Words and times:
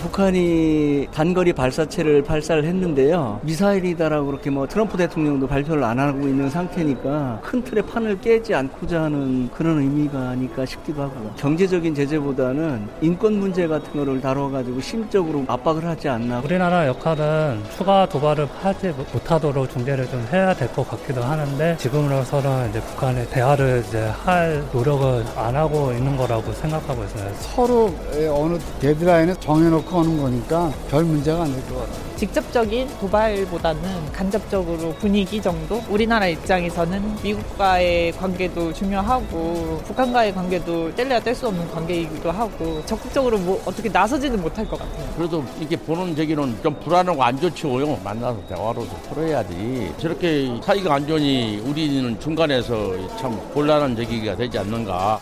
북한이 0.00 1.08
단거리 1.12 1.52
발사체를 1.52 2.22
발사를 2.22 2.64
했는데요. 2.64 3.40
미사일이다라고 3.42 4.26
그렇게 4.26 4.48
뭐 4.50 4.66
트럼프 4.66 4.96
대통령도 4.96 5.46
발표를 5.46 5.84
안 5.84 5.98
하고 5.98 6.20
있는 6.26 6.48
상태니까 6.48 7.40
큰 7.42 7.62
틀의 7.62 7.84
판을 7.86 8.20
깨지 8.20 8.54
않고자 8.54 9.02
하는 9.02 9.48
그런 9.50 9.78
의미가 9.78 10.30
아닐까 10.30 10.64
싶기도 10.64 11.02
하고 11.02 11.30
경제적인 11.36 11.94
제재보다는 11.94 12.88
인권 13.02 13.34
문제 13.38 13.66
같은 13.66 13.92
거를 13.92 14.20
다뤄가지고 14.20 14.80
심적으로 14.80 15.44
압박을 15.46 15.84
하지 15.84 16.08
않나. 16.08 16.40
우리나라 16.44 16.86
역할은 16.86 17.62
추가 17.76 18.06
도발을 18.06 18.48
하지 18.62 18.94
못하도록 19.12 19.68
중재를 19.70 20.06
좀 20.08 20.26
해야 20.32 20.54
될 20.54 20.70
것 20.70 20.88
같기도 20.88 21.20
하는데 21.20 21.76
지금으로서는 21.78 22.70
이제 22.70 22.80
북한의 22.80 23.26
대화를 23.30 23.82
이제 23.88 23.98
할 24.24 24.62
노력을 24.72 25.24
안 25.36 25.56
하고 25.56 25.90
있는 25.92 26.16
거라고 26.16 26.52
생각하고 26.52 27.02
있어요. 27.04 27.28
서로 27.40 27.92
어느 28.32 28.56
데드라인을 28.80 29.34
정해놓고 29.36 29.89
하는 29.98 30.20
거니까 30.20 30.72
별 30.88 31.04
문제가 31.04 31.42
안 31.42 31.52
될 31.52 31.60
것 31.68 31.78
같아요. 31.80 32.10
직접적인 32.16 32.86
도발보다는 33.00 34.12
간접적으로 34.12 34.92
분위기 35.00 35.40
정도? 35.40 35.82
우리나라 35.88 36.26
입장에서는 36.26 37.16
미국과의 37.22 38.12
관계도 38.12 38.74
중요하고 38.74 39.80
북한과의 39.86 40.34
관계도 40.34 40.94
뗄래야 40.94 41.20
뗄 41.20 41.34
수 41.34 41.48
없는 41.48 41.70
관계이기도 41.70 42.30
하고 42.30 42.82
적극적으로 42.84 43.38
뭐 43.38 43.62
어떻게 43.64 43.88
나서지는 43.88 44.42
못할 44.42 44.68
것 44.68 44.78
같아요. 44.78 45.08
그래도 45.16 45.42
이렇게 45.58 45.76
보는 45.76 46.14
저기는 46.14 46.58
좀 46.62 46.74
불안하고 46.80 47.22
안 47.22 47.40
좋지요. 47.40 47.96
만나서 48.04 48.38
대화로 48.48 48.82
풀어야지. 49.08 49.92
저렇게 49.98 50.60
사이가 50.62 50.94
안 50.96 51.06
좋으니 51.06 51.62
우리는 51.64 52.20
중간에서 52.20 52.92
참 53.18 53.34
곤란한 53.54 53.96
저기가 53.96 54.36
되지 54.36 54.58
않는가. 54.58 55.18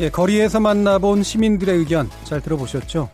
예, 0.00 0.08
거리에서 0.08 0.60
만나본 0.60 1.22
시민들의 1.22 1.76
의견 1.76 2.08
잘 2.24 2.40
들어보셨죠? 2.40 3.10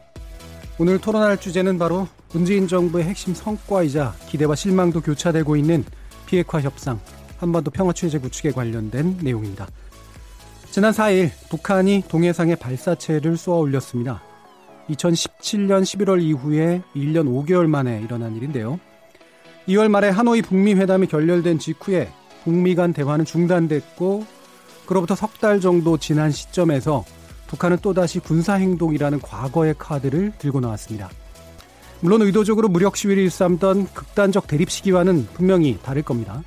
오늘 0.78 1.00
토론할 1.00 1.36
주제는 1.36 1.80
바로 1.80 2.06
문재인 2.32 2.68
정부의 2.68 3.06
핵심 3.06 3.34
성과이자 3.34 4.14
기대와 4.28 4.54
실망도 4.54 5.00
교차되고 5.00 5.56
있는 5.56 5.84
비핵화 6.26 6.60
협상, 6.60 7.00
한반도 7.38 7.72
평화 7.72 7.92
체제 7.92 8.18
구축에 8.18 8.52
관련된 8.52 9.18
내용입니다. 9.20 9.66
지난 10.70 10.92
4일 10.92 11.30
북한이 11.50 12.04
동해상에 12.06 12.54
발사체를 12.54 13.36
쏘아 13.36 13.56
올렸습니다. 13.56 14.22
2017년 14.88 15.82
11월 15.82 16.22
이후에 16.22 16.82
1년 16.94 17.26
5개월 17.26 17.66
만에 17.66 18.00
일어난 18.00 18.36
일인데요. 18.36 18.78
2월 19.66 19.88
말에 19.88 20.10
하노이 20.10 20.42
북미 20.42 20.74
회담이 20.74 21.08
결렬된 21.08 21.58
직후에 21.58 22.12
북미 22.44 22.76
간 22.76 22.92
대화는 22.92 23.24
중단됐고 23.24 24.35
그로부터 24.86 25.14
석 25.14 25.38
달 25.40 25.60
정도 25.60 25.98
지난 25.98 26.30
시점에서 26.30 27.04
북한은 27.48 27.78
또다시 27.82 28.18
군사행동이라는 28.20 29.20
과거의 29.20 29.74
카드를 29.78 30.32
들고 30.38 30.60
나왔습니다. 30.60 31.10
물론 32.00 32.22
의도적으로 32.22 32.68
무력 32.68 32.96
시위를 32.96 33.22
일삼던 33.24 33.88
극단적 33.92 34.46
대립 34.46 34.70
시기와는 34.70 35.28
분명히 35.34 35.78
다를 35.82 36.02
겁니다. 36.02 36.42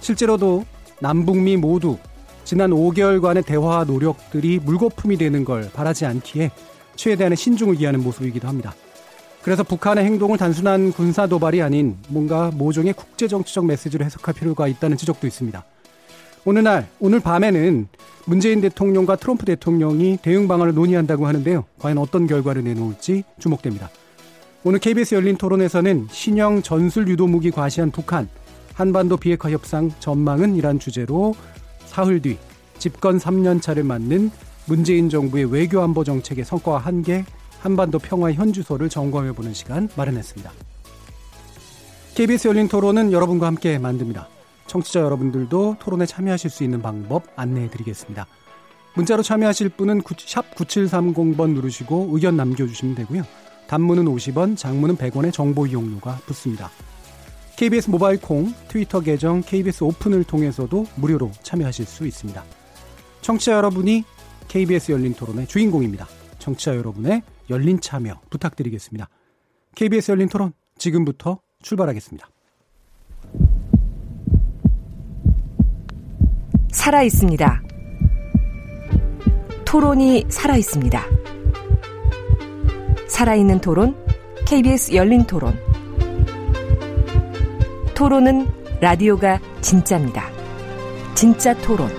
실제로도 0.00 0.64
남북미 1.00 1.56
모두 1.56 1.98
지난 2.44 2.70
5개월간의 2.70 3.44
대화 3.46 3.84
노력들이 3.84 4.58
물거품이 4.60 5.16
되는 5.16 5.44
걸 5.44 5.70
바라지 5.72 6.06
않기에 6.06 6.50
최대한의 6.96 7.36
신중을 7.36 7.76
기하는 7.76 8.02
모습이기도 8.02 8.48
합니다. 8.48 8.74
그래서 9.42 9.62
북한의 9.62 10.04
행동을 10.04 10.36
단순한 10.36 10.92
군사 10.92 11.26
도발이 11.26 11.62
아닌 11.62 11.96
뭔가 12.08 12.50
모종의 12.52 12.92
국제정치적 12.92 13.64
메시지로 13.66 14.04
해석할 14.04 14.34
필요가 14.34 14.68
있다는 14.68 14.96
지적도 14.96 15.26
있습니다. 15.26 15.64
오늘 16.46 16.62
날 16.62 16.88
오늘 17.00 17.20
밤에는 17.20 17.86
문재인 18.24 18.60
대통령과 18.62 19.16
트럼프 19.16 19.44
대통령이 19.44 20.18
대응 20.22 20.48
방안을 20.48 20.74
논의한다고 20.74 21.26
하는데요. 21.26 21.64
과연 21.78 21.98
어떤 21.98 22.26
결과를 22.26 22.64
내놓을지 22.64 23.24
주목됩니다. 23.38 23.90
오늘 24.64 24.78
KBS 24.78 25.14
열린 25.14 25.36
토론에서는 25.36 26.08
신형 26.10 26.62
전술 26.62 27.08
유도 27.08 27.26
무기 27.26 27.50
과시한 27.50 27.90
북한 27.90 28.28
한반도 28.74 29.16
비핵화 29.18 29.50
협상 29.50 29.90
전망은 30.00 30.54
이란 30.54 30.78
주제로 30.78 31.34
사흘 31.84 32.22
뒤 32.22 32.38
집권 32.78 33.18
3년 33.18 33.60
차를 33.60 33.84
맞는 33.84 34.30
문재인 34.66 35.10
정부의 35.10 35.52
외교 35.52 35.82
안보 35.82 36.04
정책의 36.04 36.44
성과와 36.44 36.78
한계 36.78 37.24
한반도 37.58 37.98
평화 37.98 38.32
현주소를 38.32 38.88
점검해 38.88 39.32
보는 39.32 39.52
시간 39.52 39.88
마련했습니다. 39.96 40.50
KBS 42.14 42.48
열린 42.48 42.68
토론은 42.68 43.12
여러분과 43.12 43.46
함께 43.46 43.78
만듭니다. 43.78 44.28
청취자 44.70 45.00
여러분들도 45.00 45.78
토론에 45.80 46.06
참여하실 46.06 46.48
수 46.48 46.62
있는 46.62 46.80
방법 46.80 47.24
안내해 47.34 47.68
드리겠습니다. 47.70 48.28
문자로 48.94 49.24
참여하실 49.24 49.70
분은 49.70 50.02
샵 50.16 50.54
9730번 50.54 51.54
누르시고 51.54 52.10
의견 52.12 52.36
남겨주시면 52.36 52.94
되고요. 52.94 53.24
단문은 53.66 54.04
50원, 54.04 54.56
장문은 54.56 54.96
100원의 54.96 55.32
정보 55.32 55.66
이용료가 55.66 56.20
붙습니다. 56.24 56.70
KBS 57.56 57.90
모바일 57.90 58.20
콩, 58.20 58.54
트위터 58.68 59.00
계정 59.00 59.42
KBS 59.42 59.82
오픈을 59.82 60.22
통해서도 60.22 60.86
무료로 60.94 61.32
참여하실 61.42 61.86
수 61.86 62.06
있습니다. 62.06 62.44
청취자 63.22 63.52
여러분이 63.52 64.04
KBS 64.46 64.92
열린 64.92 65.14
토론의 65.14 65.48
주인공입니다. 65.48 66.06
청취자 66.38 66.76
여러분의 66.76 67.22
열린 67.50 67.80
참여 67.80 68.20
부탁드리겠습니다. 68.30 69.08
KBS 69.74 70.12
열린 70.12 70.28
토론 70.28 70.52
지금부터 70.78 71.40
출발하겠습니다. 71.60 72.30
살아 76.72 77.02
있습니다. 77.02 77.62
토론이 79.64 80.26
살아 80.28 80.56
있습니다. 80.56 81.04
살아있는 83.08 83.60
토론, 83.60 83.96
KBS 84.46 84.94
열린 84.94 85.24
토론. 85.26 85.58
토론은 87.94 88.48
라디오가 88.80 89.40
진짜입니다. 89.60 90.30
진짜 91.14 91.54
토론, 91.58 91.90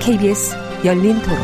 KBS 0.00 0.54
열린 0.84 1.20
토론. 1.22 1.38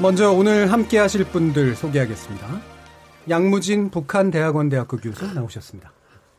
먼저 0.00 0.30
오늘 0.30 0.70
함께 0.70 0.98
하실 0.98 1.24
분들 1.24 1.74
소개하겠습니다. 1.74 2.46
양무진 3.28 3.90
북한대학원 3.90 4.68
대학교 4.68 4.96
교수 4.96 5.26
나오셨습니다. 5.34 5.97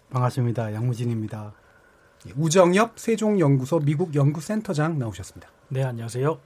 반갑습니다. 0.10 0.74
양무진입니다. 0.74 1.54
예, 2.28 2.32
우정엽 2.36 3.00
세종연구소 3.00 3.80
미국 3.80 4.16
연구센터장 4.16 4.98
나오셨습니다. 5.00 5.50
네, 5.70 5.84
안녕하세요. 5.84 6.40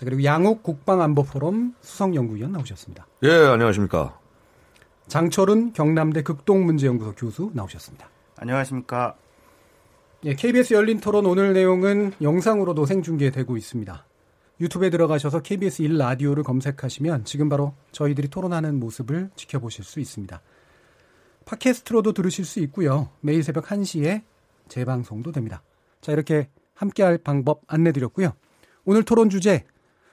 그리고 0.00 0.24
양욱 0.24 0.62
국방안보포럼 0.62 1.74
수석연구위원 1.80 2.52
나오셨습니다. 2.52 3.06
예, 3.22 3.30
안녕하십니까. 3.30 4.18
장철은 5.06 5.72
경남대 5.72 6.22
극동문제연구소 6.22 7.14
교수 7.14 7.50
나오셨습니다. 7.54 8.08
안녕하십니까. 8.36 9.16
예, 10.24 10.34
KBS 10.34 10.74
열린 10.74 11.00
토론 11.00 11.24
오늘 11.24 11.52
내용은 11.52 12.12
영상으로도 12.20 12.84
생중계되고 12.84 13.56
있습니다. 13.56 14.04
유튜브에 14.60 14.90
들어가셔서 14.90 15.40
KBS 15.40 15.82
1라디오를 15.84 16.42
검색하시면 16.42 17.24
지금 17.24 17.48
바로 17.48 17.74
저희들이 17.92 18.28
토론하는 18.28 18.80
모습을 18.80 19.30
지켜보실 19.36 19.84
수 19.84 20.00
있습니다. 20.00 20.40
팟캐스트로도 21.46 22.12
들으실 22.12 22.44
수 22.44 22.60
있고요. 22.60 23.08
매일 23.20 23.42
새벽 23.42 23.66
1시에 23.66 24.22
재방송도 24.68 25.32
됩니다. 25.32 25.62
자, 26.00 26.12
이렇게 26.12 26.48
함께할 26.74 27.18
방법 27.18 27.62
안내드렸고요. 27.68 28.32
오늘 28.84 29.04
토론 29.04 29.30
주제 29.30 29.64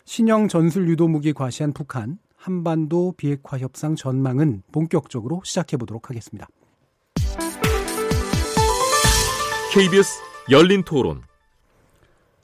신형 0.06 0.48
전술 0.48 0.88
유도 0.88 1.08
무기 1.08 1.34
과시한 1.34 1.74
북한 1.74 2.20
한반도 2.36 3.14
비핵화 3.18 3.58
협상 3.58 3.96
전망은 3.96 4.64
본격적으로 4.72 5.42
시작해 5.44 5.76
보도록 5.76 6.10
하겠습니다. 6.10 6.48
KBS 9.74 10.20
열린 10.52 10.84
토론. 10.84 11.24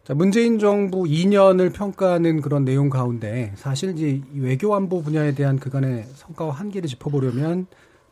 자, 0.03 0.15
문재인 0.15 0.57
정부 0.57 1.03
2년을 1.03 1.71
평가하는 1.71 2.41
그런 2.41 2.65
내용 2.65 2.89
가운데 2.89 3.53
사실 3.55 3.91
이제 3.91 4.21
외교 4.33 4.73
안보 4.73 5.03
분야에 5.03 5.35
대한 5.35 5.59
그간의 5.59 6.05
성과와 6.15 6.53
한계를 6.53 6.89
짚어보려면 6.89 7.67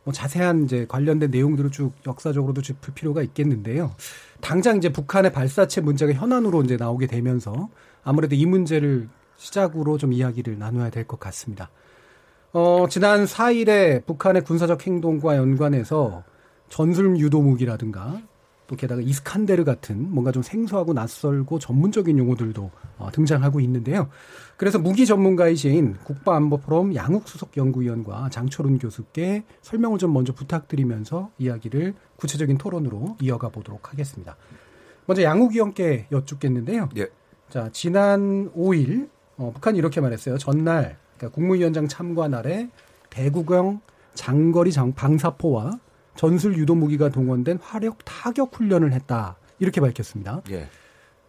뭐 0.08 0.12
자세한 0.14 0.64
이제 0.64 0.86
관련된 0.88 1.30
내용들을 1.30 1.70
쭉 1.70 1.92
역사적으로도 2.06 2.62
짚을 2.62 2.94
필요가 2.94 3.20
있겠는데요. 3.20 3.94
당장 4.40 4.78
이제 4.78 4.90
북한의 4.90 5.34
발사체 5.34 5.82
문제가 5.82 6.14
현안으로 6.14 6.62
이제 6.62 6.78
나오게 6.78 7.06
되면서 7.08 7.68
아무래도 8.02 8.34
이 8.34 8.46
문제를 8.46 9.10
시작으로 9.36 9.98
좀 9.98 10.14
이야기를 10.14 10.58
나눠야 10.58 10.88
될 10.88 11.04
것 11.04 11.20
같습니다. 11.20 11.68
어, 12.54 12.86
지난 12.88 13.26
4일에 13.26 14.06
북한의 14.06 14.44
군사적 14.44 14.86
행동과 14.86 15.36
연관해서 15.36 16.24
전술 16.70 17.18
유도 17.18 17.42
무기라든가 17.42 18.22
또 18.68 18.76
게다가 18.76 19.00
이스칸데르 19.00 19.64
같은 19.64 20.12
뭔가 20.12 20.30
좀 20.30 20.42
생소하고 20.42 20.92
낯설고 20.92 21.58
전문적인 21.58 22.18
용어들도 22.18 22.70
어, 22.98 23.10
등장하고 23.10 23.60
있는데요. 23.60 24.10
그래서 24.58 24.78
무기 24.78 25.06
전문가이신 25.06 25.96
국가안보포럼 26.04 26.94
양욱수석 26.94 27.56
연구위원과 27.56 28.28
장철훈 28.28 28.78
교수께 28.78 29.44
설명을 29.62 29.98
좀 29.98 30.12
먼저 30.12 30.34
부탁드리면서 30.34 31.30
이야기를 31.38 31.94
구체적인 32.16 32.58
토론으로 32.58 33.16
이어가 33.20 33.48
보도록 33.48 33.90
하겠습니다. 33.90 34.36
먼저 35.06 35.22
양욱 35.22 35.52
위원께 35.52 36.06
여쭙겠는데요. 36.12 36.90
예. 36.98 37.06
자, 37.48 37.70
지난 37.72 38.52
5일 38.52 39.08
어, 39.38 39.50
북한이 39.54 39.78
이렇게 39.78 40.02
말했어요. 40.02 40.36
전날 40.36 40.98
그러니까 41.16 41.34
국무위원장 41.34 41.88
참관 41.88 42.32
날에 42.32 42.68
대구경 43.08 43.80
장거리 44.12 44.72
장, 44.72 44.92
방사포와 44.92 45.78
전술 46.18 46.58
유도 46.58 46.74
무기가 46.74 47.10
동원된 47.10 47.60
화력 47.62 48.04
타격 48.04 48.52
훈련을 48.52 48.92
했다. 48.92 49.36
이렇게 49.60 49.80
밝혔습니다. 49.80 50.42
예. 50.50 50.68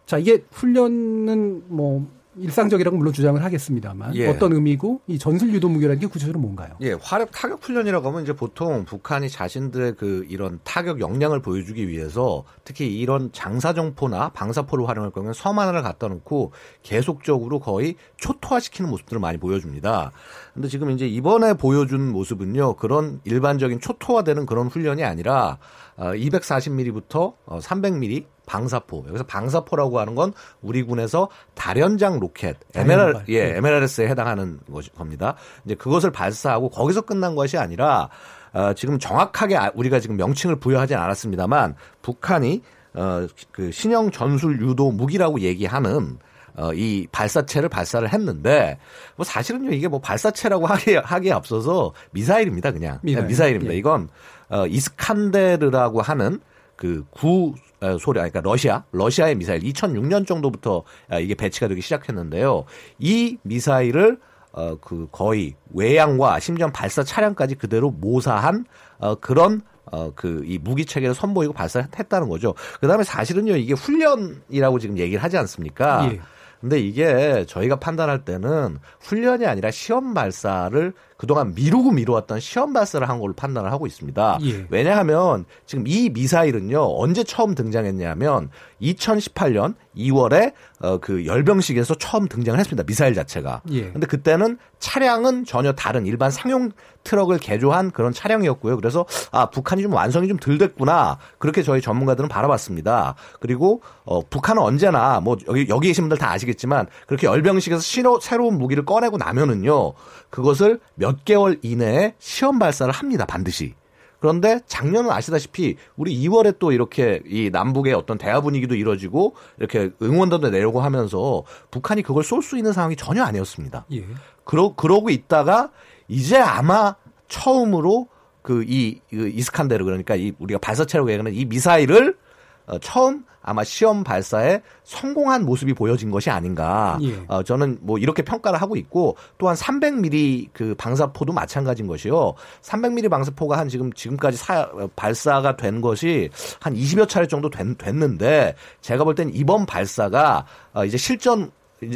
자, 0.07 0.17
이게 0.17 0.43
훈련은 0.49 1.65
뭐 1.67 2.11
일상적이라고 2.41 2.97
물론 2.97 3.13
주장을 3.13 3.43
하겠습니다만 3.43 4.15
예. 4.15 4.27
어떤 4.27 4.53
의미고 4.53 5.01
이 5.07 5.19
전술 5.19 5.53
유도 5.53 5.69
무기라는 5.69 5.99
게 5.99 6.07
구체적으로 6.07 6.39
뭔가요? 6.39 6.75
예, 6.81 6.93
화력 6.93 7.31
타격 7.31 7.63
훈련이라고 7.63 8.07
하면 8.07 8.23
이제 8.23 8.33
보통 8.33 8.85
북한이 8.85 9.29
자신들의 9.29 9.95
그 9.97 10.25
이런 10.29 10.59
타격 10.63 10.99
역량을 10.99 11.41
보여주기 11.41 11.87
위해서 11.87 12.43
특히 12.63 12.99
이런 12.99 13.31
장사정포나 13.31 14.29
방사포를 14.29 14.87
활용할 14.87 15.11
경우에 15.11 15.33
섬 15.33 15.59
하나를 15.59 15.81
갖다 15.81 16.07
놓고 16.07 16.51
계속적으로 16.83 17.59
거의 17.59 17.95
초토화시키는 18.17 18.89
모습들을 18.89 19.19
많이 19.19 19.37
보여줍니다. 19.37 20.11
근데 20.53 20.67
지금 20.67 20.91
이제 20.91 21.07
이번에 21.07 21.53
보여준 21.53 22.11
모습은요, 22.11 22.75
그런 22.75 23.21
일반적인 23.23 23.79
초토화되는 23.79 24.45
그런 24.45 24.67
훈련이 24.67 25.03
아니라 25.03 25.57
240mm부터 25.99 27.33
300mm 27.45 28.25
방사포. 28.45 29.05
여기서 29.07 29.25
방사포라고 29.25 29.99
하는 29.99 30.15
건 30.15 30.33
우리 30.61 30.81
군에서 30.81 31.29
다련장 31.53 32.19
로켓, 32.19 32.57
MLR, 32.73 33.23
예, 33.29 33.57
MLRS에 33.57 34.07
해당하는 34.07 34.59
것이 34.71 34.89
겁니다. 34.91 35.35
이제 35.65 35.75
그것을 35.75 36.11
발사하고 36.11 36.69
거기서 36.69 37.01
끝난 37.01 37.35
것이 37.35 37.57
아니라 37.57 38.09
어, 38.53 38.73
지금 38.73 38.97
정확하게 38.97 39.57
아, 39.57 39.71
우리가 39.75 39.99
지금 39.99 40.17
명칭을 40.17 40.55
부여하진 40.55 40.97
않았습니다만 40.97 41.75
북한이 42.01 42.63
어, 42.95 43.27
그 43.51 43.71
신형 43.71 44.09
전술 44.11 44.59
유도 44.61 44.91
무기라고 44.91 45.41
얘기하는 45.41 46.17
어, 46.59 46.73
이 46.73 47.07
발사체를 47.11 47.69
발사를 47.69 48.11
했는데 48.11 48.77
뭐 49.15 49.23
사실은요 49.23 49.71
이게 49.71 49.87
뭐 49.87 49.99
발사체라고 49.99 50.65
하기에, 50.67 50.97
하기에 50.97 51.31
앞서서 51.31 51.93
미사일입니다 52.11 52.71
그냥 52.71 52.99
미사일. 53.01 53.25
미사일입니다. 53.27 53.73
예. 53.73 53.77
이건 53.77 54.09
어, 54.49 54.67
이스칸데르라고 54.67 56.01
하는 56.01 56.39
그 56.75 57.03
구 57.11 57.53
소련, 57.99 58.29
그러니까 58.29 58.41
러시아, 58.41 58.83
러시아의 58.91 59.35
미사일 59.35 59.61
2006년 59.61 60.27
정도부터 60.27 60.83
아, 61.09 61.19
이게 61.19 61.33
배치가 61.35 61.67
되기 61.67 61.81
시작했는데요. 61.81 62.65
이 62.99 63.37
미사일을 63.43 64.19
어, 64.51 64.75
그 64.81 65.07
거의 65.11 65.55
외양과 65.73 66.39
심지어 66.39 66.67
발사 66.71 67.03
차량까지 67.03 67.55
그대로 67.55 67.91
모사한 67.91 68.65
어, 68.97 69.15
그런 69.15 69.61
어, 69.91 70.11
그, 70.13 70.43
이 70.45 70.59
무기 70.59 70.85
체계를 70.85 71.15
선보이고 71.15 71.53
발사했다는 71.53 72.29
거죠. 72.29 72.53
그 72.79 72.87
다음에 72.87 73.03
사실은요, 73.03 73.55
이게 73.55 73.73
훈련이라고 73.73 74.77
지금 74.77 74.99
얘기를 74.99 75.23
하지 75.23 75.35
않습니까? 75.37 76.11
예. 76.11 76.19
근데 76.59 76.79
이게 76.79 77.45
저희가 77.47 77.77
판단할 77.77 78.25
때는 78.25 78.79
훈련이 78.99 79.45
아니라 79.45 79.71
시험 79.71 80.13
발사를 80.13 80.93
그동안 81.19 81.53
미루고 81.53 81.91
미루었던 81.91 82.39
시험 82.39 82.71
발사를 82.71 83.07
한 83.09 83.19
걸로 83.19 83.33
판단을 83.33 83.73
하고 83.73 83.85
있습니다. 83.85 84.39
예. 84.43 84.65
왜냐하면 84.69 85.43
지금 85.65 85.83
이 85.85 86.09
미사일은요 86.09 86.97
언제 86.97 87.25
처음 87.25 87.55
등장했냐면 87.55 88.49
2018년 88.81 89.75
2월에 89.97 90.53
어, 90.79 90.97
그 90.99 91.25
열병식에서 91.25 91.95
처음 91.95 92.29
등장을 92.29 92.57
했습니다. 92.57 92.85
미사일 92.85 93.13
자체가. 93.13 93.63
예. 93.71 93.91
근데 93.91 94.07
그때는 94.07 94.57
차량은 94.79 95.43
전혀 95.43 95.73
다른 95.73 96.05
일반 96.05 96.31
상용 96.31 96.71
트럭을 97.03 97.37
개조한 97.37 97.91
그런 97.91 98.13
차량이었고요. 98.13 98.77
그래서 98.77 99.05
아 99.33 99.49
북한이 99.49 99.81
좀 99.81 99.93
완성이 99.93 100.29
좀 100.29 100.39
덜 100.39 100.57
됐구나 100.57 101.17
그렇게 101.37 101.63
저희 101.63 101.81
전문가들은 101.81 102.29
바라봤습니다. 102.29 103.15
그리고 103.41 103.81
어, 104.05 104.21
북한은 104.21 104.61
언제나 104.61 105.19
뭐 105.19 105.35
여기 105.49 105.65
여기 105.67 105.89
계신 105.89 106.03
분들 106.03 106.17
다 106.17 106.31
아시겠지만 106.31 106.87
그렇게 107.07 107.27
열병식에서 107.27 107.81
신호, 107.81 108.21
새로운 108.21 108.57
무기를 108.57 108.85
꺼내고 108.85 109.17
나면은요 109.17 109.93
그것을 110.29 110.79
몇 110.95 111.08
개월 111.25 111.59
이내에 111.61 112.15
시험 112.19 112.59
발사를 112.59 112.91
합니다 112.91 113.25
반드시. 113.25 113.73
그런데 114.19 114.59
작년은 114.67 115.09
아시다시피 115.09 115.77
우리 115.95 116.13
2월에 116.21 116.59
또 116.59 116.71
이렇게 116.71 117.21
이 117.25 117.49
남북의 117.51 117.93
어떤 117.93 118.17
대화 118.17 118.41
분위기도 118.41 118.75
이뤄지고 118.75 119.35
이렇게 119.57 119.91
응원단도 120.01 120.49
내려고 120.49 120.81
하면서 120.81 121.43
북한이 121.71 122.01
그걸 122.03 122.23
쏠 122.23 122.41
수 122.41 122.57
있는 122.57 122.73
상황이 122.73 122.95
전혀 122.95 123.23
아니었습니다. 123.23 123.85
예. 123.93 124.05
그러 124.43 124.73
그러고 124.75 125.09
있다가 125.09 125.71
이제 126.07 126.37
아마 126.37 126.95
처음으로 127.27 128.07
그이 128.41 128.99
이스칸데르 129.11 129.85
그러니까 129.85 130.15
이 130.15 130.33
우리가 130.39 130.59
발사체라고 130.59 131.09
얘기하는 131.11 131.33
이 131.33 131.45
미사일을 131.45 132.17
어, 132.65 132.79
처음 132.79 133.23
아마 133.41 133.63
시험 133.63 134.03
발사에 134.03 134.61
성공한 134.83 135.45
모습이 135.45 135.73
보여진 135.73 136.11
것이 136.11 136.29
아닌가. 136.29 136.97
예. 137.01 137.23
어, 137.27 137.43
저는 137.43 137.79
뭐 137.81 137.97
이렇게 137.97 138.21
평가를 138.21 138.61
하고 138.61 138.75
있고 138.75 139.15
또한 139.37 139.55
300mm 139.55 140.49
그 140.53 140.75
방사포도 140.75 141.33
마찬가지인 141.33 141.87
것이요. 141.87 142.33
300mm 142.61 143.09
방사포가 143.09 143.57
한 143.57 143.69
지금 143.69 143.91
지금까지 143.93 144.37
사, 144.37 144.69
발사가 144.95 145.55
된 145.55 145.81
것이 145.81 146.29
한 146.59 146.73
20여 146.73 147.07
차례 147.07 147.27
정도 147.27 147.49
된, 147.49 147.75
됐는데 147.75 148.55
제가 148.81 149.03
볼 149.03 149.15
땐 149.15 149.31
이번 149.33 149.65
발사가 149.65 150.45
어, 150.73 150.85
이제 150.85 150.97
실전 150.97 151.51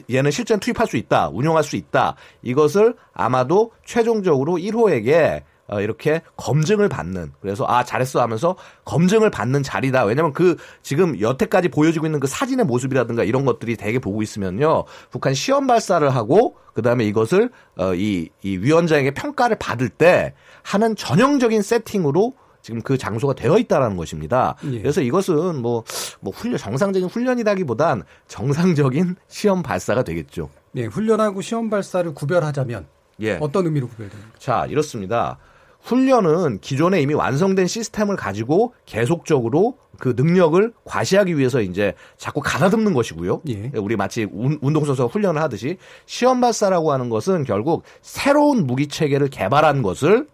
얘는 0.09 0.31
실전 0.31 0.59
투입할 0.59 0.87
수 0.87 0.97
있다, 0.97 1.29
운용할 1.29 1.63
수 1.63 1.75
있다. 1.75 2.15
이것을 2.41 2.95
아마도 3.13 3.71
최종적으로 3.85 4.53
1호에게 4.53 5.41
어, 5.41 5.43
이렇게 5.79 6.21
검증을 6.37 6.89
받는 6.89 7.31
그래서 7.41 7.65
아 7.67 7.83
잘했어 7.83 8.21
하면서 8.21 8.55
검증을 8.85 9.29
받는 9.29 9.63
자리다 9.63 10.03
왜냐면 10.03 10.33
그 10.33 10.57
지금 10.81 11.19
여태까지 11.19 11.69
보여지고 11.69 12.05
있는 12.05 12.19
그 12.19 12.27
사진의 12.27 12.65
모습이라든가 12.65 13.23
이런 13.23 13.45
것들이 13.45 13.77
되게 13.77 13.99
보고 13.99 14.21
있으면요 14.21 14.83
북한 15.09 15.33
시험 15.33 15.65
발사를 15.67 16.07
하고 16.09 16.57
그 16.73 16.81
다음에 16.81 17.05
이것을 17.05 17.49
어, 17.77 17.93
이, 17.95 18.29
이 18.41 18.57
위원장에게 18.57 19.11
평가를 19.11 19.57
받을 19.59 19.89
때 19.89 20.33
하는 20.63 20.95
전형적인 20.95 21.61
세팅으로 21.61 22.33
지금 22.61 22.81
그 22.81 22.97
장소가 22.97 23.33
되어 23.33 23.57
있다라는 23.57 23.97
것입니다. 23.97 24.55
예. 24.71 24.79
그래서 24.79 25.01
이것은 25.01 25.61
뭐, 25.61 25.83
뭐 26.21 26.31
훈련, 26.33 26.57
정상적인 26.57 27.09
훈련이라기보단 27.09 28.03
정상적인 28.27 29.17
시험 29.27 29.61
발사가 29.61 30.03
되겠죠. 30.03 30.49
네, 30.71 30.85
훈련하고 30.85 31.41
시험 31.41 31.69
발사를 31.69 32.11
구별하자면 32.13 32.87
예. 33.21 33.37
어떤 33.41 33.65
의미로 33.65 33.87
구별됩니까? 33.89 34.29
자, 34.39 34.65
이렇습니다. 34.67 35.37
훈련은 35.83 36.59
기존에 36.59 37.01
이미 37.01 37.13
완성된 37.13 37.67
시스템을 37.67 38.15
가지고 38.15 38.73
계속적으로 38.85 39.77
그 39.99 40.13
능력을 40.15 40.73
과시하기 40.85 41.37
위해서 41.37 41.61
이제 41.61 41.93
자꾸 42.17 42.41
가다듬는 42.41 42.93
것이고요. 42.93 43.41
예. 43.49 43.71
우리 43.75 43.95
마치 43.95 44.27
운- 44.31 44.57
운동선수가 44.61 45.09
훈련을 45.09 45.41
하듯이 45.41 45.77
시험 46.05 46.41
발사라고 46.41 46.91
하는 46.91 47.09
것은 47.09 47.43
결국 47.43 47.83
새로운 48.01 48.65
무기 48.65 48.87
체계를 48.87 49.27
개발한 49.29 49.81
것을 49.81 50.27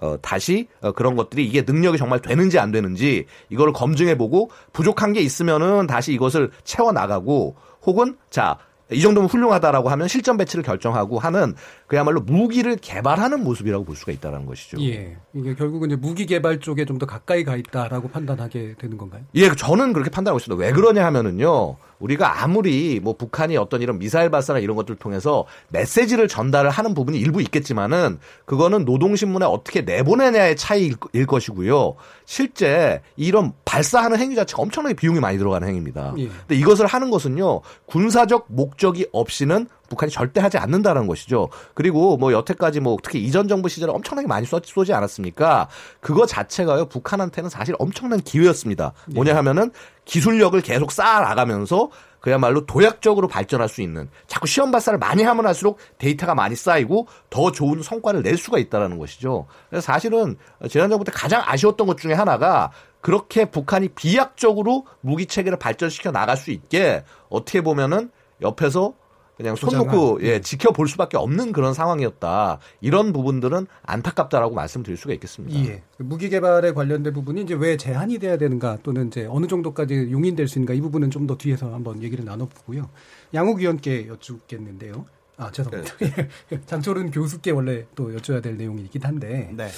어, 0.00 0.16
다시 0.20 0.68
어, 0.80 0.92
그런 0.92 1.16
것들이 1.16 1.44
이게 1.44 1.62
능력이 1.62 1.98
정말 1.98 2.20
되는지 2.20 2.58
안 2.58 2.70
되는지 2.70 3.26
이걸 3.50 3.72
검증해 3.72 4.16
보고 4.16 4.50
부족한 4.72 5.12
게 5.12 5.20
있으면은 5.20 5.86
다시 5.86 6.12
이것을 6.12 6.50
채워 6.64 6.92
나가고 6.92 7.56
혹은 7.86 8.16
자. 8.30 8.58
이 8.90 9.00
정도면 9.00 9.28
훌륭하다라고 9.28 9.88
하면 9.90 10.08
실전 10.08 10.36
배치를 10.36 10.62
결정하고 10.64 11.18
하는 11.18 11.54
그야말로 11.86 12.20
무기를 12.20 12.76
개발하는 12.76 13.44
모습이라고 13.44 13.84
볼 13.84 13.96
수가 13.96 14.12
있다는 14.12 14.46
것이죠. 14.46 14.80
예. 14.82 15.16
이게 15.34 15.54
결국은 15.54 15.90
이제 15.90 15.96
무기 15.96 16.26
개발 16.26 16.60
쪽에 16.60 16.84
좀 16.84 16.98
더 16.98 17.06
가까이 17.06 17.44
가 17.44 17.54
있다라고 17.56 18.08
판단하게 18.08 18.74
되는 18.78 18.98
건가요? 18.98 19.22
예, 19.36 19.48
저는 19.54 19.92
그렇게 19.92 20.10
판단하고 20.10 20.38
있습니다. 20.38 20.60
왜 20.60 20.72
그러냐 20.72 21.04
하면은요. 21.06 21.76
우리가 21.98 22.42
아무리 22.42 23.00
뭐 23.00 23.16
북한이 23.16 23.56
어떤 23.56 23.82
이런 23.82 23.98
미사일 23.98 24.30
발사나 24.30 24.58
이런 24.58 24.76
것들을 24.76 24.96
통해서 24.98 25.44
메시지를 25.68 26.28
전달을 26.28 26.70
하는 26.70 26.94
부분이 26.94 27.18
일부 27.18 27.40
있겠지만은 27.42 28.18
그거는 28.44 28.84
노동신문에 28.84 29.46
어떻게 29.46 29.82
내보내냐의 29.82 30.56
차이일 30.56 30.94
일 31.12 31.26
것이고요. 31.26 31.96
실제 32.24 33.02
이런 33.16 33.52
발사하는 33.64 34.18
행위 34.18 34.34
자체가 34.34 34.62
엄청나게 34.62 34.94
비용이 34.94 35.20
많이 35.20 35.38
들어가는 35.38 35.66
행위입니다. 35.66 36.14
예. 36.18 36.28
근데 36.28 36.54
이것을 36.54 36.86
하는 36.86 37.10
것은요. 37.10 37.60
군사적 37.86 38.46
목적이 38.48 39.06
없이는 39.12 39.66
북한이 39.88 40.12
절대 40.12 40.40
하지 40.40 40.58
않는다는 40.58 41.06
것이죠. 41.06 41.48
그리고 41.74 42.16
뭐 42.16 42.32
여태까지 42.32 42.80
뭐 42.80 42.96
특히 43.02 43.22
이전 43.22 43.48
정부 43.48 43.68
시절에 43.68 43.92
엄청나게 43.92 44.28
많이 44.28 44.46
쏘지 44.46 44.92
않았습니까? 44.92 45.68
그거 46.00 46.26
자체가요 46.26 46.86
북한한테는 46.86 47.50
사실 47.50 47.74
엄청난 47.78 48.20
기회였습니다. 48.20 48.92
뭐냐 49.14 49.34
하면은 49.36 49.70
기술력을 50.04 50.60
계속 50.62 50.92
쌓아 50.92 51.20
나가면서 51.20 51.90
그야말로 52.20 52.66
도약적으로 52.66 53.28
발전할 53.28 53.68
수 53.68 53.80
있는 53.80 54.08
자꾸 54.26 54.46
시험 54.46 54.70
발사를 54.70 54.98
많이 54.98 55.22
하면 55.22 55.46
할수록 55.46 55.78
데이터가 55.98 56.34
많이 56.34 56.56
쌓이고 56.56 57.06
더 57.30 57.52
좋은 57.52 57.82
성과를 57.82 58.22
낼 58.22 58.36
수가 58.36 58.58
있다라는 58.58 58.98
것이죠. 58.98 59.46
그래서 59.70 59.84
사실은 59.84 60.36
지난 60.68 60.90
정부 60.90 61.04
때 61.04 61.12
가장 61.14 61.42
아쉬웠던 61.44 61.86
것 61.86 61.98
중에 61.98 62.14
하나가 62.14 62.72
그렇게 63.00 63.44
북한이 63.44 63.90
비약적으로 63.90 64.86
무기 65.00 65.26
체계를 65.26 65.58
발전시켜 65.58 66.10
나갈 66.10 66.36
수 66.36 66.50
있게 66.50 67.04
어떻게 67.28 67.60
보면은 67.60 68.10
옆에서 68.42 68.94
그냥 69.38 69.54
손 69.56 69.78
놓고 69.78 70.18
예, 70.22 70.40
지켜볼 70.40 70.88
수밖에 70.88 71.16
없는 71.16 71.52
그런 71.52 71.72
상황이었다. 71.72 72.58
이런 72.80 73.12
부분들은 73.12 73.66
안타깝다라고 73.82 74.54
말씀드릴 74.54 74.98
수가 74.98 75.14
있겠습니다. 75.14 75.58
예. 75.70 75.82
무기 75.96 76.28
개발에 76.28 76.72
관련된 76.72 77.12
부분이 77.14 77.42
이제 77.42 77.54
왜 77.54 77.76
제한이 77.76 78.18
돼야 78.18 78.36
되는가 78.36 78.78
또는 78.82 79.06
이제 79.06 79.26
어느 79.30 79.46
정도까지 79.46 80.08
용인될 80.10 80.48
수 80.48 80.58
있는가 80.58 80.74
이 80.74 80.80
부분은 80.80 81.10
좀 81.10 81.28
더 81.28 81.36
뒤에서 81.36 81.74
한번 81.74 82.02
얘기를 82.02 82.24
나눠보고요. 82.24 82.88
양욱 83.34 83.58
위원께 83.58 84.08
여쭙겠는데요. 84.08 85.04
아 85.36 85.52
죄송합니다. 85.52 85.96
네. 85.98 86.60
장철은 86.66 87.10
교수께 87.10 87.50
원래 87.50 87.84
또 87.94 88.10
여쭤야 88.16 88.42
될 88.42 88.56
내용이긴 88.56 89.02
한데 89.04 89.52
네. 89.54 89.68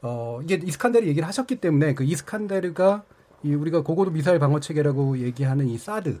어, 0.00 0.38
이게 0.42 0.60
이스칸데르 0.64 1.06
얘기를 1.08 1.26
하셨기 1.26 1.56
때문에 1.56 1.94
그 1.94 2.04
이스칸데르가 2.04 3.02
이 3.42 3.54
우리가 3.54 3.82
고고도 3.82 4.12
미사일 4.12 4.38
방어 4.38 4.60
체계라고 4.60 5.18
얘기하는 5.18 5.68
이 5.68 5.76
사드 5.76 6.20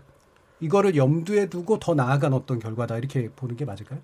이거를 0.60 0.96
염두에 0.96 1.46
두고 1.46 1.78
더 1.78 1.94
나아간 1.94 2.32
어떤 2.32 2.58
결과다 2.58 2.98
이렇게 2.98 3.30
보는 3.30 3.56
게 3.56 3.64
맞을까요? 3.64 4.00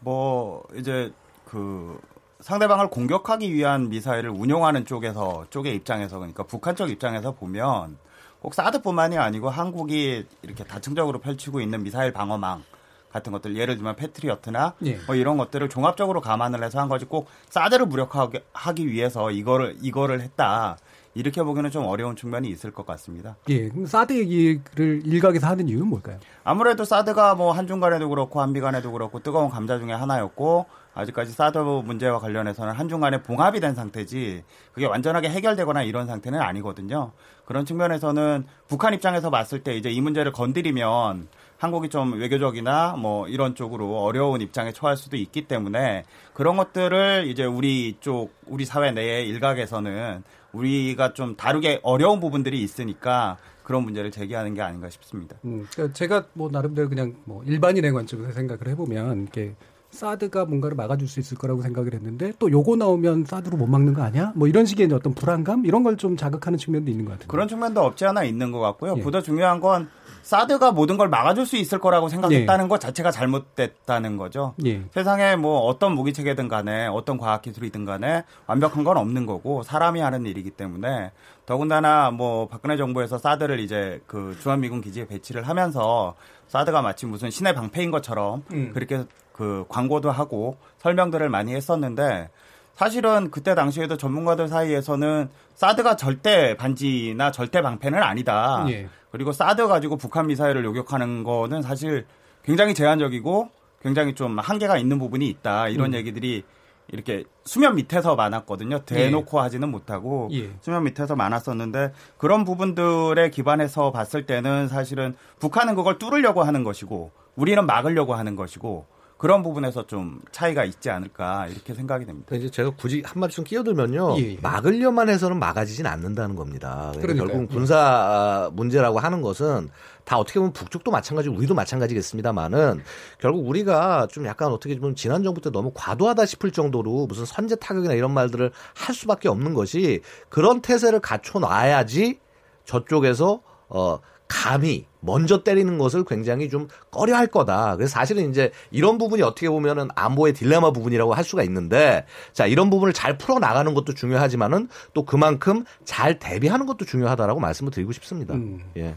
뭐 0.00 0.64
이제 0.74 1.12
그 1.44 2.00
상대방을 2.40 2.88
공격하기 2.88 3.52
위한 3.52 3.88
미사일을 3.88 4.30
운용하는 4.30 4.86
쪽에서 4.86 5.46
쪽의 5.50 5.74
입장에서 5.74 6.18
그러니까 6.18 6.44
북한 6.44 6.76
쪽 6.76 6.90
입장에서 6.90 7.32
보면 7.32 7.98
꼭 8.40 8.54
사드뿐만이 8.54 9.18
아니고 9.18 9.50
한국이 9.50 10.24
이렇게 10.42 10.64
다층적으로 10.64 11.18
펼치고 11.18 11.60
있는 11.60 11.82
미사일 11.82 12.12
방어망 12.12 12.62
같은 13.10 13.32
것들 13.32 13.56
예를 13.56 13.76
들면 13.76 13.96
패트리어트나 13.96 14.74
예. 14.84 14.98
뭐 15.06 15.14
이런 15.14 15.36
것들을 15.38 15.68
종합적으로 15.68 16.20
감안을 16.20 16.62
해서 16.62 16.78
한 16.78 16.88
거지 16.88 17.06
꼭 17.06 17.26
사드를 17.48 17.86
무력화하기 17.86 18.86
위해서 18.86 19.30
이거를 19.30 19.76
이거를 19.80 20.20
했다 20.20 20.76
이렇게 21.18 21.42
보기는 21.42 21.68
좀 21.72 21.84
어려운 21.84 22.14
측면이 22.14 22.48
있을 22.48 22.70
것 22.70 22.86
같습니다. 22.86 23.34
예. 23.48 23.68
그럼 23.68 23.86
사드 23.86 24.12
얘기를 24.12 25.02
일각에서 25.04 25.48
하는 25.48 25.68
이유는 25.68 25.88
뭘까요? 25.88 26.20
아무래도 26.44 26.84
사드가 26.84 27.34
뭐 27.34 27.50
한중 27.50 27.80
간에도 27.80 28.08
그렇고 28.08 28.40
한미 28.40 28.60
간에도 28.60 28.92
그렇고 28.92 29.18
뜨거운 29.18 29.50
감자 29.50 29.80
중에 29.80 29.92
하나였고 29.92 30.66
아직까지 30.94 31.32
사드 31.32 31.58
문제와 31.58 32.20
관련해서는 32.20 32.72
한중 32.72 33.00
간에 33.00 33.20
봉합이 33.22 33.58
된 33.58 33.74
상태지 33.74 34.44
그게 34.72 34.86
완전하게 34.86 35.28
해결되거나 35.30 35.82
이런 35.82 36.06
상태는 36.06 36.40
아니거든요. 36.40 37.10
그런 37.44 37.66
측면에서는 37.66 38.46
북한 38.68 38.94
입장에서 38.94 39.30
봤을 39.30 39.64
때 39.64 39.76
이제 39.76 39.90
이 39.90 40.00
문제를 40.00 40.30
건드리면 40.32 41.26
한국이 41.58 41.88
좀 41.88 42.12
외교적이나 42.12 42.94
뭐 42.96 43.26
이런 43.26 43.56
쪽으로 43.56 43.98
어려운 43.98 44.40
입장에 44.40 44.72
처할 44.72 44.96
수도 44.96 45.16
있기 45.16 45.48
때문에 45.48 46.04
그런 46.32 46.56
것들을 46.56 47.24
이제 47.26 47.44
우리 47.44 47.96
쪽 48.00 48.32
우리 48.46 48.64
사회 48.64 48.92
내의 48.92 49.28
일각에서는 49.28 50.22
우리가 50.52 51.12
좀 51.14 51.36
다루기 51.36 51.80
어려운 51.82 52.20
부분들이 52.20 52.62
있으니까 52.62 53.36
그런 53.62 53.84
문제를 53.84 54.10
제기하는 54.10 54.54
게 54.54 54.62
아닌가 54.62 54.88
싶습니다. 54.88 55.36
음, 55.44 55.66
그러니까 55.72 55.94
제가 55.94 56.24
뭐 56.32 56.48
나름대로 56.50 56.88
그냥 56.88 57.14
뭐 57.24 57.42
일반인의 57.44 57.92
관점에서 57.92 58.32
생각을 58.32 58.68
해보면 58.68 59.22
이렇게 59.22 59.54
사드가 59.90 60.44
뭔가를 60.46 60.74
막아줄 60.76 61.08
수 61.08 61.18
있을 61.20 61.36
거라고 61.38 61.62
생각을 61.62 61.94
했는데 61.94 62.32
또 62.38 62.50
요거 62.50 62.76
나오면 62.76 63.24
사드로 63.24 63.56
못 63.56 63.66
막는 63.66 63.94
거 63.94 64.02
아니야? 64.02 64.32
뭐 64.34 64.46
이런 64.48 64.66
식의 64.66 64.90
어떤 64.92 65.14
불안감 65.14 65.64
이런 65.66 65.82
걸 65.82 65.96
좀 65.96 66.16
자극하는 66.16 66.58
측면도 66.58 66.90
있는 66.90 67.04
것 67.06 67.12
같아요. 67.12 67.28
그런 67.28 67.48
측면도 67.48 67.80
없지 67.80 68.04
않아 68.06 68.24
있는 68.24 68.52
것 68.52 68.60
같고요. 68.60 68.94
예. 68.98 69.02
보다 69.02 69.20
중요한 69.22 69.60
건 69.60 69.88
사드가 70.22 70.72
모든 70.72 70.96
걸 70.96 71.08
막아줄 71.08 71.46
수 71.46 71.56
있을 71.56 71.78
거라고 71.78 72.08
생각했다는 72.08 72.64
예. 72.64 72.68
것 72.68 72.80
자체가 72.80 73.10
잘못됐다는 73.10 74.16
거죠. 74.16 74.54
예. 74.64 74.82
세상에 74.92 75.36
뭐 75.36 75.60
어떤 75.60 75.92
무기 75.92 76.12
체계든 76.12 76.48
간에 76.48 76.86
어떤 76.86 77.18
과학 77.18 77.42
기술이든 77.42 77.84
간에 77.84 78.24
완벽한 78.46 78.84
건 78.84 78.96
없는 78.96 79.26
거고 79.26 79.62
사람이 79.62 80.00
하는 80.00 80.26
일이기 80.26 80.50
때문에 80.50 81.12
더군다나 81.46 82.10
뭐 82.10 82.46
박근혜 82.46 82.76
정부에서 82.76 83.18
사드를 83.18 83.60
이제 83.60 84.00
그 84.06 84.36
주한미군 84.40 84.80
기지에 84.80 85.06
배치를 85.06 85.48
하면서 85.48 86.14
사드가 86.48 86.82
마치 86.82 87.06
무슨 87.06 87.30
신의 87.30 87.54
방패인 87.54 87.90
것처럼 87.90 88.42
음. 88.52 88.70
그렇게 88.74 89.04
그 89.32 89.64
광고도 89.68 90.10
하고 90.10 90.56
설명들을 90.78 91.28
많이 91.28 91.54
했었는데 91.54 92.28
사실은 92.74 93.30
그때 93.30 93.54
당시에도 93.54 93.96
전문가들 93.96 94.46
사이에서는 94.46 95.28
사드가 95.54 95.96
절대 95.96 96.56
반지나 96.56 97.32
절대 97.32 97.60
방패는 97.60 98.00
아니다. 98.00 98.64
예. 98.68 98.88
그리고 99.10 99.32
사드 99.32 99.66
가지고 99.68 99.96
북한 99.96 100.26
미사일을 100.26 100.64
요격하는 100.64 101.24
거는 101.24 101.62
사실 101.62 102.06
굉장히 102.44 102.74
제한적이고 102.74 103.50
굉장히 103.82 104.14
좀 104.14 104.38
한계가 104.38 104.78
있는 104.78 104.98
부분이 104.98 105.26
있다. 105.28 105.68
이런 105.68 105.92
음. 105.92 105.94
얘기들이 105.94 106.44
이렇게 106.90 107.24
수면 107.44 107.76
밑에서 107.76 108.16
많았거든요. 108.16 108.80
대놓고 108.80 109.38
예. 109.38 109.42
하지는 109.42 109.70
못하고 109.70 110.28
예. 110.32 110.50
수면 110.60 110.84
밑에서 110.84 111.16
많았었는데 111.16 111.92
그런 112.16 112.44
부분들에 112.44 113.30
기반해서 113.30 113.92
봤을 113.92 114.24
때는 114.24 114.68
사실은 114.68 115.14
북한은 115.38 115.74
그걸 115.74 115.98
뚫으려고 115.98 116.42
하는 116.42 116.64
것이고 116.64 117.10
우리는 117.36 117.64
막으려고 117.66 118.14
하는 118.14 118.36
것이고 118.36 118.86
그런 119.18 119.42
부분에서 119.42 119.84
좀 119.88 120.20
차이가 120.30 120.64
있지 120.64 120.90
않을까 120.90 121.48
이렇게 121.48 121.74
생각이 121.74 122.06
됩니다. 122.06 122.36
이제 122.36 122.48
제가 122.48 122.70
굳이 122.70 123.02
한 123.04 123.18
말씀 123.18 123.42
끼어들면요. 123.42 124.14
예, 124.18 124.22
예. 124.22 124.38
막으려만 124.40 125.08
해서는 125.08 125.40
막아지진 125.40 125.86
않는다는 125.86 126.36
겁니다. 126.36 126.92
그러니까 127.00 127.26
결국 127.26 127.48
군사 127.48 128.48
문제라고 128.54 129.00
하는 129.00 129.20
것은 129.20 129.70
다 130.04 130.18
어떻게 130.18 130.38
보면 130.38 130.52
북쪽도 130.52 130.92
마찬가지고 130.92 131.34
우리도 131.34 131.54
마찬가지겠습니다만은 131.54 132.80
결국 133.18 133.48
우리가 133.48 134.06
좀 134.06 134.24
약간 134.24 134.52
어떻게 134.52 134.78
보면 134.78 134.94
지난 134.94 135.24
정부 135.24 135.40
때 135.40 135.50
너무 135.50 135.72
과도하다 135.74 136.24
싶을 136.24 136.52
정도로 136.52 137.06
무슨 137.06 137.24
선제 137.24 137.56
타격이나 137.56 137.94
이런 137.94 138.14
말들을 138.14 138.52
할 138.74 138.94
수밖에 138.94 139.28
없는 139.28 139.52
것이 139.52 140.00
그런 140.28 140.62
태세를 140.62 141.00
갖춰 141.00 141.40
놔야지 141.40 142.20
저쪽에서 142.64 143.42
어 143.68 143.98
감히 144.28 144.86
먼저 145.00 145.42
때리는 145.42 145.78
것을 145.78 146.04
굉장히 146.04 146.48
좀 146.48 146.68
꺼려 146.90 147.16
할 147.16 147.26
거다. 147.26 147.76
그래서 147.76 147.92
사실은 147.92 148.30
이제 148.30 148.52
이런 148.70 148.98
부분이 148.98 149.22
어떻게 149.22 149.48
보면은 149.48 149.88
안보의 149.94 150.34
딜레마 150.34 150.70
부분이라고 150.70 151.14
할 151.14 151.24
수가 151.24 151.42
있는데 151.44 152.04
자, 152.32 152.46
이런 152.46 152.70
부분을 152.70 152.92
잘 152.92 153.16
풀어 153.16 153.38
나가는 153.38 153.72
것도 153.74 153.94
중요하지만은 153.94 154.68
또 154.92 155.04
그만큼 155.04 155.64
잘 155.84 156.18
대비하는 156.18 156.66
것도 156.66 156.84
중요하다라고 156.84 157.40
말씀을 157.40 157.72
드리고 157.72 157.92
싶습니다. 157.92 158.34
음. 158.34 158.60
예. 158.76 158.94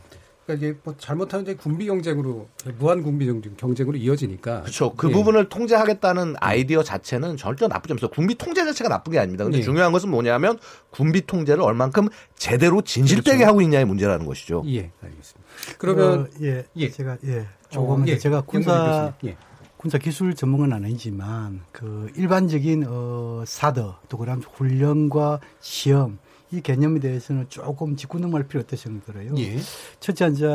그러니까 0.51 0.67
이게 0.67 0.77
뭐 0.84 0.96
잘못하면 0.98 1.43
이제 1.43 1.55
군비 1.55 1.86
경쟁으로 1.86 2.48
무한 2.77 3.01
군비 3.03 3.27
경쟁으로 3.58 3.98
이어지니까 3.98 4.62
그렇죠. 4.62 4.93
그 4.96 5.10
예. 5.10 5.13
부분을 5.13 5.50
통제하겠다는 5.50 6.36
아이디어 6.39 6.84
자체는 6.84 7.38
절대 7.38 7.67
나쁘지 7.67 7.93
않습니다. 7.93 8.15
군비 8.15 8.36
통제 8.36 8.65
자체가 8.65 8.89
나쁜 8.89 9.13
게 9.13 9.20
아닙니다. 9.20 9.43
근데 9.43 9.60
예. 9.60 9.62
중요한 9.62 9.91
것은 9.91 10.10
뭐냐면 10.10 10.58
군비 10.89 11.25
통제를 11.25 11.63
얼만큼 11.63 12.10
제대로 12.36 12.81
진실되게 12.81 13.38
그렇죠. 13.38 13.50
하고 13.50 13.62
있냐의 13.62 13.86
문제라는 13.86 14.25
것이죠. 14.25 14.63
예, 14.67 14.91
알겠습니다. 15.01 15.51
그러면 15.77 16.22
어, 16.22 16.27
예, 16.41 16.65
예, 16.75 16.89
제가 16.89 17.17
예 17.25 17.46
조금 17.70 18.03
어, 18.03 18.05
예. 18.08 18.17
제가 18.17 18.41
군사 18.41 19.13
예. 19.24 19.38
군사 19.77 19.98
기술 19.98 20.36
전문가는 20.36 20.75
아니지만 20.75 21.62
그 21.72 22.12
일반적인 22.15 22.86
어 22.88 23.43
사드 23.48 23.84
또 24.10 24.17
그다음 24.17 24.41
훈련과 24.41 25.39
시험 25.60 26.20
이 26.51 26.62
개념에 26.62 27.00
대해서는 27.00 27.46
조금 27.50 27.96
짚고 27.96 28.20
넘어갈 28.20 28.48
필요 28.48 28.60
없다고 28.62 28.77
생각들어요. 28.77 29.36
예. 29.38 29.58
첫째, 30.00 30.27
이제 30.27 30.46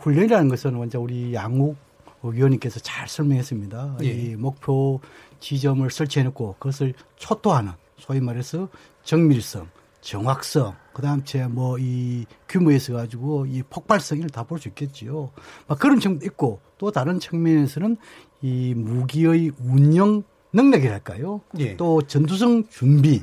훈련이라는 0.00 0.48
것은 0.48 0.76
먼저 0.76 1.00
우리 1.00 1.32
양욱 1.34 1.76
위원님께서 2.22 2.80
잘 2.80 3.08
설명했습니다. 3.08 3.98
예. 4.02 4.06
이 4.06 4.36
목표 4.36 5.00
지점을 5.40 5.88
설치해놓고 5.90 6.56
그것을 6.58 6.94
초토하는 7.16 7.72
소위 7.98 8.20
말해서 8.20 8.68
정밀성, 9.04 9.68
정확성, 10.00 10.74
그 10.92 11.02
다음 11.02 11.24
제뭐이 11.24 12.26
규모에 12.48 12.78
서 12.78 12.94
가지고 12.94 13.46
이 13.46 13.62
폭발성을 13.62 14.28
다 14.30 14.44
볼 14.44 14.58
수 14.58 14.68
있겠지요. 14.68 15.30
막 15.66 15.78
그런 15.78 16.00
측면도 16.00 16.26
있고 16.26 16.60
또 16.78 16.90
다른 16.90 17.18
측면에서는 17.20 17.96
이 18.42 18.74
무기의 18.76 19.52
운영 19.64 20.22
능력이랄까요? 20.52 21.40
예. 21.58 21.76
또 21.76 22.02
전투성 22.02 22.64
준비 22.68 23.22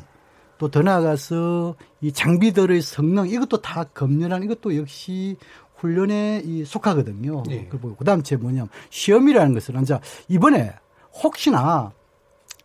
또 0.64 0.70
더 0.70 0.82
나아가서 0.82 1.76
이 2.00 2.14
장비들의 2.14 2.82
성능 2.82 3.28
이것도 3.28 3.62
다 3.62 3.84
검열한 3.84 4.44
이것도 4.44 4.78
역시 4.78 5.36
훈련에 5.76 6.42
이 6.46 6.64
속하거든요. 6.64 7.44
네. 7.48 7.68
그리고 7.70 7.96
그다음 7.96 8.24
제 8.24 8.38
뭐냐면 8.38 8.70
시험이라는 8.90 9.54
것은 9.54 9.82
이제 9.82 10.00
이번에 10.30 10.74
혹시나 11.22 11.92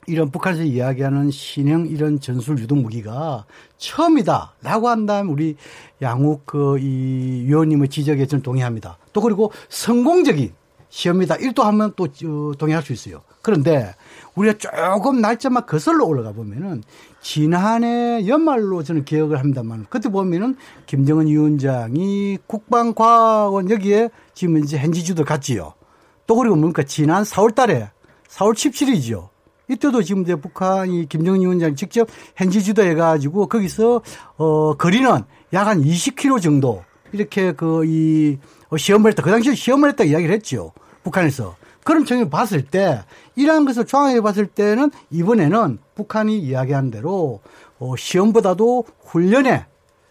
이런 0.06 0.30
북한에서 0.30 0.62
이야기하는 0.62 1.32
신형 1.32 1.86
이런 1.88 2.20
전술 2.20 2.58
유도 2.58 2.76
무기가 2.76 3.44
처음이다라고 3.78 4.88
한다면 4.88 5.32
우리 5.32 5.56
양욱 6.00 6.46
그 6.46 6.78
이 6.78 7.42
위원님의 7.46 7.88
지적에 7.88 8.26
저는 8.26 8.42
동의합니다. 8.42 8.96
또 9.12 9.20
그리고 9.20 9.50
성공적인 9.68 10.52
시험이다. 10.90 11.36
1도 11.36 11.62
하면 11.62 11.92
또 11.96 12.04
어, 12.04 12.52
동의할 12.56 12.82
수 12.82 12.92
있어요. 12.92 13.22
그런데 13.42 13.94
우리가 14.34 14.56
조금 14.58 15.20
날짜만 15.20 15.66
거슬러 15.66 16.04
올라가 16.04 16.32
보면은 16.32 16.82
지난해 17.28 18.26
연말로 18.26 18.82
저는 18.82 19.04
기억을 19.04 19.38
합니다만 19.38 19.84
그때 19.90 20.08
보면은 20.08 20.56
김정은 20.86 21.26
위원장이 21.26 22.38
국방과학원 22.46 23.68
여기에 23.68 24.08
지금 24.32 24.56
이제 24.56 24.78
현지주도 24.78 25.26
갔지요. 25.26 25.74
또 26.26 26.36
그리고 26.36 26.56
뭡니까 26.56 26.84
지난 26.84 27.24
4월 27.24 27.54
달에 27.54 27.90
4월 28.30 28.54
17일이죠. 28.54 29.28
이때도 29.68 30.02
지금 30.04 30.22
이제 30.22 30.36
북한이 30.36 31.06
김정은 31.10 31.42
위원장이 31.42 31.76
직접 31.76 32.08
현지 32.34 32.62
주도해가지고 32.64 33.48
거기서 33.48 34.00
어 34.38 34.74
거리는 34.78 35.10
약 35.52 35.66
한 35.66 35.82
20km 35.82 36.40
정도 36.40 36.82
이렇게 37.12 37.52
그 37.52 37.84
이 37.84 38.38
시험을 38.74 39.10
했다. 39.10 39.22
그 39.22 39.30
당시에 39.30 39.54
시험을 39.54 39.90
했다 39.90 40.04
이야기를 40.04 40.34
했죠. 40.34 40.72
북한에서. 41.02 41.56
그런 41.88 42.04
점을 42.04 42.28
봤을 42.28 42.60
때 42.66 43.02
이러한 43.34 43.64
것을 43.64 43.86
종합해 43.86 44.20
봤을 44.20 44.46
때는 44.46 44.90
이번에는 45.10 45.78
북한이 45.94 46.38
이야기한 46.38 46.90
대로 46.90 47.40
어 47.78 47.96
시험보다도 47.96 48.84
훈련에 49.06 49.64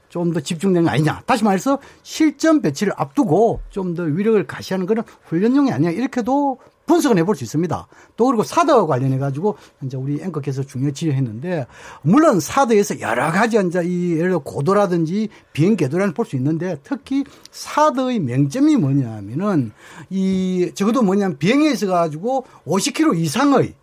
좀 0.09 0.33
더 0.33 0.39
집중된 0.39 0.85
거 0.85 0.89
아니냐. 0.89 1.21
다시 1.27 1.43
말해서 1.43 1.77
실전 2.01 2.63
배치를 2.63 2.93
앞두고 2.97 3.61
좀 3.69 3.93
더 3.93 4.01
위력을 4.01 4.47
가시하는 4.47 4.87
그런 4.87 5.05
훈련용이 5.25 5.71
아니냐. 5.71 5.91
이렇게도 5.91 6.57
분석을 6.87 7.17
해볼 7.19 7.35
수 7.35 7.43
있습니다. 7.43 7.87
또 8.15 8.25
그리고 8.25 8.43
사드와 8.43 8.87
관련해 8.87 9.19
가지고 9.19 9.57
이제 9.83 9.95
우리 9.97 10.19
앵커께서 10.23 10.63
중요 10.63 10.91
지적했는데 10.91 11.67
물론 12.01 12.39
사드에서 12.39 12.99
여러 13.01 13.31
가지 13.31 13.59
이제 13.59 13.83
이 13.85 14.13
예를 14.13 14.29
들어 14.29 14.39
고도라든지 14.39 15.29
비행 15.53 15.75
궤도라는 15.75 16.13
볼 16.15 16.25
수 16.25 16.35
있는데 16.37 16.77
특히 16.83 17.23
사드의 17.51 18.19
명점이 18.19 18.75
뭐냐면은 18.77 19.71
이 20.09 20.71
적어도 20.73 21.03
뭐냐면 21.03 21.37
비행에 21.37 21.69
있어 21.71 21.87
가지고 21.87 22.45
50km 22.65 23.17
이상의 23.19 23.73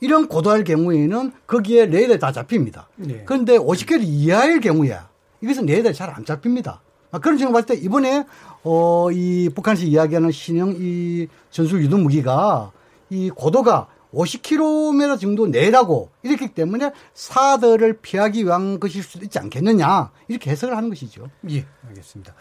이런 0.00 0.26
고도할 0.26 0.64
경우에는 0.64 1.32
거기에 1.46 1.86
레이더에 1.86 2.18
다 2.18 2.32
잡힙니다. 2.32 2.88
네. 2.96 3.22
그런데 3.26 3.56
50km 3.58 4.00
이하일 4.02 4.60
경우에 4.60 4.96
이것은 5.42 5.66
레이더에 5.66 5.92
잘 5.92 6.10
안 6.10 6.24
잡힙니다. 6.24 6.80
아, 7.12 7.18
그런 7.18 7.36
점을 7.38 7.52
봤을 7.52 7.66
때 7.66 7.74
이번에 7.74 8.24
어, 8.64 9.10
이 9.12 9.48
북한에서 9.54 9.84
이야기하는 9.84 10.30
신형 10.30 10.76
이 10.78 11.26
전술 11.50 11.82
유도 11.82 11.98
무기가 11.98 12.72
이 13.10 13.30
고도가 13.30 13.88
50km 14.14 15.18
정도 15.18 15.46
내라고 15.46 16.10
이렇기 16.22 16.48
때문에 16.54 16.92
사드를 17.14 17.98
피하기 18.02 18.44
위한 18.44 18.78
것일 18.78 19.02
수도 19.02 19.24
있지 19.24 19.38
않겠느냐 19.38 20.10
이렇게 20.28 20.50
해석을 20.50 20.76
하는 20.76 20.90
것이죠. 20.90 21.28
예, 21.50 21.64
알겠습니다. 21.88 22.34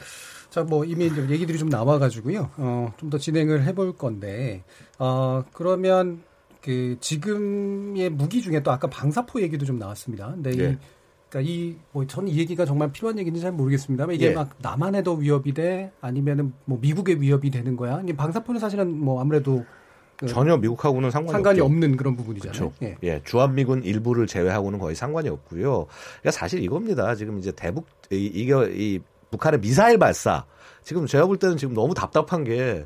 자, 0.49 0.63
뭐 0.63 0.83
이미 0.83 1.07
이제 1.07 1.21
얘기들이 1.29 1.57
좀 1.57 1.69
나와가지고요. 1.69 2.51
어, 2.57 2.93
좀 2.97 3.09
더 3.09 3.17
진행을 3.17 3.63
해볼 3.63 3.95
건데, 3.95 4.63
어, 4.99 5.43
그러면 5.53 6.23
그 6.61 6.97
지금의 6.99 8.09
무기 8.09 8.41
중에 8.41 8.61
또 8.61 8.71
아까 8.71 8.87
방사포 8.87 9.41
얘기도 9.41 9.65
좀 9.65 9.79
나왔습니다. 9.79 10.31
근데 10.33 10.51
네. 10.51 10.71
이 10.73 10.77
그러니까 11.31 11.49
이 11.49 11.75
뭐 11.93 12.05
저는 12.05 12.29
이 12.29 12.37
얘기가 12.37 12.65
정말 12.65 12.91
필요한 12.91 13.17
얘기인지 13.17 13.41
잘 13.41 13.51
모르겠습니다만 13.51 14.15
이게 14.15 14.27
예. 14.27 14.33
막 14.33 14.49
남한에도 14.59 15.15
위협이 15.15 15.53
돼 15.53 15.91
아니면은 16.01 16.53
뭐 16.65 16.77
미국의 16.81 17.21
위협이 17.21 17.49
되는 17.49 17.75
거야. 17.75 18.01
이게 18.03 18.15
방사포는 18.15 18.59
사실은 18.59 18.97
뭐 18.99 19.21
아무래도 19.21 19.65
그 20.17 20.27
전혀 20.27 20.55
미국하고는 20.57 21.09
상관이, 21.09 21.31
상관이 21.31 21.59
없는 21.61 21.97
그런 21.97 22.15
부분이잖아요. 22.15 22.73
예. 22.83 22.97
예. 23.03 23.21
주한미군 23.23 23.83
일부를 23.83 24.27
제외하고는 24.27 24.77
거의 24.77 24.95
상관이 24.95 25.29
없고요. 25.29 25.87
그러니까 26.19 26.31
사실 26.31 26.61
이겁니다. 26.61 27.15
지금 27.15 27.39
이제 27.39 27.51
대북 27.51 27.87
이, 28.11 28.25
이게 28.25 28.53
이 28.73 28.99
북한의 29.31 29.61
미사일 29.61 29.97
발사 29.97 30.45
지금 30.83 31.07
제가 31.07 31.25
볼 31.25 31.37
때는 31.37 31.57
지금 31.57 31.73
너무 31.73 31.93
답답한 31.93 32.43
게 32.43 32.85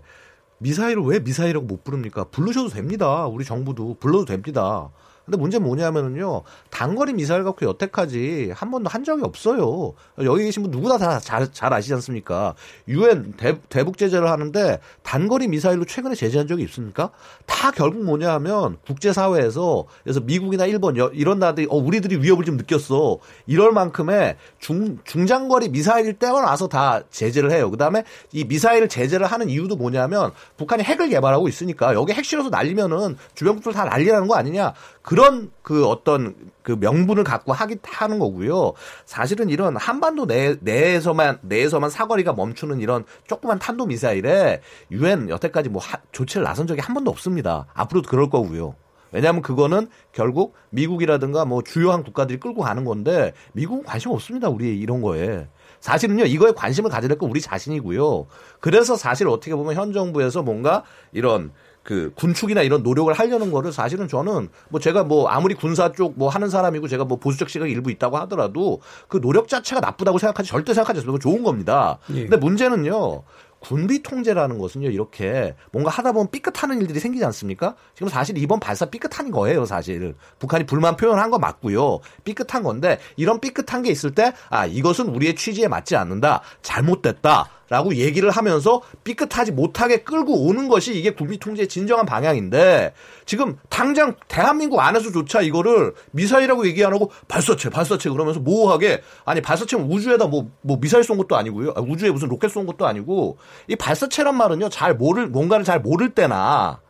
미사일을 0.60 1.04
왜 1.04 1.20
미사일이라고 1.20 1.66
못 1.66 1.84
부릅니까? 1.84 2.26
부르셔도 2.26 2.70
됩니다. 2.70 3.28
우리 3.28 3.44
정부도 3.44 3.96
불러도 4.00 4.26
됩니다. 4.26 4.90
근데 5.26 5.38
문제는 5.38 5.66
뭐냐면은요. 5.66 6.44
단거리 6.70 7.14
미사일 7.14 7.44
갖고 7.44 7.66
여태까지 7.66 8.52
한 8.56 8.72
번도 8.72 8.90
한 8.90 9.04
적이 9.04 9.24
없어요. 9.24 9.94
여기 10.24 10.44
계신 10.44 10.62
분 10.64 10.72
누구나 10.72 10.98
다 10.98 11.20
잘 11.20 11.48
잘 11.52 11.74
아시지 11.74 11.94
않습니까? 11.96 12.54
유엔 12.88 13.34
대북 13.70 13.98
제재를 13.98 14.30
하는데 14.30 14.80
단거리 15.04 15.48
미사일로 15.48 15.86
최근에 15.86 16.16
제재한 16.16 16.48
적이 16.48 16.64
있습니까? 16.64 17.10
다 17.46 17.72
결국 17.72 18.04
뭐냐 18.04 18.32
하면 18.36 18.78
국제 18.86 19.14
사회에서 19.14 19.86
그래서 20.04 20.20
미국이나 20.20 20.66
일본 20.66 20.96
이런 21.14 21.40
나라들이 21.40 21.68
어 21.70 21.76
우리들이 21.76 22.18
위협을 22.22 22.46
좀 22.46 22.58
느꼈어. 22.58 23.18
이럴 23.48 23.72
만큼의 23.72 24.36
중 24.60 25.00
중장거리 25.06 25.70
미사일일 25.70 26.14
때가 26.14 26.42
나서 26.42 26.68
다 26.68 27.02
제재를 27.10 27.52
해요. 27.52 27.72
그다음에 27.72 28.04
이 28.32 28.44
미사일 28.44 28.88
제재를 28.88 29.26
하는 29.26 29.50
이유도 29.50 29.76
뭐냐면 29.76 30.32
북한이 30.58 30.84
핵을 30.84 31.10
개발하고 31.10 31.48
있으니까 31.48 31.94
여기 31.94 32.14
핵 32.14 32.24
실어서 32.26 32.50
날리면은 32.50 33.18
주변 33.34 33.56
국들 33.56 33.74
다 33.74 33.86
난리나는 33.86 34.28
거 34.28 34.36
아니냐. 34.36 34.74
그런 35.16 35.50
그 35.62 35.88
어떤 35.88 36.36
그 36.62 36.76
명분을 36.78 37.24
갖고 37.24 37.54
하기 37.54 37.78
하는 37.84 38.20
거고요. 38.20 38.74
사실은 39.06 39.48
이런 39.50 39.78
한반도 39.78 40.28
내, 40.28 40.58
내에서만 40.60 41.40
내에서만 41.42 41.90
사거리가 41.90 42.34
멈추는 42.34 42.82
이런 42.82 43.06
조그만 43.26 43.58
탄도 43.58 43.86
미사일에 43.86 44.60
유엔 44.92 45.30
여태까지 45.30 45.70
뭐 45.70 45.82
하, 45.82 46.00
조치를 46.12 46.44
나선 46.44 46.68
적이 46.68 46.82
한 46.82 46.94
번도 46.94 47.10
없습니다. 47.12 47.66
앞으로도 47.74 48.10
그럴 48.10 48.30
거고요. 48.30 48.76
왜냐하면 49.14 49.42
그거는 49.42 49.88
결국 50.12 50.56
미국이라든가 50.72 51.46
뭐 51.46 51.64
주요한 51.64 52.04
국가들이 52.04 52.38
끌고 52.38 52.62
가는 52.64 52.84
건데 52.84 53.32
미국은 53.54 53.86
관심 53.86 54.12
없습니다. 54.12 54.50
우리 54.50 54.78
이런 54.78 55.02
거에. 55.02 55.48
사실은요 55.80 56.26
이거에 56.26 56.52
관심을 56.52 56.90
가져야 56.90 57.08
될 57.08 57.18
건 57.18 57.30
우리 57.30 57.40
자신이고요. 57.40 58.28
그래서 58.60 58.98
사실 58.98 59.30
어떻게 59.30 59.56
보면 59.56 59.76
현 59.76 59.94
정부에서 59.94 60.42
뭔가 60.44 60.84
이런 61.14 61.54
그 61.86 62.12
군축이나 62.16 62.64
이런 62.64 62.82
노력을 62.84 63.14
하려는 63.14 63.52
거를 63.52 63.72
사실은 63.72 64.08
저는 64.10 64.50
뭐 64.70 64.80
제가 64.82 65.04
뭐 65.04 65.30
아무리 65.30 65.54
군사 65.56 65.92
쪽 65.92 66.16
뭐 66.18 66.30
하는 66.30 66.50
사람이고 66.50 66.88
제가 66.88 67.06
뭐 67.06 67.18
보수적 67.20 67.50
시각이 67.50 67.72
일부 67.72 67.92
있다고 67.92 68.18
하더라도 68.18 68.82
그 69.08 69.22
노력 69.22 69.48
자체가 69.48 69.82
나쁘다고 69.82 70.18
생각하지 70.18 70.50
절대 70.50 70.74
생각하지 70.74 71.00
않습니다. 71.00 71.22
좋은 71.22 71.44
겁니다. 71.44 72.00
예. 72.14 72.22
근데 72.22 72.38
문제는요. 72.38 73.24
군비 73.60 74.04
통제라는 74.04 74.60
것은요 74.60 74.92
이렇게 74.92 75.56
뭔가 75.72 75.90
하다 75.90 76.12
보면 76.12 76.30
삐끗하는 76.30 76.80
일들이 76.82 77.00
생기지 77.00 77.26
않습니까? 77.26 77.76
지금 77.96 78.10
사실 78.10 78.38
이번 78.38 78.60
발사 78.60 78.86
삐끗한 78.86 79.32
거예요 79.32 79.66
사실 79.66 80.14
북한이 80.38 80.68
불만 80.68 80.96
표현한 80.96 81.32
거 81.32 81.40
맞고요 81.40 82.00
삐끗한 82.26 82.62
건데 82.62 83.00
이런 83.16 83.40
삐끗한 83.40 83.82
게 83.82 83.90
있을 83.90 84.12
때 84.14 84.34
아 84.50 84.68
이것은 84.68 85.08
우리의 85.08 85.36
취지에 85.36 85.68
맞지 85.68 85.96
않는다 85.96 86.42
잘못됐다 86.62 87.50
라고 87.68 87.96
얘기를 87.96 88.30
하면서 88.30 88.82
삐끗하지 89.04 89.52
못하게 89.52 90.04
끌고 90.04 90.46
오는 90.48 90.68
것이 90.68 90.98
이게 90.98 91.12
군비 91.12 91.40
통제의 91.40 91.68
진정한 91.68 92.06
방향인데 92.06 92.94
지금 93.26 93.58
당장 93.70 94.16
대한민국 94.28 94.80
안에서조차 94.80 95.42
이거를 95.42 95.94
미사일이라고 96.12 96.68
얘기 96.68 96.86
안 96.86 96.94
하고 96.94 97.12
발사체 97.28 97.70
발사체 97.70 98.10
그러면서 98.10 98.40
모호하게 98.40 99.02
아니 99.26 99.42
발사체는 99.42 99.86
우주에다 99.86 100.28
뭐, 100.28 100.52
뭐 100.62 100.80
미사일 100.80 101.04
쏜 101.04 101.18
것도 101.18 101.36
아니고요. 101.36 101.74
아, 101.76 101.82
우주에 101.82 102.12
무슨 102.12 102.30
로켓 102.30 102.50
쏜 102.50 102.68
것도 102.68 102.86
아니고 102.86 103.38
이 103.68 103.76
발사체란 103.76 104.36
말은요 104.36 104.70
잘 104.70 104.94
모를 104.94 105.28
뭔가를 105.28 105.66
잘 105.66 105.80
모를 105.80 106.10
때나 106.10 106.82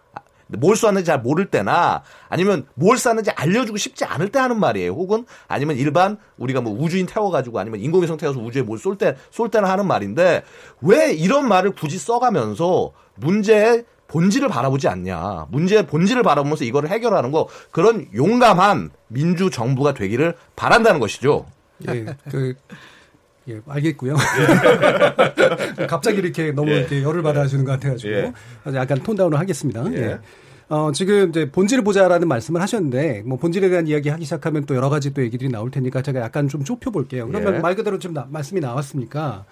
뭘 0.48 0.76
쐈는지 0.76 1.06
잘 1.06 1.20
모를 1.22 1.46
때나 1.46 2.04
아니면 2.30 2.66
뭘 2.76 2.98
쐈는지 2.98 3.32
알려주고 3.32 3.78
싶지 3.78 4.06
않을 4.06 4.30
때 4.30 4.40
하는 4.40 4.60
말이에요. 4.60 4.92
혹은 4.92 5.26
아니면 5.48 5.76
일반 5.78 6.18
우리가 6.38 6.62
뭐 6.62 6.74
우주인 6.80 7.06
태워가지고 7.06 7.60
아니면 7.60 7.80
인공위성 7.82 8.18
태워서 8.18 8.40
우주에 8.40 8.62
뭘 8.62 8.78
쏠 8.78 8.98
때, 8.98 9.16
쏠 9.32 9.50
때나 9.50 9.70
하는 9.70 9.88
말인데 9.88 10.44
왜 10.82 11.12
이런 11.14 11.48
말을 11.48 11.72
굳이 11.72 11.98
써가면서 11.98 12.92
문제의 13.16 13.86
본질을 14.08 14.50
바라보지 14.50 14.88
않냐. 14.88 15.48
문제의 15.50 15.88
본질을 15.88 16.22
바라보면서 16.22 16.64
이거를 16.64 16.90
해결하는 16.90 17.32
거 17.32 17.48
그런 17.72 18.06
용감한 18.14 18.92
민주 19.08 19.50
정부가 19.50 19.94
되기를 19.96 20.36
바란다는 20.56 21.00
것이죠. 21.00 21.48
예, 21.90 22.06
그 22.30 22.54
예, 23.50 23.62
알겠고요. 23.68 24.16
예. 25.80 25.86
갑자기 25.88 26.18
이렇게 26.18 26.52
너무 26.52 26.72
예. 26.72 26.80
이렇게 26.80 27.04
열을 27.04 27.22
받아주는 27.22 27.64
것 27.64 27.74
같아가지고 27.74 28.14
예. 28.14 28.34
약간 28.74 29.00
톤다운을 29.04 29.38
하겠습니다. 29.40 29.86
예. 29.94 29.98
예. 29.98 30.20
어, 30.68 30.92
지금 30.92 31.30
이제 31.30 31.52
본질을 31.52 31.84
보자라는 31.84 32.28
말씀을 32.28 32.60
하셨는데 32.62 33.22
뭐 33.26 33.38
본질에 33.38 33.70
대한 33.70 33.88
이야기 33.88 34.10
하기 34.10 34.24
시작하면 34.26 34.66
또 34.66 34.76
여러 34.76 34.90
가지 34.90 35.14
또 35.14 35.22
얘기들이 35.22 35.50
나올 35.52 35.70
테니까 35.70 36.02
제가 36.02 36.22
약간 36.22 36.48
좀 36.48 36.64
좁혀 36.64 36.90
볼게요. 36.90 37.28
그러면 37.28 37.56
예. 37.56 37.60
말 37.60 37.76
그대로 37.76 38.00
지금 38.00 38.16
나, 38.16 38.26
말씀이 38.30 38.60
나왔으니까 38.62 39.46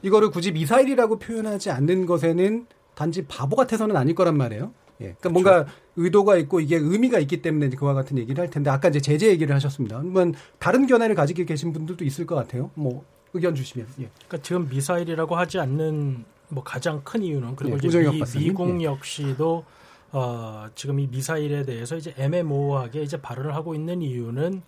이거를 0.00 0.30
굳이 0.30 0.52
미사일이라고 0.52 1.18
표현하지 1.18 1.70
않는 1.70 2.06
것에는 2.06 2.66
단지 2.94 3.26
바보 3.26 3.56
같아서는 3.56 3.96
아닐 3.96 4.14
거란 4.14 4.38
말이에요. 4.38 4.72
예. 5.00 5.16
그러니까 5.18 5.28
뭔가 5.28 5.50
그렇죠. 5.64 5.72
의도가 5.96 6.36
있고 6.38 6.60
이게 6.60 6.76
의미가 6.76 7.18
있기 7.18 7.42
때문에 7.42 7.68
그와 7.70 7.92
같은 7.92 8.16
얘기를 8.16 8.40
할 8.40 8.48
텐데 8.48 8.70
아까 8.70 8.88
이제 8.88 9.00
제재 9.00 9.28
얘기를 9.28 9.54
하셨습니다. 9.54 10.00
그러면 10.00 10.34
다른 10.58 10.86
견해를 10.86 11.14
가지고 11.14 11.44
계신 11.44 11.72
분들도 11.74 12.04
있을 12.04 12.26
것 12.26 12.36
같아요. 12.36 12.70
뭐 12.74 13.04
의견 13.34 13.54
주시면. 13.54 13.86
예. 14.00 14.08
그러니까 14.26 14.38
지금 14.38 14.68
미사일이라고 14.68 15.36
하지 15.36 15.58
않는 15.58 16.24
뭐 16.48 16.64
가장 16.64 17.02
큰 17.04 17.22
이유는 17.22 17.56
그리고 17.56 17.78
예, 17.82 17.88
이제 17.88 18.10
미, 18.10 18.22
미국 18.38 18.80
예. 18.80 18.84
역시도 18.84 19.64
어, 20.12 20.66
지금 20.74 21.00
이 21.00 21.06
미사일에 21.08 21.64
대해서 21.64 21.96
이제 21.96 22.14
애매모호하게 22.16 23.02
이제 23.02 23.20
발언을 23.20 23.54
하고 23.54 23.74
있는 23.74 24.00
이유는 24.00 24.62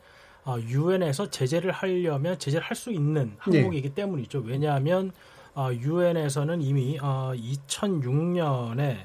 어, 0.45 0.59
유엔에서 0.61 1.31
제재를 1.31 1.73
하려면 1.73 2.39
제재를 2.39 2.67
할 2.67 2.77
수 2.77 2.93
있는 2.93 3.33
항목이기 3.39 3.89
예. 3.89 3.95
때문이죠. 3.95 4.43
왜냐하면 4.45 5.13
유엔에서는 5.57 6.61
이미 6.61 6.99
2006년에 6.99 8.99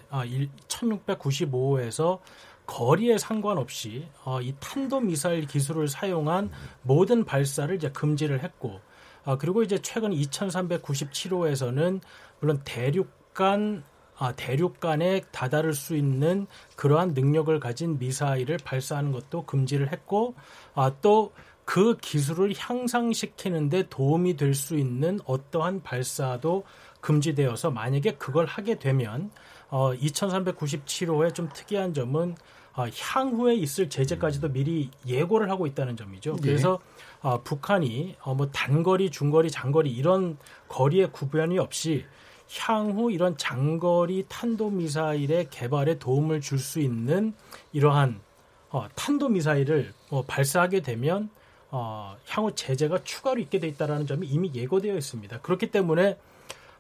1695에서 0.68 2.20
거리에 2.66 3.18
상관없이 3.18 4.06
이 4.42 4.54
탄도 4.60 5.00
미사일 5.00 5.48
기술을 5.48 5.88
사용한 5.88 6.52
모든 6.84 7.24
발사를 7.26 7.74
이제 7.76 7.90
금지를 7.90 8.44
했고 8.44 8.80
그리고 9.40 9.64
이제 9.64 9.78
최근 9.80 10.12
2397호에서는 10.12 12.00
물론 12.40 12.62
대륙간 12.64 13.84
아, 14.18 14.34
대륙간에 14.34 15.22
다다를 15.32 15.74
수 15.74 15.96
있는 15.96 16.46
그러한 16.76 17.14
능력을 17.16 17.60
가진 17.60 17.98
미사일을 17.98 18.58
발사하는 18.64 19.12
것도 19.12 19.46
금지를 19.46 19.92
했고 19.92 20.36
아, 20.76 20.92
또 21.02 21.32
그 21.66 21.96
기술을 22.02 22.54
향상시키는데 22.58 23.88
도움이 23.90 24.36
될 24.36 24.54
수 24.54 24.76
있는 24.76 25.20
어떠한 25.26 25.84
발사도 25.84 26.66
금지되어서 27.00 27.72
만약에 27.72 28.16
그걸 28.16 28.46
하게 28.46 28.78
되면 28.78 29.32
어, 29.70 29.94
2397호의 29.94 31.34
좀 31.34 31.48
특이한 31.54 31.94
점은 31.94 32.36
어, 32.36 32.38
향후에 32.74 33.56
있을 33.56 33.90
제재까지도 33.90 34.50
미리 34.50 34.90
예고를 35.06 35.50
하고 35.50 35.68
있다는 35.68 35.98
점이죠. 35.98 36.36
예. 36.38 36.42
그래서 36.42 36.80
어, 37.22 37.42
북한이 37.42 38.16
어, 38.22 38.34
뭐 38.34 38.48
단거리, 38.52 39.12
중거리, 39.12 39.52
장거리 39.52 39.92
이런 39.92 40.38
거리의 40.70 41.12
구분이 41.12 41.60
없이 41.60 42.06
향후 42.60 43.12
이런 43.12 43.38
장거리 43.38 44.26
탄도미사일의 44.28 45.50
개발에 45.50 46.00
도움을 46.00 46.42
줄 46.42 46.60
수 46.60 46.80
있는 46.80 47.34
이러한 47.74 48.20
어, 48.70 48.88
탄도미사일을 48.96 49.94
어, 50.10 50.24
발사하게 50.26 50.82
되면 50.82 51.30
어, 51.70 52.18
향후 52.28 52.54
제재가 52.54 53.04
추가로 53.04 53.40
있게 53.42 53.60
돼 53.60 53.68
있다라는 53.68 54.06
점이 54.08 54.28
이미 54.28 54.52
예고되어 54.54 54.96
있습니다. 54.98 55.40
그렇기 55.42 55.72
때문에 55.72 56.18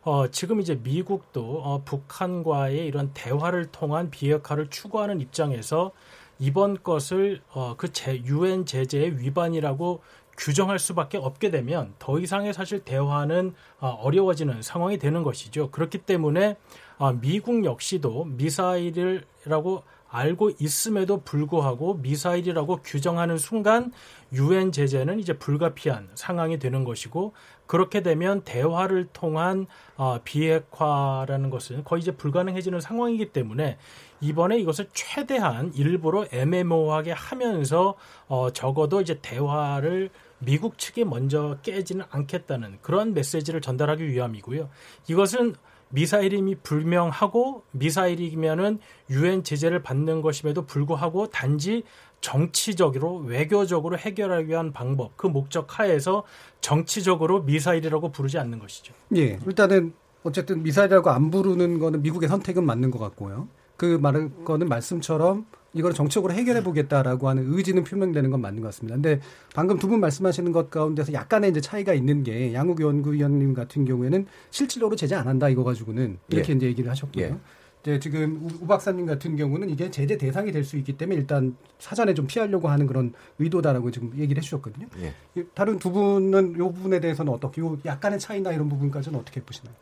어, 0.03 0.27
지금 0.29 0.59
이제 0.59 0.79
미국도 0.81 1.61
어, 1.63 1.83
북한과의 1.85 2.87
이런 2.87 3.11
대화를 3.13 3.67
통한 3.71 4.09
비핵화를 4.09 4.69
추구하는 4.69 5.21
입장에서 5.21 5.91
이번 6.39 6.81
것을 6.81 7.41
어, 7.53 7.75
그 7.77 7.91
유엔 8.25 8.65
제재의 8.65 9.19
위반이라고 9.19 10.01
규정할 10.37 10.79
수밖에 10.79 11.19
없게 11.19 11.51
되면 11.51 11.93
더 11.99 12.17
이상의 12.17 12.51
사실 12.53 12.79
대화는 12.79 13.53
어, 13.79 13.89
어려워지는 13.89 14.63
상황이 14.63 14.97
되는 14.97 15.21
것이죠. 15.21 15.69
그렇기 15.69 15.99
때문에 15.99 16.57
어, 16.97 17.13
미국 17.13 17.63
역시도 17.63 18.25
미사일이라고 18.25 19.83
알고 20.11 20.51
있음에도 20.59 21.21
불구하고 21.21 21.95
미사일이라고 21.95 22.81
규정하는 22.83 23.37
순간 23.37 23.93
유엔 24.33 24.71
제재는 24.71 25.19
이제 25.19 25.33
불가피한 25.37 26.09
상황이 26.15 26.59
되는 26.59 26.83
것이고 26.83 27.33
그렇게 27.71 28.03
되면 28.03 28.41
대화를 28.41 29.07
통한 29.13 29.65
어, 29.95 30.19
비핵화라는 30.25 31.49
것은 31.49 31.85
거의 31.85 32.01
이제 32.01 32.11
불가능해지는 32.11 32.81
상황이기 32.81 33.31
때문에 33.31 33.77
이번에 34.19 34.59
이것을 34.59 34.89
최대한 34.91 35.73
일부러 35.73 36.25
애매모호하게 36.33 37.13
하면서 37.13 37.95
어, 38.27 38.49
적어도 38.51 38.99
이제 38.99 39.19
대화를 39.21 40.09
미국 40.39 40.77
측에 40.77 41.05
먼저 41.05 41.59
깨지는 41.61 42.03
않겠다는 42.09 42.79
그런 42.81 43.13
메시지를 43.13 43.61
전달하기 43.61 44.05
위함이고요. 44.05 44.67
이것은 45.07 45.55
미사일임이 45.91 46.55
불명하고 46.55 47.63
미사일이면은 47.71 48.79
유엔 49.09 49.43
제재를 49.43 49.83
받는 49.83 50.21
것임에도 50.21 50.65
불구하고 50.65 51.27
단지 51.27 51.83
정치적으로 52.21 53.17
외교적으로 53.17 53.97
해결하기 53.97 54.47
위한 54.47 54.71
방법 54.71 55.17
그 55.17 55.27
목적 55.27 55.79
하에서 55.79 56.23
정치적으로 56.61 57.41
미사일이라고 57.43 58.11
부르지 58.11 58.37
않는 58.37 58.59
것이죠. 58.59 58.93
예. 59.15 59.39
일단은 59.45 59.93
어쨌든 60.23 60.61
미사일이라고 60.63 61.09
안 61.09 61.31
부르는 61.31 61.79
거는 61.79 62.01
미국의 62.03 62.29
선택은 62.29 62.65
맞는 62.65 62.91
것 62.91 62.99
같고요. 62.99 63.47
그 63.75 63.97
말은 63.99 64.43
거는 64.45 64.69
말씀처럼 64.69 65.45
이걸 65.73 65.93
정책으로 65.93 66.33
해결해 66.33 66.63
보겠다라고 66.63 67.29
하는 67.29 67.53
의지는 67.53 67.83
표명되는 67.83 68.29
건 68.29 68.41
맞는 68.41 68.61
것 68.61 68.67
같습니다. 68.69 68.95
근데 68.95 69.19
방금 69.55 69.77
두 69.79 69.87
분 69.87 69.99
말씀하시는 69.99 70.51
것 70.51 70.69
가운데서 70.69 71.13
약간의 71.13 71.51
이제 71.51 71.61
차이가 71.61 71.93
있는 71.93 72.23
게 72.23 72.53
양욱 72.53 72.79
연구위원님 72.81 73.53
같은 73.53 73.85
경우에는 73.85 74.25
실질적으로 74.51 74.95
제재 74.95 75.15
안 75.15 75.27
한다 75.27 75.49
이거 75.49 75.63
가지고는 75.63 76.17
이렇게 76.29 76.53
예. 76.53 76.57
이제 76.57 76.65
얘기를 76.67 76.89
하셨고요. 76.91 77.25
예. 77.25 77.35
이제 77.81 77.99
지금 77.99 78.47
우 78.61 78.67
박사님 78.67 79.05
같은 79.07 79.35
경우는 79.35 79.69
이게 79.69 79.89
제재 79.89 80.15
대상이 80.17 80.51
될 80.51 80.63
수 80.63 80.77
있기 80.77 80.97
때문에 80.97 81.19
일단 81.19 81.55
사전에 81.79 82.13
좀 82.13 82.27
피하려고 82.27 82.67
하는 82.69 82.85
그런 82.85 83.11
의도다라고 83.39 83.89
지금 83.91 84.11
얘기를 84.17 84.37
해주셨거든요. 84.37 84.87
예. 85.01 85.43
다른 85.55 85.79
두 85.79 85.91
분은 85.91 86.53
이 86.55 86.57
부분에 86.57 86.99
대해서는 86.99 87.33
어떻게 87.33 87.59
요 87.61 87.77
약간의 87.85 88.19
차이나 88.19 88.51
이런 88.51 88.69
부분까지는 88.69 89.17
어떻게 89.19 89.41
보시나요? 89.41 89.73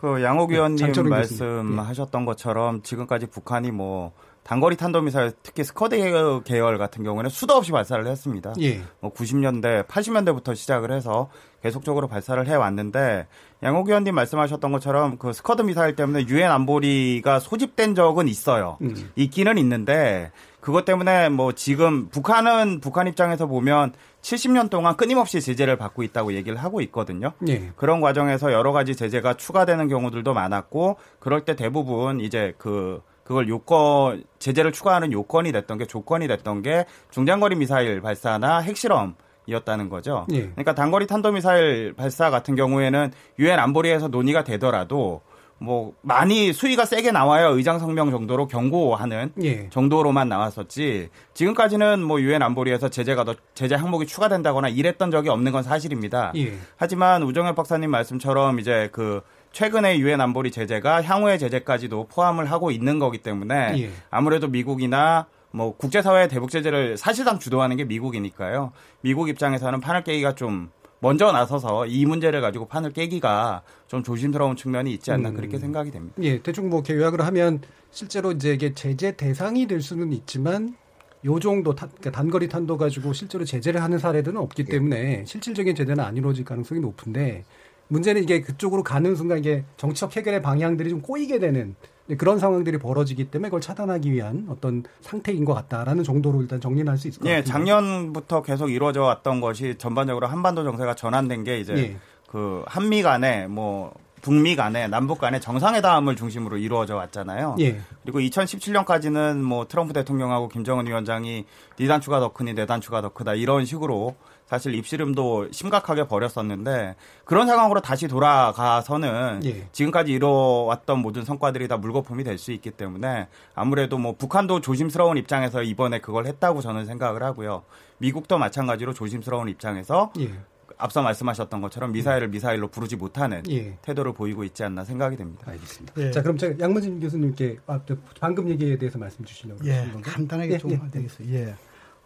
그 0.00 0.22
양욱 0.22 0.52
위원님 0.52 0.92
네, 0.92 1.02
말씀하셨던 1.02 2.24
것처럼 2.24 2.82
지금까지 2.82 3.26
북한이 3.26 3.70
뭐 3.70 4.12
단거리 4.48 4.76
탄도미사일 4.76 5.32
특히 5.42 5.62
스커드 5.62 5.96
계열 6.44 6.78
같은 6.78 7.04
경우는 7.04 7.28
수도 7.28 7.52
없이 7.52 7.70
발사를 7.70 8.06
했습니다. 8.06 8.54
예. 8.62 8.80
뭐 9.00 9.12
90년대, 9.12 9.86
80년대부터 9.86 10.56
시작을 10.56 10.90
해서 10.90 11.28
계속적으로 11.62 12.08
발사를 12.08 12.46
해 12.46 12.54
왔는데 12.54 13.26
양욱 13.62 13.88
위원님 13.88 14.14
말씀하셨던 14.14 14.72
것처럼 14.72 15.18
그 15.18 15.34
스커드 15.34 15.60
미사일 15.62 15.96
때문에 15.96 16.26
유엔 16.28 16.50
안보리가 16.50 17.40
소집된 17.40 17.94
적은 17.94 18.26
있어요. 18.26 18.78
음. 18.80 19.10
있기는 19.16 19.58
있는데 19.58 20.30
그것 20.68 20.84
때문에 20.84 21.30
뭐 21.30 21.52
지금 21.52 22.10
북한은 22.10 22.80
북한 22.80 23.06
입장에서 23.06 23.46
보면 23.46 23.94
70년 24.20 24.68
동안 24.68 24.98
끊임없이 24.98 25.40
제재를 25.40 25.78
받고 25.78 26.02
있다고 26.02 26.34
얘기를 26.34 26.58
하고 26.58 26.82
있거든요. 26.82 27.32
예. 27.48 27.70
그런 27.74 28.02
과정에서 28.02 28.52
여러 28.52 28.72
가지 28.72 28.94
제재가 28.94 29.38
추가되는 29.38 29.88
경우들도 29.88 30.34
많았고 30.34 30.98
그럴 31.20 31.46
때 31.46 31.56
대부분 31.56 32.20
이제 32.20 32.52
그 32.58 33.00
그걸 33.24 33.48
요건 33.48 34.24
제재를 34.40 34.72
추가하는 34.72 35.10
요건이 35.10 35.52
됐던 35.52 35.78
게 35.78 35.86
조건이 35.86 36.28
됐던 36.28 36.60
게 36.60 36.84
중장거리 37.12 37.56
미사일 37.56 38.02
발사나 38.02 38.58
핵실험 38.58 39.14
이었다는 39.46 39.88
거죠. 39.88 40.26
예. 40.32 40.48
그러니까 40.48 40.74
단거리 40.74 41.06
탄도미사일 41.06 41.94
발사 41.96 42.28
같은 42.28 42.56
경우에는 42.56 43.10
유엔 43.38 43.58
안보리에서 43.58 44.08
논의가 44.08 44.44
되더라도 44.44 45.22
뭐 45.58 45.92
많이 46.02 46.52
수위가 46.52 46.84
세게 46.84 47.10
나와요 47.10 47.56
의장 47.56 47.78
성명 47.78 48.10
정도로 48.10 48.46
경고하는 48.46 49.32
예. 49.42 49.68
정도로만 49.70 50.28
나왔었지 50.28 51.08
지금까지는 51.34 52.02
뭐 52.02 52.20
유엔 52.20 52.42
안보리에서 52.42 52.88
제재가 52.88 53.24
더 53.24 53.34
제재 53.54 53.74
항목이 53.74 54.06
추가된다거나 54.06 54.68
이랬던 54.68 55.10
적이 55.10 55.30
없는 55.30 55.50
건 55.52 55.62
사실입니다. 55.62 56.32
예. 56.36 56.54
하지만 56.76 57.22
우정혁 57.24 57.56
박사님 57.56 57.90
말씀처럼 57.90 58.60
이제 58.60 58.88
그 58.92 59.22
최근에 59.52 59.98
유엔 59.98 60.20
안보리 60.20 60.50
제재가 60.50 61.02
향후의 61.02 61.38
제재까지도 61.38 62.08
포함을 62.08 62.50
하고 62.50 62.70
있는 62.70 62.98
거기 62.98 63.18
때문에 63.18 63.74
예. 63.78 63.90
아무래도 64.10 64.46
미국이나 64.46 65.26
뭐 65.50 65.76
국제사회의 65.76 66.28
대북 66.28 66.50
제재를 66.50 66.96
사실상 66.96 67.38
주도하는 67.38 67.76
게 67.76 67.84
미국이니까요. 67.84 68.72
미국 69.00 69.28
입장에서는 69.28 69.80
판을 69.80 70.04
깨기가 70.04 70.34
좀 70.34 70.70
먼저 71.00 71.30
나서서 71.30 71.86
이 71.86 72.04
문제를 72.06 72.40
가지고 72.40 72.66
판을 72.66 72.92
깨기가 72.92 73.62
좀 73.86 74.02
조심스러운 74.02 74.56
측면이 74.56 74.92
있지 74.94 75.12
않나 75.12 75.30
음. 75.30 75.34
그렇게 75.34 75.58
생각이 75.58 75.90
됩니다. 75.90 76.16
예, 76.22 76.40
대충 76.42 76.68
뭐 76.68 76.82
요약을 76.88 77.20
하면 77.26 77.60
실제로 77.90 78.32
이제 78.32 78.52
이게 78.52 78.74
제재 78.74 79.16
대상이 79.16 79.66
될 79.66 79.80
수는 79.80 80.12
있지만 80.12 80.76
요 81.24 81.38
정도 81.40 81.74
타, 81.74 81.86
그러니까 81.86 82.10
단거리 82.10 82.48
탄도 82.48 82.76
가지고 82.76 83.12
실제로 83.12 83.44
제재를 83.44 83.82
하는 83.82 83.98
사례들은 83.98 84.36
없기 84.36 84.64
예. 84.68 84.72
때문에 84.72 85.24
실질적인 85.26 85.74
제재는 85.74 86.02
안 86.02 86.16
이루어질 86.16 86.44
가능성이 86.44 86.80
높은데 86.80 87.44
문제는 87.88 88.22
이게 88.22 88.40
그쪽으로 88.40 88.82
가는 88.82 89.14
순간 89.16 89.38
이게 89.38 89.64
정치적 89.76 90.16
해결의 90.16 90.42
방향들이 90.42 90.90
좀 90.90 91.02
꼬이게 91.02 91.38
되는 91.38 91.74
그런 92.16 92.38
상황들이 92.38 92.78
벌어지기 92.78 93.30
때문에 93.30 93.48
그걸 93.48 93.60
차단하기 93.60 94.10
위한 94.12 94.46
어떤 94.48 94.84
상태인 95.02 95.44
것 95.44 95.52
같다라는 95.54 96.04
정도로 96.04 96.40
일단 96.40 96.60
정리를 96.60 96.88
할수 96.88 97.08
있을 97.08 97.20
것 97.20 97.28
예, 97.28 97.36
같습니다. 97.40 97.52
작년부터 97.52 98.42
계속 98.42 98.70
이루어져 98.70 99.02
왔던 99.02 99.40
것이 99.40 99.76
전반적으로 99.76 100.26
한반도 100.26 100.64
정세가 100.64 100.94
전환된 100.94 101.44
게 101.44 101.60
이제 101.60 101.74
예. 101.76 101.96
그 102.26 102.62
한미 102.66 103.02
간에 103.02 103.46
뭐 103.46 103.92
북미 104.22 104.56
간에 104.56 104.88
남북 104.88 105.18
간에 105.18 105.38
정상회담을 105.38 106.16
중심으로 106.16 106.56
이루어져 106.56 106.96
왔잖아요. 106.96 107.56
예. 107.60 107.78
그리고 108.02 108.20
2017년까지는 108.20 109.36
뭐 109.36 109.68
트럼프 109.68 109.92
대통령하고 109.92 110.48
김정은 110.48 110.86
위원장이 110.86 111.44
네 111.76 111.86
단추가 111.86 112.20
더 112.20 112.32
크니 112.32 112.54
내 112.54 112.66
단추가 112.66 113.02
더 113.02 113.10
크다 113.10 113.34
이런 113.34 113.64
식으로 113.64 114.16
사실 114.48 114.74
입시름도 114.74 115.52
심각하게 115.52 116.08
벌였었는데 116.08 116.96
그런 117.24 117.46
상황으로 117.46 117.80
다시 117.80 118.08
돌아가서는 118.08 119.40
예. 119.44 119.68
지금까지 119.72 120.12
이뤄왔던 120.12 120.98
모든 121.00 121.24
성과들이 121.24 121.68
다 121.68 121.76
물거품이 121.76 122.24
될 122.24 122.38
수 122.38 122.52
있기 122.52 122.70
때문에 122.70 123.26
아무래도 123.54 123.98
뭐 123.98 124.14
북한도 124.16 124.60
조심스러운 124.60 125.16
입장에서 125.16 125.62
이번에 125.64 126.00
그걸 126.00 126.26
했다고 126.26 126.60
저는 126.60 126.86
생각을 126.86 127.24
하고요. 127.24 127.64
미국도 127.98 128.38
마찬가지로 128.38 128.94
조심스러운 128.94 129.48
입장에서 129.48 130.12
예. 130.20 130.30
앞서 130.78 131.02
말씀하셨던 131.02 131.60
것처럼 131.60 131.90
미사일을 131.90 132.28
미사일로 132.28 132.68
부르지 132.68 132.94
못하는 132.94 133.42
예. 133.50 133.76
태도를 133.82 134.12
보이고 134.12 134.44
있지 134.44 134.62
않나 134.62 134.84
생각이 134.84 135.16
됩니다. 135.16 135.42
알겠습니다. 135.50 135.94
예. 135.98 136.10
자, 136.12 136.22
그럼 136.22 136.38
제가 136.38 136.54
양문진 136.60 137.00
교수님께 137.00 137.58
아, 137.66 137.80
방금 138.20 138.48
얘기에 138.48 138.78
대해서 138.78 138.96
말씀 138.98 139.24
주시려고 139.24 139.66
예, 139.66 139.90
간단하게 140.04 140.54
예, 140.54 140.58
좀 140.58 140.70
예, 140.70 140.80
되겠어요. 140.92 141.28
예. 141.34 141.54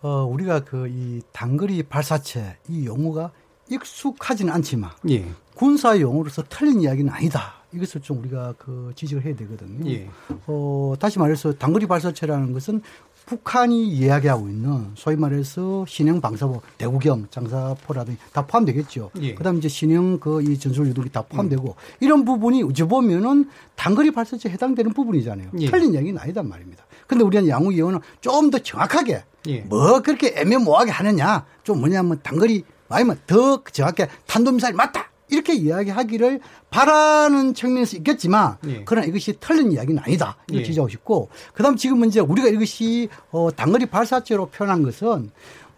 어, 0.03 0.25
우리가 0.25 0.61
그 0.65 0.89
이 0.89 1.21
단거리 1.33 1.83
발사체 1.85 2.57
이 2.69 2.87
용어가 2.87 3.31
익숙하지는 3.71 4.53
않지만 4.53 4.91
예. 5.11 5.27
군사 5.55 5.99
용어로서 5.99 6.43
틀린 6.49 6.81
이야기는 6.81 7.11
아니다. 7.13 7.55
이것을 7.73 8.01
좀 8.03 8.19
우리가 8.19 8.55
그 8.59 8.93
지적을 8.97 9.25
해야 9.25 9.35
되거든요. 9.37 9.89
예. 9.91 10.09
어, 10.47 10.95
다시 10.99 11.19
말해서 11.19 11.53
단거리 11.55 11.87
발사체라는 11.87 12.53
것은 12.53 12.83
북한이 13.25 13.87
이야기하고 13.89 14.49
있는 14.49 14.91
소위 14.97 15.15
말해서 15.17 15.85
신형 15.87 16.21
방사포, 16.21 16.61
대구경, 16.77 17.29
장사포라든지 17.31 18.19
다 18.33 18.45
포함되겠죠. 18.45 19.13
예. 19.21 19.35
그다음 19.35 19.59
이제 19.59 19.69
신형 19.69 20.19
그 20.19 20.43
이 20.43 20.59
전술 20.59 20.89
유도기 20.89 21.11
다 21.11 21.23
포함되고 21.23 21.69
음. 21.69 21.75
이런 22.01 22.25
부분이 22.25 22.65
어찌 22.65 22.83
보면은 22.83 23.49
단거리 23.77 24.11
발사체에 24.11 24.53
해당되는 24.53 24.93
부분이잖아요. 24.93 25.51
예. 25.61 25.71
틀린 25.71 25.95
이야기는 25.95 26.21
아니단 26.21 26.49
말입니다. 26.49 26.85
근데 27.13 27.25
우리는 27.25 27.49
양우 27.49 27.73
의원은 27.73 28.01
좀 28.21 28.51
더 28.51 28.59
정확하게 28.59 29.25
예. 29.49 29.61
뭐 29.61 30.01
그렇게 30.01 30.35
애매모호하게 30.37 30.91
하느냐 30.91 31.45
좀 31.65 31.81
뭐냐면 31.81 32.21
단거리 32.23 32.65
아니면 32.89 33.19
더 33.27 33.63
정확하게 33.65 34.11
탄도미사일 34.27 34.75
맞다 34.75 35.11
이렇게 35.29 35.55
이야기하기를 35.55 36.41
바라는 36.71 37.55
측면에서 37.55 37.97
있겠지만 37.99 38.57
예. 38.67 38.83
그러나 38.85 39.07
이것이 39.07 39.35
틀린 39.41 39.73
이야기는 39.73 40.03
아니다. 40.03 40.37
예. 40.53 40.63
지적하고 40.63 40.91
싶고 40.91 41.29
그다음 41.55 41.77
지금 41.77 42.05
이제 42.05 42.21
우리가 42.21 42.49
이것이 42.49 43.09
어 43.31 43.49
단거리 43.55 43.87
발사체로 43.87 44.47
표현한 44.47 44.83
것은 44.83 45.31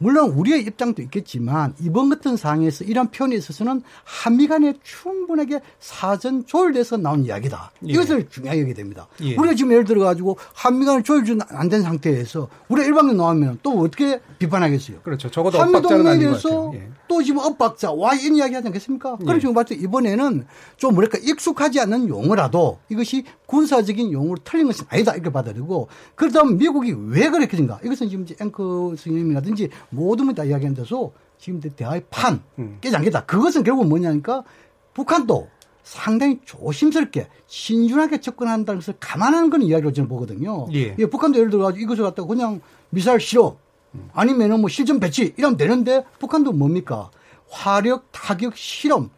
물론 0.05 0.33
우리의 0.33 0.61
입장도 0.67 1.01
있겠지만 1.01 1.73
이번 1.81 2.11
같은 2.11 2.37
상황에서 2.37 2.85
이런 2.85 3.11
표현에 3.11 3.37
있어서는 3.37 3.81
한미 4.05 4.47
간에 4.49 4.75
충분하게 4.83 5.61
사전 5.81 6.45
조율돼서 6.45 6.99
나온 6.99 7.25
이야기다. 7.25 7.73
예. 7.89 7.93
이것을 7.93 8.29
중요하게 8.29 8.61
여기게 8.61 8.75
됩니다. 8.75 9.09
예. 9.23 9.35
우리가 9.35 9.55
지금 9.55 9.73
예를 9.73 9.85
들어 9.85 10.05
가지고 10.05 10.37
한미 10.53 10.85
간에 10.85 11.03
조율 11.03 11.25
안된 11.49 11.81
상태에서 11.81 12.51
우리가 12.69 12.87
일방적 12.87 13.17
나오면 13.17 13.61
또 13.63 13.81
어떻게 13.81 14.21
비판하겠어요? 14.39 14.99
그렇죠. 15.01 15.31
적어도 15.31 15.59
한미 15.59 15.81
동맹에서 15.81 16.73
예. 16.75 16.91
또 17.09 17.23
지금 17.23 17.41
엇박자 17.41 17.93
와인 17.93 18.37
이야기 18.37 18.55
하지 18.55 18.69
않겠습니까? 18.69 19.19
예. 19.21 19.25
그럼 19.25 19.41
지금 19.41 19.55
봤을 19.55 19.77
때 19.77 19.83
이번에는 19.83 20.47
좀 20.77 20.95
뭐랄까 20.95 21.19
익숙하지 21.19 21.81
않는 21.81 22.09
용어라도 22.09 22.79
이것이 22.89 23.25
군사적인 23.47 24.13
용어로 24.13 24.37
틀린 24.45 24.67
것은 24.67 24.87
아니다 24.89 25.13
이렇게 25.15 25.31
받아들이고 25.31 25.89
그렇다면 26.15 26.59
미국이 26.59 26.93
왜 26.93 27.31
그렇게 27.31 27.57
된가? 27.57 27.81
이것은 27.85 28.09
지금 28.09 28.27
앵커 28.41 28.95
선생님이라든지 28.97 29.71
모든 29.91 30.27
분다 30.27 30.45
이야기한 30.45 30.75
데서 30.75 31.13
지금 31.39 31.61
대화의 31.61 32.05
판 32.11 32.43
음. 32.59 32.79
깨지 32.81 32.97
않겠다. 32.97 33.27
그것은 33.27 33.65
결국 33.65 33.87
뭐냐니까 33.87 34.45
북한도 34.95 35.49
상당히 35.83 36.41
조심스럽게 36.45 37.29
신중하게 37.47 38.21
접근한다는 38.21 38.81
것을 38.81 38.95
감안하는 38.99 39.51
건 39.51 39.63
이야기로 39.63 39.93
저는 39.93 40.09
보거든요. 40.09 40.67
예. 40.73 40.97
예 40.99 41.07
북한도 41.07 41.39
예를 41.39 41.51
들어 41.51 41.65
가지고 41.65 41.83
이것을 41.83 42.05
갖다가 42.05 42.27
그냥 42.27 42.61
미사일 42.89 43.21
실어 43.21 43.59
아니면은 44.13 44.61
뭐 44.61 44.69
실전 44.69 45.01
배치 45.01 45.35
이러면 45.37 45.57
되는데 45.57 46.05
북한도 46.19 46.53
뭡니까 46.53 47.11
화력 47.49 48.11
타격 48.13 48.57
실험 48.57 49.11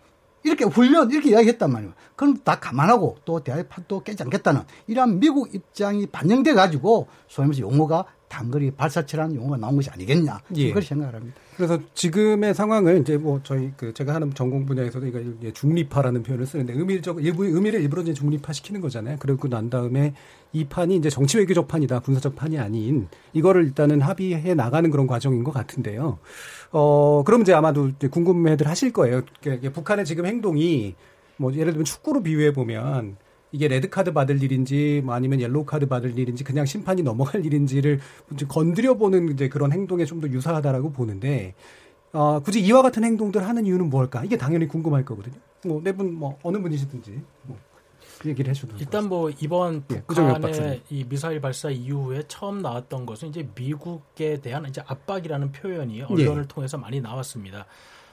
이렇게 0.43 0.65
훈련 0.65 1.11
이렇게 1.11 1.31
이야기했단 1.31 1.73
말이에요. 1.73 1.93
그럼 2.15 2.37
다 2.39 2.61
감안하고 2.61 3.17
또 3.25 3.41
대화의 3.41 3.69
판도 3.69 4.03
깨지 4.03 4.23
않겠다는 4.23 4.63
이러한 4.87 5.19
미국 5.19 5.55
입장이 5.55 6.07
반영돼 6.07 6.55
가지고 6.55 7.09
소위 7.29 7.49
말해서 7.49 7.63
용어가 7.63 8.05
단거리 8.37 8.71
발사체라는 8.71 9.37
용어가 9.37 9.57
나온 9.57 9.77
것이 9.77 9.89
아니겠냐. 9.89 10.43
예. 10.57 10.69
그렇게 10.69 10.87
생각을 10.87 11.15
합니다. 11.15 11.41
그래서 11.57 11.79
지금의 11.95 12.53
상황을 12.53 13.01
이제 13.01 13.17
뭐 13.17 13.41
저희 13.43 13.73
그 13.79 13.95
제가 13.95 14.15
하는 14.15 14.35
전공 14.35 14.67
분야에서도 14.67 15.07
이거 15.07 15.21
중립화라는 15.55 16.23
표현을 16.23 16.45
쓰는데 16.45 16.75
의미적 16.75 17.25
일부 17.25 17.47
의미를 17.47 17.81
일부러 17.81 18.03
이제 18.03 18.13
중립화 18.13 18.53
시키는 18.53 18.83
거잖아요. 18.83 19.17
그리고 19.21 19.49
난 19.49 19.71
다음에 19.71 20.13
이 20.53 20.67
판이 20.67 20.97
이제 20.97 21.09
정치 21.09 21.39
외교적 21.39 21.67
판이다. 21.67 22.01
군사적 22.01 22.37
판이 22.37 22.59
아닌 22.59 23.09
이거를 23.33 23.65
일단은 23.65 24.03
합의해 24.03 24.53
나가는 24.55 24.91
그런 24.91 25.07
과정인 25.07 25.43
것 25.43 25.53
같은데요. 25.53 26.19
어, 26.73 27.23
그럼 27.25 27.41
이제 27.41 27.55
아마도 27.55 27.89
이제 27.89 28.09
궁금해들 28.09 28.69
하실 28.69 28.93
거예요. 28.93 29.23
북한의 29.73 30.05
지금 30.05 30.27
행동이 30.27 30.95
뭐 31.39 31.55
예를 31.55 31.73
들면 31.73 31.87
축구로 31.87 32.23
비유해 32.23 32.53
보면 32.53 33.17
이게 33.53 33.69
레드 33.69 33.89
카드 33.89 34.13
받을 34.13 34.43
일인지 34.43 35.03
뭐 35.05 35.15
아니면 35.15 35.41
옐로우 35.41 35.65
카드 35.65 35.87
받을 35.87 36.19
일인지 36.19 36.45
그냥 36.45 36.67
심판이 36.67 37.03
넘어갈 37.03 37.45
일인지를 37.45 38.01
건드려 38.49 38.95
보는 38.95 39.33
이제 39.33 39.49
그런 39.49 39.73
행동에 39.73 40.05
좀 40.05 40.21
더 40.21 40.29
유사하다라고 40.29 40.93
보는데 40.93 41.55
어, 42.13 42.41
굳이 42.41 42.61
이와 42.61 42.81
같은 42.83 43.05
행동들 43.05 43.47
하는 43.47 43.67
이유는 43.67 43.91
뭘까? 43.91 44.25
이게 44.25 44.37
당연히 44.39 44.67
궁금할 44.67 45.05
거거든요. 45.05 45.35
뭐 45.65 45.88
네 45.88 45.99
분 45.99 46.16
뭐 46.16 46.39
어느 46.43 46.59
분이시든지 46.59 47.21
뭐 47.43 47.59
얘기를 48.25 48.49
해주도 48.51 48.75
일단 48.79 49.09
뭐 49.09 49.31
이번 49.31 49.85
예, 49.93 50.01
북한의 50.03 50.83
이 50.89 51.05
미사일 51.05 51.41
발사 51.41 51.69
이후에 51.69 52.23
처음 52.29 52.63
나왔던 52.63 53.05
것은 53.05 53.29
이제 53.29 53.47
미국에 53.55 54.41
대한 54.41 54.67
이제 54.67 54.83
압박이라는 54.87 55.53
표현이 55.53 56.03
언론을 56.03 56.43
예. 56.45 56.49
통해서 56.49 56.79
많이 56.79 57.01
나왔습니다. 57.01 57.67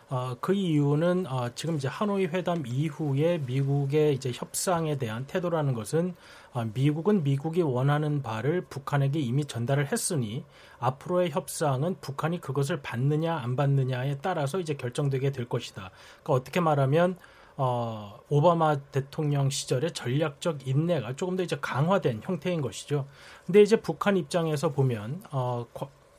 어, 0.10 0.36
그 0.40 0.54
이유는 0.54 1.26
어, 1.28 1.50
지금 1.56 1.76
이제 1.76 1.88
하노이 1.88 2.26
회담 2.28 2.64
이후에 2.66 3.40
미국의 3.40 4.14
이제 4.14 4.32
협상에 4.34 4.98
대한 4.98 5.26
태도라는 5.26 5.74
것은 5.74 6.16
어, 6.54 6.66
미국은 6.74 7.24
미국이 7.24 7.62
원하는 7.62 8.22
바를 8.22 8.62
북한에게 8.62 9.20
이미 9.20 9.46
전달을 9.46 9.92
했으니 9.92 10.44
앞으로의 10.80 11.32
협상은 11.32 11.96
북한이 12.00 12.42
그것을 12.42 12.82
받느냐 12.82 13.36
안 13.36 13.56
받느냐에 13.56 14.20
따라서 14.22 14.60
이제 14.60 14.76
결정되게 14.76 15.32
될 15.32 15.50
것이다. 15.50 15.92
그러니까 16.22 16.34
어떻게 16.34 16.60
말하면 16.60 17.18
어, 17.56 18.20
오바마 18.30 18.78
대통령 18.92 19.50
시절의 19.50 19.94
전략적 19.94 20.68
인내가 20.68 21.16
조금 21.16 21.36
더 21.36 21.44
이제 21.44 21.58
강화된 21.60 22.22
형태인 22.24 22.62
것이죠. 22.62 23.08
근데 23.46 23.62
이제 23.62 23.76
북한 23.76 24.18
입장에서 24.18 24.72
보면 24.72 25.24
어, 25.32 25.66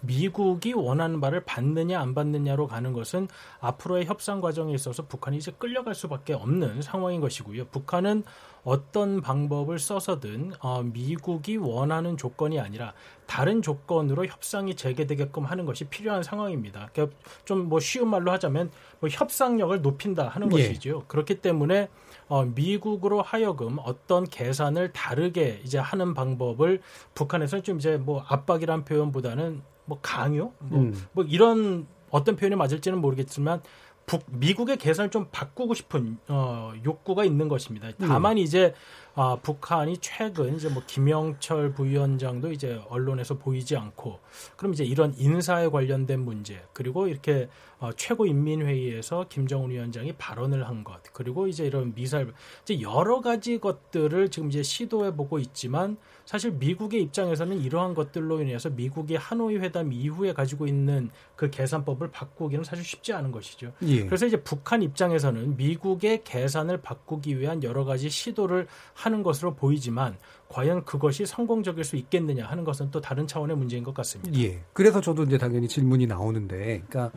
미국이 0.07 0.73
원하는 0.73 1.21
바를 1.21 1.45
받느냐 1.45 2.01
안 2.01 2.15
받느냐로 2.15 2.67
가는 2.67 2.93
것은 2.93 3.29
앞으로의 3.61 4.07
협상 4.07 4.41
과정에 4.41 4.75
있어서 4.75 5.07
북한이 5.07 5.39
이제 5.39 5.53
끌려갈 5.59 5.95
수밖에 5.95 6.33
없는 6.35 6.83
상황인 6.83 7.21
것이고요. 7.21 7.67
북한은 7.67 8.25
어떤 8.65 9.21
방법을 9.21 9.79
써서든 9.79 10.53
어, 10.61 10.83
미국이 10.83 11.57
원하는 11.57 12.17
조건이 12.17 12.59
아니라 12.59 12.95
다른 13.27 13.63
조건으로 13.63 14.27
협상이 14.27 14.75
재개되게끔 14.75 15.45
하는 15.45 15.65
것이 15.65 15.85
필요한 15.85 16.23
상황입니다. 16.23 16.91
그러니까 16.93 17.17
좀 17.45 17.65
뭐 17.65 17.81
쉬운 17.81 18.09
말로 18.09 18.31
하자면 18.33 18.71
뭐 19.01 19.09
협상력을 19.11 19.81
높인다 19.83 20.29
하는 20.29 20.51
예. 20.57 20.69
것이죠. 20.69 21.05
그렇기 21.09 21.37
때문에 21.41 21.89
어, 22.29 22.45
미국으로 22.45 23.23
하여금 23.23 23.79
어떤 23.83 24.25
계산을 24.25 24.93
다르게 24.93 25.61
이제 25.65 25.79
하는 25.79 26.15
방법을 26.15 26.81
북한에서 27.15 27.61
좀 27.63 27.79
이제 27.79 27.97
뭐 27.97 28.25
압박이란 28.29 28.85
표현보다는 28.85 29.63
뭐 29.87 29.99
강요, 30.01 30.53
뭐, 30.61 30.81
음. 30.81 31.07
뭐 31.13 31.25
이런 31.25 31.87
어떤 32.11 32.37
표현이 32.37 32.55
맞을지는 32.57 32.99
모르겠지만 33.01 33.61
북, 34.07 34.25
미국의 34.29 34.77
계산을 34.77 35.11
좀 35.11 35.29
바꾸고 35.33 35.75
싶은 35.75 36.19
어, 36.29 36.73
욕구가 36.85 37.25
있는 37.25 37.49
것입니다. 37.49 37.91
다만 37.99 38.33
음. 38.33 38.39
이제 38.39 38.75
아, 39.15 39.37
북한이 39.41 39.99
최근 39.99 40.57
이제 40.57 40.69
뭐 40.69 40.83
김영철 40.87 41.73
부위원장도 41.75 42.51
이제 42.53 42.81
언론에서 42.89 43.39
보이지 43.39 43.77
않고 43.77 44.19
그럼 44.57 44.75
이제 44.75 44.85
이런 44.85 45.15
인사에 45.17 45.69
관련된 45.69 46.21
문제 46.21 46.61
그리고 46.73 47.07
이렇게 47.07 47.49
어, 47.85 47.93
최고인민회의에서 47.93 49.27
김정은 49.29 49.71
위원장이 49.71 50.13
발언을 50.15 50.67
한 50.67 50.85
것 50.85 51.03
그리고 51.13 51.47
이제 51.47 51.65
이런 51.65 51.95
미사일 51.95 52.33
이제 52.63 52.81
여러 52.81 53.21
가지 53.21 53.59
것들을 53.59 54.31
지금 54.31 54.49
이제 54.49 54.63
시도해 54.63 55.15
보고 55.17 55.39
있지만 55.39 55.97
사실 56.25 56.51
미국의 56.53 57.03
입장에서는 57.03 57.61
이러한 57.61 57.95
것들로 57.95 58.41
인해서 58.41 58.71
미국이 58.71 59.17
하노이 59.17 59.59
회담 59.59 59.93
이후에 59.93 60.33
가지고 60.33 60.67
있는 60.67 61.11
그 61.37 61.51
계산법을 61.51 62.11
바꾸기는 62.11 62.65
사실 62.65 62.85
쉽지 62.85 63.13
않은 63.13 63.31
것이죠. 63.33 63.73
예. 63.83 64.05
그래서 64.07 64.27
이제 64.27 64.37
북한 64.39 64.83
입장에서는 64.83 65.57
미국의 65.57 66.25
계산을 66.25 66.81
바꾸기 66.83 67.39
위한 67.39 67.63
여러 67.63 67.85
가지 67.85 68.09
시도를 68.09 68.67
하는 68.95 69.23
것으로 69.23 69.55
보이지만 69.55 70.17
과연 70.55 70.85
그것이 70.85 71.27
성공적일 71.27 71.83
수 71.83 71.97
있겠느냐 71.97 72.47
하는 72.47 72.63
것은 72.63 72.93
또 72.93 73.01
다른 73.01 73.27
차원의 73.27 73.57
문제인 73.57 73.83
것 73.83 73.93
같습니다. 73.93 74.41
예. 74.41 74.61
그래서 74.73 75.01
저도 75.01 75.25
이제 75.25 75.37
당연히 75.37 75.67
질문이 75.67 76.07
나오는데, 76.07 76.85
그러니까 76.89 77.11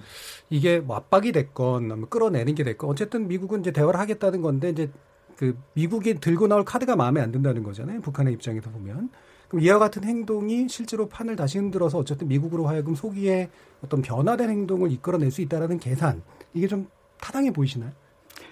이게 0.49 0.79
뭐 0.79 0.95
압박이 0.95 1.33
됐건, 1.33 1.99
뭐 1.99 2.09
끌어내는 2.09 2.55
게 2.55 2.63
됐건, 2.63 2.89
어쨌든 2.89 3.27
미국은 3.27 3.59
이제 3.59 3.71
대화를 3.71 3.99
하겠다는 3.99 4.41
건데, 4.41 4.71
이제 4.71 4.89
그 5.35 5.55
미국이 5.73 6.15
들고 6.15 6.47
나올 6.47 6.65
카드가 6.65 6.95
마음에 6.95 7.21
안 7.21 7.31
든다는 7.31 7.61
거잖아요. 7.61 8.01
북한의 8.01 8.33
입장에서 8.33 8.71
보면. 8.71 9.11
그럼 9.49 9.63
이와 9.63 9.77
같은 9.77 10.03
행동이 10.03 10.67
실제로 10.67 11.07
판을 11.07 11.35
다시 11.35 11.59
흔들어서 11.59 11.99
어쨌든 11.99 12.27
미국으로 12.27 12.67
하여금 12.67 12.95
소기에 12.95 13.51
어떤 13.83 14.01
변화된 14.01 14.49
행동을 14.49 14.91
이끌어낼 14.91 15.29
수 15.29 15.41
있다라는 15.41 15.77
계산 15.77 16.23
이게 16.55 16.67
좀 16.67 16.89
타당해 17.21 17.51
보이시나요? 17.51 17.91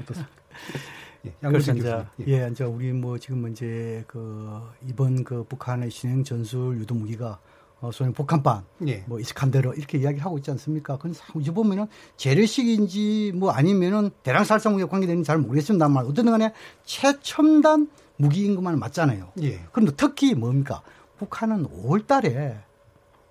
어떻습니까? 0.02 0.32
예, 1.26 1.48
그래서 1.48 1.74
이제 1.74 2.06
예. 2.28 2.44
예, 2.44 2.50
이제 2.52 2.64
우리 2.64 2.92
뭐 2.92 3.18
지금 3.18 3.48
이제 3.52 4.04
그 4.08 4.62
이번 4.88 5.24
그 5.24 5.44
북한의 5.44 5.90
신형 5.92 6.24
전술 6.24 6.78
유도 6.78 6.96
무기가 6.96 7.40
어, 7.82 7.92
소위 7.92 8.12
북한판, 8.12 8.64
예. 8.88 9.04
뭐 9.06 9.20
이스칸데르 9.20 9.74
이렇게 9.76 9.98
이야기하고 9.98 10.38
있지 10.38 10.50
않습니까? 10.52 10.98
근데 10.98 11.20
이제 11.40 11.52
보면은 11.52 11.88
재래식인지 12.18 13.34
뭐 13.36 13.52
아니면은 13.52 14.12
대량살상 14.24 14.74
무기와 14.74 14.90
관계되는지 14.90 15.28
잘 15.28 15.38
모르겠습니다. 15.38 15.90
말 15.90 16.06
어떤 16.06 16.26
간에 16.26 16.54
최첨단 16.86 17.90
무기인 18.18 18.56
것만 18.56 18.80
맞잖아요. 18.80 19.34
예. 19.42 19.62
그런데 19.72 19.92
특히 19.96 20.34
뭡니까? 20.34 20.82
북한은 21.18 21.68
5월 21.68 22.08
달에 22.08 22.58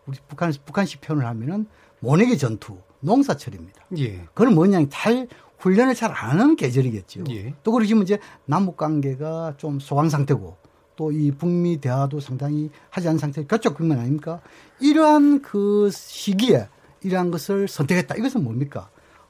우리 0.06 0.18
북한 0.28 0.52
북한식 0.64 1.00
표현을 1.00 1.26
하면은 1.26 1.66
모내기 2.00 2.36
전투, 2.36 2.78
농사철입니다. 3.00 3.86
예. 3.98 4.24
그건 4.34 4.54
뭐냐, 4.54 4.86
잘 4.90 5.26
훈련을 5.64 5.94
잘 5.94 6.12
안 6.12 6.38
하는 6.38 6.56
계절이겠죠. 6.56 7.24
예. 7.30 7.54
또 7.62 7.72
그러시면 7.72 8.02
이제 8.02 8.18
남북 8.44 8.76
관계가 8.76 9.54
좀 9.56 9.80
소강 9.80 10.08
상태고 10.10 10.56
또 10.96 11.10
이 11.10 11.32
북미 11.32 11.80
대화도 11.80 12.20
상당히 12.20 12.70
하지 12.90 13.08
않은 13.08 13.18
상태 13.18 13.44
그쪽 13.44 13.74
국면 13.76 13.98
아닙니까? 13.98 14.40
이러한 14.80 15.42
그 15.42 15.90
시기에 15.92 16.68
이러한 17.02 17.30
것을 17.30 17.66
선택했다. 17.66 18.14
이것은 18.16 18.44
뭡니까? 18.44 18.88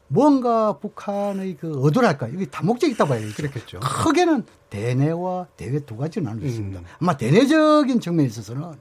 뭔가 0.08 0.78
북한의 0.78 1.56
그 1.58 1.72
의도랄까 1.82 2.28
이게 2.28 2.44
다목적이 2.46 2.92
있다고 2.92 3.10
봐야겠죠. 3.10 3.36
그렇겠죠. 3.36 3.80
크게는 3.80 4.44
대내와 4.68 5.46
대외 5.56 5.78
두 5.80 5.96
가지로 5.96 6.26
나눌 6.26 6.42
수 6.42 6.48
있습니다. 6.48 6.80
음. 6.80 6.84
아마 7.00 7.16
대내적인 7.16 8.00
측면에 8.00 8.26
있어서는 8.26 8.74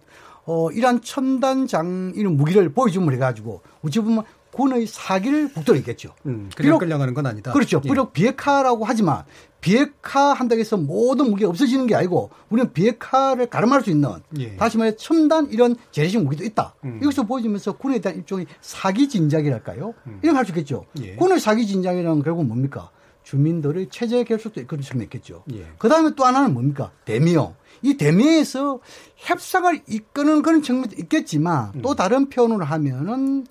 어, 0.46 0.70
이러한 0.72 1.02
첨단 1.02 1.68
장, 1.68 2.12
이런 2.18 2.36
무기를 2.36 2.68
보여줌을 2.74 3.14
해가지고, 3.14 3.62
어찌 3.82 4.02
보면 4.02 4.26
군의 4.54 4.86
사기를 4.88 5.50
북돋아 5.52 5.78
있겠죠. 5.80 6.14
음, 6.26 6.50
그냥 6.56 6.78
끌려가는 6.78 7.14
건 7.14 7.26
아니다. 7.26 7.52
그렇죠. 7.52 7.82
예. 7.84 7.90
비록 7.90 8.14
비핵화라고 8.14 8.86
하지만 8.86 9.24
비핵화 9.62 10.34
한다고 10.34 10.60
해서 10.60 10.78
모든 10.78 11.30
무기가 11.30 11.50
없어지는 11.50 11.88
게 11.88 11.96
아니고 11.96 12.30
우리는 12.50 12.72
비핵화를 12.74 13.48
가름할 13.48 13.82
수 13.82 13.90
있는 13.90 14.10
예. 14.38 14.56
다시 14.58 14.78
말해 14.78 14.96
첨단 14.96 15.48
이런 15.52 15.76
재래식 15.92 16.22
무기도 16.22 16.44
있다. 16.44 16.76
음. 16.84 17.00
이것을 17.02 17.26
보여주면서 17.26 17.74
군에 17.74 18.00
대한 18.00 18.18
일종의 18.20 18.46
사기 18.62 19.10
진작이랄까요? 19.10 19.94
음. 20.08 20.20
이런 20.22 20.36
걸 20.36 20.40
할 20.40 20.46
수 20.46 20.52
있겠죠. 20.52 20.86
예. 21.02 21.16
군의 21.16 21.40
사기 21.40 21.66
진작이라는 21.66 22.22
결국 22.24 22.46
뭡니까? 22.46 22.90
주민들의 23.24 23.88
체제 23.90 24.24
결속도 24.26 24.66
그런 24.68 24.82
측면이 24.82 25.06
있겠죠. 25.06 25.44
예. 25.54 25.66
그 25.78 25.88
다음에 25.88 26.12
또 26.16 26.26
하나는 26.26 26.54
뭡니까? 26.54 26.92
대미용. 27.06 27.56
이 27.82 27.96
대미에서 27.96 28.80
협상을 29.16 29.82
이끄는 29.88 30.42
그런 30.42 30.62
측면도 30.62 30.96
있겠지만 31.00 31.72
음. 31.76 31.82
또 31.82 31.96
다른 31.96 32.28
표현으로 32.30 32.66
하면은 32.66 33.48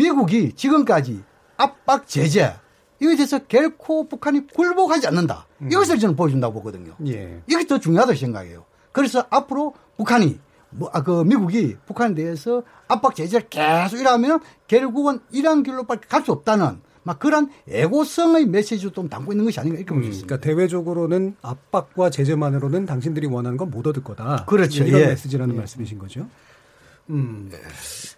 미국이 0.00 0.52
지금까지 0.52 1.22
압박 1.56 2.06
제재 2.06 2.54
이것에 3.00 3.16
대해서 3.16 3.38
결코 3.48 4.08
북한이 4.08 4.46
굴복하지 4.48 5.06
않는다. 5.08 5.46
음. 5.62 5.70
이것을 5.72 5.98
저는 5.98 6.16
보여준다고 6.16 6.54
보거든요. 6.54 6.94
예. 7.06 7.40
이게 7.46 7.66
더 7.66 7.78
중요하다고 7.78 8.16
생각해요. 8.18 8.64
그래서 8.92 9.24
앞으로 9.30 9.74
북한이 9.96 10.38
뭐, 10.70 10.90
아, 10.92 11.02
그 11.02 11.22
미국이 11.24 11.76
북한에 11.86 12.14
대해서 12.14 12.62
압박 12.88 13.14
제재를 13.14 13.48
계속 13.48 13.96
일하면 13.98 14.40
결국은 14.68 15.20
이런 15.30 15.62
길로밖에 15.62 16.06
갈 16.08 16.22
수 16.24 16.32
없다는 16.32 16.80
막 17.02 17.18
그런 17.18 17.48
애고성의 17.68 18.46
메시지도 18.46 18.92
좀 18.92 19.08
담고 19.08 19.32
있는 19.32 19.44
것이 19.44 19.60
아닌가 19.60 19.78
이렇게 19.78 19.94
음, 19.94 20.00
보겠습니다. 20.00 20.26
그러니까 20.26 20.44
대외적으로는 20.44 21.36
압박과 21.40 22.10
제재만으로는 22.10 22.84
당신들이 22.84 23.28
원하는 23.28 23.56
건 23.56 23.70
못 23.70 23.86
얻을 23.86 24.02
거다. 24.02 24.44
그렇죠. 24.46 24.84
이런 24.84 25.02
예. 25.02 25.06
메시지라는 25.08 25.54
예. 25.54 25.58
말씀이신 25.58 25.98
거죠. 25.98 26.26
음. 27.10 27.50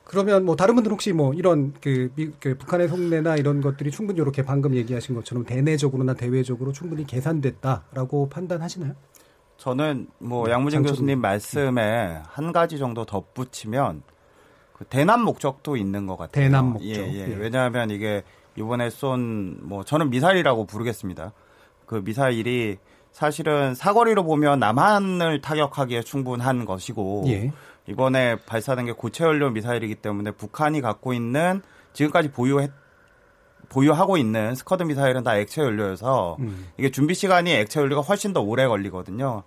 그러면 0.05 0.44
뭐 0.44 0.57
다른 0.57 0.74
분들 0.74 0.90
혹시 0.90 1.12
뭐 1.12 1.35
이런 1.35 1.74
그, 1.81 2.11
미, 2.14 2.31
그 2.40 2.57
북한의 2.57 2.88
속내나 2.88 3.37
이런 3.37 3.61
것들이 3.61 3.90
충분히 3.90 4.20
이렇게 4.20 4.42
방금 4.42 4.74
얘기하신 4.74 5.14
것처럼 5.14 5.44
대내적으로나 5.44 6.14
대외적으로 6.14 6.72
충분히 6.72 7.07
계산됐다라고 7.07 8.29
판단하시나요? 8.31 8.94
저는 9.59 10.07
뭐 10.18 10.46
네, 10.46 10.53
양무진 10.53 10.83
교수님 10.83 11.20
말씀에 11.20 12.20
한 12.27 12.53
가지 12.53 12.79
정도 12.79 13.05
덧붙이면 13.05 14.03
그 14.72 14.85
대남 14.85 15.22
목적도 15.22 15.77
있는 15.77 16.07
것 16.07 16.16
같아요. 16.16 16.44
대남 16.44 16.72
목적. 16.72 16.88
예, 16.88 16.94
예. 16.94 17.29
예. 17.31 17.35
왜냐하면 17.35 17.90
이게 17.90 18.22
이번에 18.57 18.88
쏜 18.90 19.59
뭐 19.62 19.85
저는 19.85 20.11
미사일이라고 20.11 20.64
부르겠습니다. 20.66 21.33
그 21.87 21.96
미사일이 22.05 22.79
사실은 23.12 23.74
사거리로 23.74 24.22
보면 24.22 24.61
남한을 24.61 25.40
타격하기에 25.40 26.03
충분한 26.03 26.64
것이고 26.64 27.24
예. 27.27 27.53
이번에 27.88 28.37
발사된 28.37 28.87
게 28.87 28.92
고체 28.92 29.24
연료 29.24 29.51
미사일이기 29.51 29.96
때문에 29.96 30.33
북한이 30.33 30.81
갖고 30.81 31.12
있는 31.12 31.62
지금까지 31.92 32.31
보유했 32.31 32.70
보유하고 33.68 34.16
있는 34.16 34.55
스커드 34.55 34.83
미사일은 34.85 35.24
다 35.24 35.37
액체 35.37 35.62
연료여서 35.62 36.37
음. 36.40 36.68
이게 36.79 36.90
준비 36.90 37.14
시간이 37.14 37.53
액체 37.53 37.81
연료가 37.81 38.03
훨씬 38.03 38.33
더 38.33 38.40
오래 38.40 38.66
걸리거든요. 38.66 39.42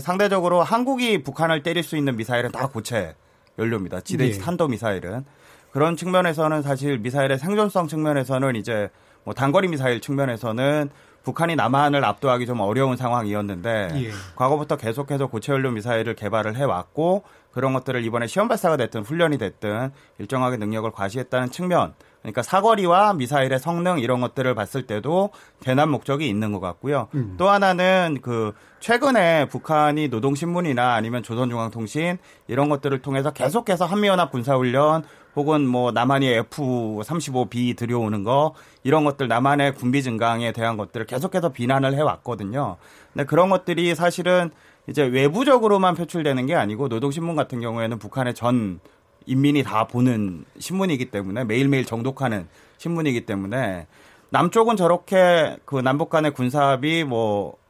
상대적으로 0.00 0.62
한국이 0.62 1.22
북한을 1.22 1.62
때릴 1.62 1.82
수 1.82 1.96
있는 1.96 2.16
미사일은 2.16 2.52
다 2.52 2.68
고체 2.68 3.14
연료입니다. 3.58 4.00
지대지 4.00 4.38
예. 4.38 4.42
탄도 4.42 4.68
미사일은 4.68 5.24
그런 5.70 5.96
측면에서는 5.96 6.62
사실 6.62 6.98
미사일의 6.98 7.38
생존성 7.38 7.88
측면에서는 7.88 8.56
이제 8.56 8.90
뭐 9.24 9.34
단거리 9.34 9.68
미사일 9.68 10.00
측면에서는 10.00 10.90
북한이 11.22 11.56
남한을 11.56 12.04
압도하기 12.04 12.46
좀 12.46 12.60
어려운 12.60 12.96
상황이었는데 12.96 13.88
예. 13.94 14.10
과거부터 14.36 14.76
계속해서 14.76 15.26
고체 15.26 15.52
연료 15.52 15.70
미사일을 15.70 16.14
개발을 16.14 16.56
해 16.56 16.64
왔고 16.64 17.24
그런 17.54 17.72
것들을 17.72 18.04
이번에 18.04 18.26
시험 18.26 18.48
발사가 18.48 18.76
됐든 18.76 19.02
훈련이 19.02 19.38
됐든 19.38 19.92
일정하게 20.18 20.56
능력을 20.56 20.90
과시했다는 20.90 21.50
측면 21.50 21.94
그러니까 22.20 22.42
사거리와 22.42 23.14
미사일의 23.14 23.58
성능 23.60 23.98
이런 23.98 24.20
것들을 24.20 24.54
봤을 24.54 24.86
때도 24.86 25.30
대남 25.60 25.90
목적이 25.90 26.28
있는 26.28 26.52
것 26.52 26.60
같고요. 26.60 27.08
음. 27.14 27.34
또 27.38 27.48
하나는 27.48 28.18
그 28.22 28.54
최근에 28.80 29.48
북한이 29.48 30.08
노동신문이나 30.08 30.94
아니면 30.94 31.22
조선중앙통신 31.22 32.18
이런 32.48 32.68
것들을 32.68 33.00
통해서 33.02 33.30
계속해서 33.30 33.84
한미연합 33.84 34.32
군사훈련 34.32 35.04
혹은 35.36 35.66
뭐 35.66 35.92
남한이 35.92 36.26
F-35B 36.26 37.76
들여오는 37.76 38.24
거 38.24 38.54
이런 38.82 39.04
것들 39.04 39.28
남한의 39.28 39.74
군비 39.74 40.02
증강에 40.02 40.52
대한 40.52 40.76
것들을 40.76 41.06
계속해서 41.06 41.50
비난을 41.50 41.94
해왔거든요. 41.94 42.76
근데 43.12 43.26
그런 43.26 43.50
것들이 43.50 43.94
사실은 43.94 44.50
이제 44.86 45.02
외부적으로만 45.02 45.94
표출되는 45.94 46.46
게 46.46 46.54
아니고 46.54 46.88
노동신문 46.88 47.36
같은 47.36 47.60
경우에는 47.60 47.98
북한의 47.98 48.34
전 48.34 48.80
인민이 49.26 49.62
다 49.62 49.86
보는 49.86 50.44
신문이기 50.58 51.06
때문에 51.06 51.44
매일매일 51.44 51.84
정독하는 51.84 52.46
신문이기 52.78 53.24
때문에 53.24 53.86
남쪽은 54.30 54.76
저렇게 54.76 55.56
그 55.64 55.76
남북 55.80 56.10
간의 56.10 56.32
군사합의 56.32 57.04
뭐 57.04 57.64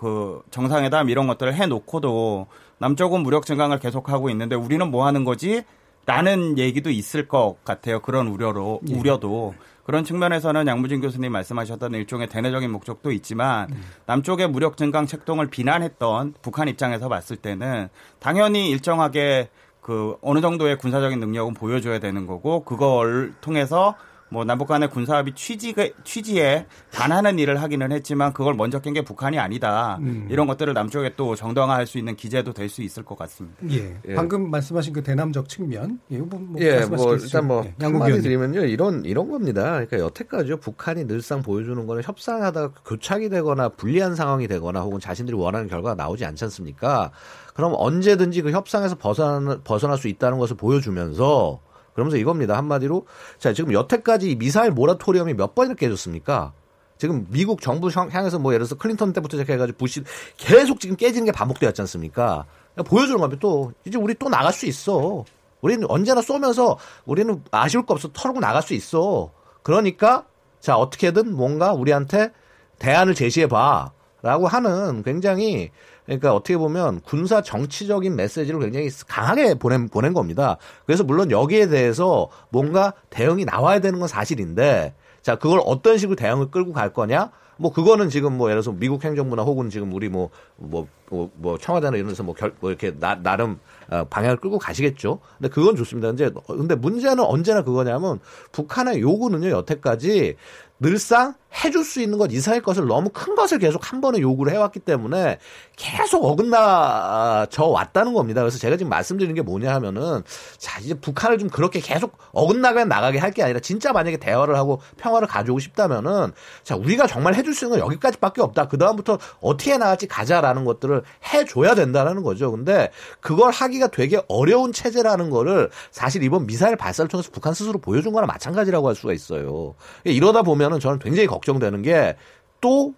그 0.00 0.40
정상회담 0.50 1.10
이런 1.10 1.26
것들을 1.26 1.52
해놓고도 1.52 2.46
남쪽은 2.78 3.20
무력 3.20 3.44
증강을 3.44 3.80
계속하고 3.80 4.30
있는데 4.30 4.56
우리는 4.56 4.90
뭐 4.90 5.04
하는 5.04 5.24
거지? 5.24 5.62
라는 6.06 6.56
얘기도 6.56 6.88
있을 6.88 7.28
것 7.28 7.56
같아요. 7.66 8.00
그런 8.00 8.26
우려로 8.28 8.80
예. 8.88 8.94
우려도 8.94 9.54
그런 9.90 10.04
측면에서는 10.04 10.68
양무진 10.68 11.00
교수님 11.00 11.32
말씀하셨던 11.32 11.94
일종의 11.94 12.28
대내적인 12.28 12.70
목적도 12.70 13.10
있지만 13.10 13.68
음. 13.72 13.82
남쪽의 14.06 14.48
무력 14.48 14.76
증강 14.76 15.06
책동을 15.06 15.48
비난했던 15.48 16.34
북한 16.42 16.68
입장에서 16.68 17.08
봤을 17.08 17.34
때는 17.34 17.88
당연히 18.20 18.70
일정하게 18.70 19.48
그 19.80 20.16
어느 20.22 20.40
정도의 20.40 20.78
군사적인 20.78 21.18
능력은 21.18 21.54
보여줘야 21.54 21.98
되는 21.98 22.28
거고 22.28 22.62
그걸 22.62 23.32
통해서 23.40 23.96
뭐 24.30 24.44
남북 24.44 24.68
간의 24.68 24.90
군사합의 24.90 25.34
취지에, 25.34 25.92
취지에 26.04 26.66
반하는 26.92 27.38
일을 27.38 27.60
하기는 27.62 27.92
했지만 27.92 28.32
그걸 28.32 28.54
먼저 28.54 28.78
깬 28.80 28.90
게 28.94 29.02
북한이 29.04 29.38
아니다. 29.38 29.98
음. 30.00 30.26
이런 30.30 30.46
것들을 30.48 30.72
남쪽에 30.74 31.14
또 31.16 31.36
정당화할 31.36 31.86
수 31.86 31.98
있는 31.98 32.16
기재도 32.16 32.52
될 32.52 32.68
수 32.70 32.82
있을 32.82 33.04
것 33.04 33.18
같습니다. 33.18 33.56
예. 33.70 33.96
예. 34.08 34.14
방금 34.14 34.48
말씀하신 34.50 34.92
그 34.92 35.02
대남적 35.02 35.48
측면. 35.48 35.98
예, 36.12 36.18
뭐, 36.18 36.38
뭐, 36.40 36.60
예, 36.60 36.84
뭐 36.86 37.14
일단 37.16 37.46
뭐 37.48 37.64
예. 37.64 37.74
한마디 37.84 38.20
드리면요. 38.20 38.64
이런 38.64 39.04
이런 39.04 39.28
겁니다. 39.30 39.62
그러니까 39.72 39.98
여태까지 39.98 40.54
북한이 40.60 41.06
늘상 41.06 41.42
보여주는 41.42 41.84
거는 41.86 42.02
협상하다가 42.04 42.74
교착이 42.84 43.28
되거나 43.28 43.70
불리한 43.70 44.14
상황이 44.14 44.46
되거나 44.46 44.80
혹은 44.82 45.00
자신들이 45.00 45.36
원하는 45.36 45.68
결과가 45.68 45.96
나오지 45.96 46.24
않지 46.24 46.44
않습니까? 46.44 47.10
그럼 47.54 47.74
언제든지 47.76 48.42
그 48.42 48.52
협상에서 48.52 48.94
벗어나, 48.96 49.58
벗어날 49.64 49.98
수 49.98 50.06
있다는 50.06 50.38
것을 50.38 50.56
보여주면서 50.56 51.60
그러면서 51.94 52.16
이겁니다. 52.16 52.56
한마디로 52.56 53.06
자 53.38 53.52
지금 53.52 53.72
여태까지 53.72 54.36
미사일 54.36 54.70
모라토리엄이 54.70 55.34
몇 55.34 55.54
번이나 55.54 55.74
깨졌습니까? 55.74 56.52
지금 56.98 57.26
미국 57.30 57.62
정부 57.62 57.88
향해서 57.88 58.38
뭐 58.38 58.52
예를 58.52 58.66
들어서 58.66 58.76
클린턴 58.76 59.12
때부터 59.14 59.38
시작해가지고 59.38 59.78
부시 59.78 60.02
계속 60.36 60.80
지금 60.80 60.96
깨지는 60.96 61.24
게 61.24 61.32
반복되었지 61.32 61.80
않습니까? 61.82 62.44
보여주는 62.86 63.18
겁니다. 63.18 63.40
또 63.40 63.72
이제 63.86 63.98
우리 63.98 64.14
또 64.14 64.28
나갈 64.28 64.52
수 64.52 64.66
있어. 64.66 65.24
우리는 65.60 65.88
언제나 65.90 66.20
쏘면서 66.20 66.78
우리는 67.06 67.42
아쉬울 67.50 67.86
거 67.86 67.94
없어 67.94 68.08
털고 68.12 68.40
나갈 68.40 68.62
수 68.62 68.74
있어. 68.74 69.30
그러니까 69.62 70.26
자 70.60 70.76
어떻게든 70.76 71.34
뭔가 71.34 71.72
우리한테 71.72 72.32
대안을 72.78 73.14
제시해 73.14 73.46
봐라고 73.46 74.46
하는 74.46 75.02
굉장히 75.02 75.70
그러니까 76.10 76.34
어떻게 76.34 76.56
보면 76.56 77.00
군사 77.02 77.40
정치적인 77.40 78.16
메시지를 78.16 78.58
굉장히 78.58 78.88
강하게 79.06 79.54
보낸, 79.54 79.88
보낸 79.88 80.12
겁니다. 80.12 80.56
그래서 80.84 81.04
물론 81.04 81.30
여기에 81.30 81.68
대해서 81.68 82.28
뭔가 82.48 82.94
대응이 83.10 83.44
나와야 83.44 83.78
되는 83.78 84.00
건 84.00 84.08
사실인데 84.08 84.94
자, 85.22 85.36
그걸 85.36 85.60
어떤 85.64 85.98
식으로 85.98 86.16
대응을 86.16 86.50
끌고 86.50 86.72
갈 86.72 86.92
거냐? 86.92 87.30
뭐 87.58 87.72
그거는 87.72 88.08
지금 88.08 88.36
뭐 88.36 88.50
예를 88.50 88.62
들어서 88.62 88.76
미국 88.76 89.04
행정부나 89.04 89.42
혹은 89.42 89.70
지금 89.70 89.92
우리 89.92 90.08
뭐, 90.08 90.30
뭐 90.56 90.88
뭐, 91.10 91.30
뭐 91.36 91.58
청와대나 91.58 91.96
이런 91.96 92.08
데서 92.08 92.24
뭐, 92.24 92.34
결, 92.34 92.54
뭐 92.58 92.70
이렇게 92.70 92.92
나, 92.98 93.14
나름 93.14 93.60
어, 93.88 94.04
방향을 94.04 94.38
끌고 94.38 94.58
가시겠죠. 94.58 95.20
근데 95.38 95.48
그건 95.48 95.76
좋습니다. 95.76 96.08
이제 96.10 96.32
근데 96.46 96.74
문제는 96.74 97.22
언제나 97.22 97.62
그거냐면 97.62 98.18
북한의 98.50 99.00
요구는요 99.00 99.50
여태까지 99.50 100.36
늘상 100.80 101.34
해줄 101.64 101.84
수 101.84 102.00
있는 102.00 102.18
것 102.18 102.30
이상의 102.30 102.60
것을 102.62 102.86
너무 102.86 103.10
큰 103.12 103.34
것을 103.34 103.58
계속 103.58 103.90
한 103.90 104.00
번에 104.00 104.20
요구를 104.20 104.52
해왔기 104.52 104.80
때문에 104.80 105.38
계속 105.76 106.24
어긋나져 106.24 107.64
왔다는 107.66 108.12
겁니다. 108.12 108.42
그래서 108.42 108.58
제가 108.58 108.76
지금 108.76 108.90
말씀드리는 108.90 109.34
게 109.34 109.42
뭐냐 109.42 109.74
하면은 109.74 110.22
자 110.58 110.78
이제 110.80 110.94
북한을 110.94 111.38
좀 111.38 111.48
그렇게 111.48 111.80
계속 111.80 112.18
어긋나게 112.32 112.84
나가게 112.84 113.18
할 113.18 113.30
게 113.30 113.42
아니라 113.44 113.60
진짜 113.60 113.92
만약에 113.92 114.16
대화를 114.16 114.56
하고 114.56 114.80
평화를 114.96 115.28
가져오고 115.28 115.60
싶다면은 115.60 116.32
자 116.64 116.76
우리가 116.76 117.06
정말 117.06 117.34
해줄 117.34 117.54
수 117.54 117.64
있는 117.64 117.78
건 117.78 117.86
여기까지밖에 117.86 118.42
없다. 118.42 118.66
그 118.68 118.76
다음부터 118.76 119.18
어떻게 119.40 119.76
나갈지 119.78 120.08
가자라는 120.08 120.64
것들을 120.64 121.02
해줘야 121.32 121.74
된다는 121.74 122.22
거죠. 122.22 122.50
근데 122.50 122.90
그걸 123.20 123.52
하기가 123.52 123.88
되게 123.88 124.20
어려운 124.28 124.72
체제라는 124.72 125.30
거를 125.30 125.70
사실 125.90 126.22
이번 126.22 126.46
미사일 126.46 126.76
발사를 126.76 127.08
통해서 127.08 127.30
북한 127.32 127.54
스스로 127.54 127.78
보여준 127.78 128.12
거나 128.12 128.26
마찬가지라고 128.26 128.88
할 128.88 128.94
수가 128.94 129.12
있어요. 129.12 129.74
이러다 130.04 130.42
보면은 130.42 130.80
저는 130.80 130.98
굉장히 130.98 131.26
걱 131.26 131.39
정되는 131.44 131.82
게또 131.82 132.94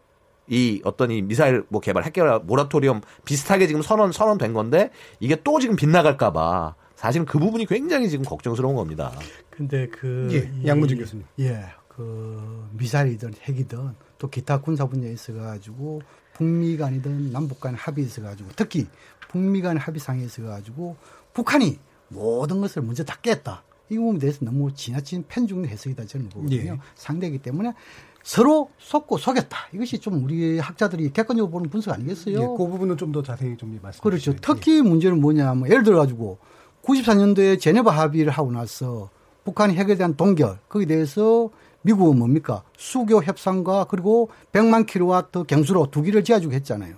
이 0.48 0.80
어떤 0.84 1.10
이 1.10 1.22
미사일 1.22 1.64
뭐 1.68 1.80
개발 1.80 2.04
핵 2.04 2.12
개발 2.12 2.40
모라토리엄 2.40 3.00
비슷하게 3.24 3.66
지금 3.66 3.80
선언 3.82 4.12
선언된 4.12 4.52
건데 4.52 4.90
이게 5.20 5.36
또 5.42 5.60
지금 5.60 5.76
빗나갈까봐 5.76 6.74
사실은 6.96 7.26
그 7.26 7.38
부분이 7.38 7.66
굉장히 7.66 8.08
지금 8.08 8.24
걱정스러운 8.24 8.74
겁니다. 8.74 9.12
근데 9.50 9.88
그 9.88 10.28
예, 10.32 10.68
양문준 10.68 10.98
교수님. 10.98 11.24
예, 11.40 11.64
그 11.88 12.68
미사일이든 12.72 13.34
핵이든 13.42 13.94
또 14.18 14.30
기타 14.30 14.60
군사 14.60 14.86
분야에 14.86 15.12
있어 15.12 15.32
가지고 15.34 16.00
북미 16.32 16.76
간이든 16.76 17.32
남북 17.32 17.60
간 17.60 17.74
합의에 17.74 18.06
있어 18.06 18.22
가지고 18.22 18.50
특히 18.56 18.86
북미 19.28 19.60
간 19.62 19.76
합의상에 19.76 20.22
있어 20.24 20.42
가지고 20.44 20.96
북한이 21.34 21.78
모든 22.08 22.60
것을 22.60 22.82
먼저 22.82 23.04
다 23.04 23.16
깼다. 23.20 23.62
이 23.90 23.96
부분에 23.96 24.18
대해서 24.18 24.44
너무 24.44 24.72
지나친 24.72 25.24
편중 25.28 25.66
해석이다 25.66 26.06
저는 26.06 26.28
보거든요. 26.28 26.72
예. 26.72 26.78
상대이기 26.94 27.38
때문에 27.38 27.74
서로 28.22 28.70
속고 28.78 29.18
속였다. 29.18 29.56
이것이 29.72 29.98
좀 29.98 30.24
우리 30.24 30.58
학자들이 30.58 31.12
객관적으로 31.12 31.50
보는 31.50 31.70
분석 31.70 31.94
아니겠어요? 31.94 32.34
예, 32.34 32.38
그 32.38 32.56
부분은 32.56 32.96
좀 32.96 33.12
더 33.12 33.22
자세히 33.22 33.56
좀 33.56 33.78
말씀해 33.82 34.10
주시죠. 34.16 34.32
그렇죠. 34.32 34.54
특히 34.54 34.80
문제는 34.80 35.20
뭐냐 35.20 35.54
면 35.54 35.66
예를 35.68 35.82
들어 35.82 35.98
가지고 35.98 36.38
94년도에 36.82 37.60
제네바 37.60 37.90
합의를 37.90 38.32
하고 38.32 38.50
나서 38.52 39.10
북한이 39.44 39.74
핵에 39.74 39.96
대한 39.96 40.16
동결 40.16 40.58
거기에 40.68 40.86
대해서 40.86 41.50
미국은 41.82 42.18
뭡니까 42.18 42.62
수교 42.78 43.22
협상과 43.24 43.84
그리고 43.90 44.30
100만 44.52 44.86
킬로와트 44.86 45.44
경수로 45.44 45.90
두 45.90 46.02
기를 46.02 46.24
지어주고 46.24 46.54
했잖아요. 46.54 46.94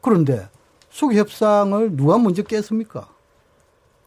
그런데 0.00 0.48
수교 0.90 1.14
협상을 1.14 1.96
누가 1.96 2.18
먼저 2.18 2.42
깼습니까? 2.42 3.08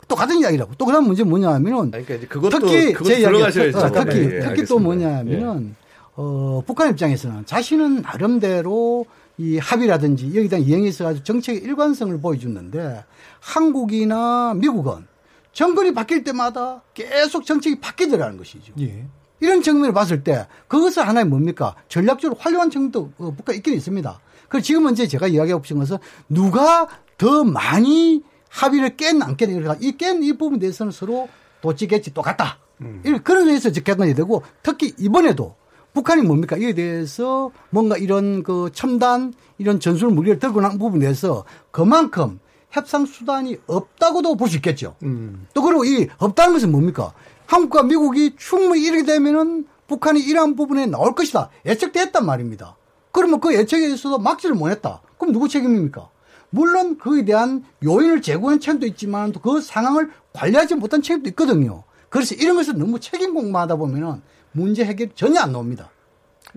또 0.07 0.15
같은 0.15 0.37
이야기라고. 0.37 0.73
또 0.77 0.85
그다음 0.85 1.05
문제 1.05 1.23
뭐냐면은 1.23 1.91
그러니까 1.91 2.27
그것도, 2.27 2.59
특히 2.59 2.93
제 3.05 3.21
이야기 3.21 3.41
어, 3.41 3.89
특히 3.91 4.19
예, 4.19 4.39
특히. 4.41 4.65
또 4.65 4.77
뭐냐면은 4.77 5.75
예. 5.79 5.82
어, 6.15 6.61
북한 6.65 6.91
입장에서는 6.91 7.45
자신은 7.45 8.01
나름대로 8.01 9.05
이 9.37 9.57
합의라든지 9.57 10.27
여기에 10.27 10.47
대한 10.47 10.65
이행에 10.65 10.87
있어가지고 10.87 11.23
정책의 11.23 11.61
일관성을 11.63 12.19
보여주는데 12.21 13.03
한국이나 13.39 14.53
미국은 14.55 15.07
정권이 15.53 15.93
바뀔 15.93 16.23
때마다 16.23 16.81
계속 16.93 17.45
정책이 17.45 17.79
바뀌더라는 17.79 18.37
것이죠. 18.37 18.73
예. 18.79 19.05
이런 19.39 19.61
측면을 19.61 19.93
봤을 19.93 20.23
때 20.23 20.47
그것을 20.67 21.07
하나의 21.07 21.25
뭡니까? 21.25 21.75
전략적으로 21.89 22.39
활용한 22.39 22.69
측면도 22.69 23.11
어, 23.17 23.33
북한에 23.35 23.57
있긴 23.57 23.73
있습니다. 23.73 24.19
그래서 24.47 24.65
지금은 24.65 24.93
이제 24.93 25.07
제가 25.07 25.27
이야기하고 25.27 25.63
싶은 25.63 25.79
것은 25.79 25.97
누가 26.29 26.87
더 27.17 27.43
많이 27.43 28.23
합의를 28.49 28.95
깼나 28.95 29.25
안 29.25 29.35
깼나 29.35 29.77
이깬 29.81 30.21
이 30.21 30.37
부분에 30.37 30.59
대해서는 30.59 30.91
서로 30.91 31.27
도치겠지 31.61 32.13
똑같다. 32.13 32.59
음. 32.81 33.01
그런 33.23 33.47
의미에서 33.47 33.71
객관이 33.71 34.13
되고 34.13 34.43
특히 34.61 34.93
이번에도 34.97 35.55
북한이 35.93 36.23
뭡니까? 36.23 36.57
이에 36.57 36.73
대해서 36.73 37.51
뭔가 37.69 37.97
이런 37.97 38.43
그 38.43 38.69
첨단 38.73 39.33
이런 39.57 39.79
전술 39.79 40.09
무기를 40.09 40.39
들고 40.39 40.61
난 40.61 40.77
부분에 40.77 41.01
대해서 41.01 41.45
그만큼 41.71 42.39
협상 42.71 43.05
수단이 43.05 43.57
없다고도 43.67 44.35
볼 44.35 44.49
수 44.49 44.55
있겠죠. 44.57 44.95
음. 45.03 45.47
또 45.53 45.61
그리고 45.61 45.85
이 45.85 46.07
없다는 46.17 46.53
것은 46.53 46.71
뭡니까? 46.71 47.13
한국과 47.45 47.83
미국이 47.83 48.35
충분히 48.37 48.81
이렇게 48.83 49.03
되면은 49.03 49.67
북한이 49.87 50.21
이러한 50.21 50.55
부분에 50.55 50.87
나올 50.87 51.13
것이다. 51.13 51.49
예측됐단 51.65 52.25
말입니다. 52.25 52.75
그러면 53.11 53.39
그 53.39 53.53
예측에 53.53 53.85
있어서 53.93 54.17
막지를 54.17 54.55
못했다. 54.55 55.01
그럼 55.19 55.33
누구 55.33 55.47
책임입니까? 55.47 56.09
물론 56.49 56.97
그에 56.97 57.25
대한 57.25 57.63
요인을 57.83 58.21
제공한 58.23 58.59
책임도 58.59 58.87
있지만 58.87 59.31
또그 59.31 59.61
상황을 59.61 60.11
관리하지 60.33 60.75
못한 60.75 61.01
책임도 61.03 61.29
있거든요. 61.29 61.83
그래서 62.13 62.35
이런 62.35 62.55
것을 62.57 62.77
너무 62.77 62.99
책임 62.99 63.33
공부하다 63.33 63.75
보면은 63.75 64.21
문제 64.51 64.85
해결 64.85 65.09
전혀 65.15 65.39
안 65.39 65.51
나옵니다. 65.51 65.89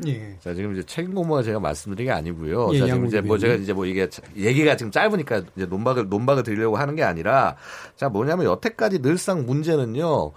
예. 0.07 0.37
자, 0.39 0.53
지금 0.53 0.75
이제 0.75 0.83
책임 0.83 1.15
공모가 1.15 1.43
제가 1.43 1.59
말씀드린 1.59 2.09
게 2.09 2.13
아니고요. 2.13 2.75
예, 2.75 2.81
자, 2.81 2.85
지금 2.85 3.07
이제 3.07 3.23
뭐 3.23 3.39
제가 3.39 3.55
이제 3.55 3.73
뭐 3.73 3.87
이게 3.87 4.07
얘기가 4.37 4.77
지금 4.77 4.93
짧으니까 4.93 5.45
이제 5.57 5.65
논박을, 5.65 6.11
논박을 6.11 6.43
드리려고 6.43 6.77
하는 6.77 6.95
게 6.95 7.03
아니라 7.03 7.57
자, 7.97 8.11
뭐냐면 8.11 8.45
여태까지 8.45 9.01
늘상 9.01 9.47
문제는요. 9.47 10.33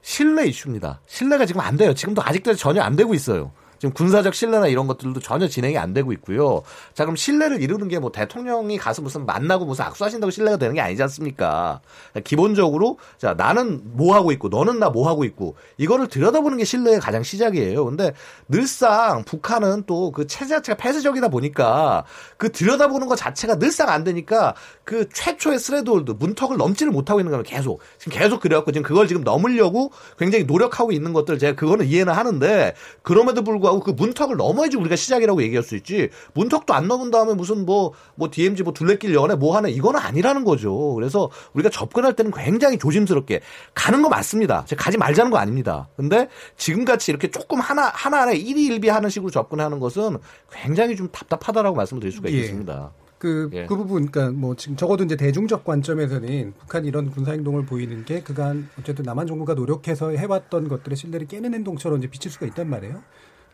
신뢰 0.00 0.46
이슈입니다. 0.46 1.02
신뢰가 1.08 1.44
지금 1.44 1.60
안 1.60 1.76
돼요. 1.76 1.92
지금도 1.92 2.22
아직도 2.24 2.54
전혀 2.54 2.80
안 2.80 2.96
되고 2.96 3.12
있어요. 3.12 3.52
지금 3.84 3.92
군사적 3.92 4.34
신뢰나 4.34 4.66
이런 4.68 4.86
것들도 4.86 5.20
전혀 5.20 5.46
진행이 5.46 5.76
안 5.76 5.92
되고 5.92 6.10
있고요. 6.14 6.62
자, 6.94 7.04
그럼 7.04 7.16
신뢰를 7.16 7.60
이루는 7.60 7.88
게 7.88 7.98
뭐 7.98 8.10
대통령이 8.10 8.76
가서 8.78 9.02
무슨 9.02 9.24
만나고 9.26 9.64
무슨 9.66 9.84
악수하신다고 9.84 10.30
신뢰가 10.30 10.56
되는 10.56 10.74
게 10.74 10.80
아니지 10.80 11.02
않습니까? 11.02 11.80
기본적으로 12.24 12.98
자, 13.18 13.34
나는 13.34 13.82
뭐 13.84 14.14
하고 14.14 14.32
있고 14.32 14.48
너는 14.48 14.78
나 14.78 14.88
뭐 14.90 15.08
하고 15.08 15.24
있고 15.24 15.56
이거를 15.76 16.08
들여다보는 16.08 16.56
게 16.58 16.64
신뢰의 16.64 17.00
가장 17.00 17.22
시작이에요. 17.22 17.84
근데 17.84 18.12
늘상 18.48 19.22
북한은 19.24 19.84
또 19.86 20.10
그 20.12 20.26
체제 20.26 20.54
자체가 20.54 20.76
폐쇄적이다 20.76 21.28
보니까 21.28 22.04
그 22.36 22.52
들여다보는 22.52 23.06
것 23.08 23.16
자체가 23.16 23.58
늘상 23.58 23.88
안 23.88 24.04
되니까 24.04 24.54
그 24.84 25.08
최초의 25.12 25.58
threshold 25.58 26.12
문턱을 26.18 26.56
넘지를 26.56 26.92
못하고 26.92 27.20
있는 27.20 27.30
거는 27.32 27.44
계속 27.44 27.80
지금 27.98 28.16
계속 28.18 28.40
그래갖고 28.40 28.70
지금 28.72 28.84
그걸 28.84 29.08
지금 29.08 29.24
넘으려고 29.24 29.90
굉장히 30.18 30.44
노력하고 30.44 30.92
있는 30.92 31.12
것들 31.12 31.38
제가 31.38 31.56
그거는 31.56 31.86
이해는 31.86 32.12
하는데 32.12 32.74
그럼에도 33.02 33.42
불구하고 33.42 33.73
그 33.80 33.90
문턱을 33.90 34.36
넘어야지 34.36 34.76
우리가 34.76 34.96
시작이라고 34.96 35.42
얘기할 35.42 35.62
수 35.62 35.76
있지 35.76 36.10
문턱도 36.34 36.74
안 36.74 36.88
넘은 36.88 37.10
다음에 37.10 37.34
무슨 37.34 37.64
뭐뭐 37.64 37.92
뭐 38.14 38.28
DMZ 38.30 38.62
뭐 38.62 38.72
둘레길 38.72 39.14
연애 39.14 39.34
뭐 39.34 39.56
하나 39.56 39.68
이거는 39.68 40.00
아니라는 40.00 40.44
거죠. 40.44 40.94
그래서 40.94 41.30
우리가 41.54 41.70
접근할 41.70 42.14
때는 42.14 42.32
굉장히 42.32 42.78
조심스럽게 42.78 43.40
가는 43.74 44.02
거 44.02 44.08
맞습니다. 44.08 44.64
제가 44.66 44.82
가지 44.82 44.98
말자는 44.98 45.30
거 45.30 45.38
아닙니다. 45.38 45.88
근데 45.96 46.28
지금 46.56 46.84
같이 46.84 47.10
이렇게 47.10 47.30
조금 47.30 47.60
하나 47.60 47.90
하나 47.94 48.22
하나 48.22 48.32
일희일비 48.32 48.88
하는 48.88 49.10
식으로 49.10 49.30
접근하는 49.30 49.78
것은 49.80 50.18
굉장히 50.52 50.96
좀 50.96 51.08
답답하다라고 51.08 51.76
말씀을 51.76 52.00
드릴 52.00 52.12
수가 52.12 52.30
예. 52.30 52.34
있겠습니다. 52.34 52.92
그, 53.24 53.48
예. 53.54 53.64
그 53.64 53.74
부분, 53.74 54.10
그러니까 54.10 54.38
뭐 54.38 54.54
지금 54.54 54.76
적어도 54.76 55.02
이제 55.02 55.16
대중적 55.16 55.64
관점에서는 55.64 56.52
북한이 56.58 56.88
이런 56.88 57.10
군사 57.10 57.32
행동을 57.32 57.64
보이는 57.64 58.04
게 58.04 58.20
그간 58.20 58.68
어쨌든 58.78 59.02
남한 59.04 59.26
정부가 59.26 59.54
노력해서 59.54 60.10
해왔던 60.10 60.68
것들의 60.68 60.94
신뢰를 60.94 61.26
깨는 61.26 61.54
행동처럼 61.54 61.98
이제 62.00 62.08
비칠 62.08 62.30
수가 62.30 62.44
있단 62.44 62.68
말이에요. 62.68 63.02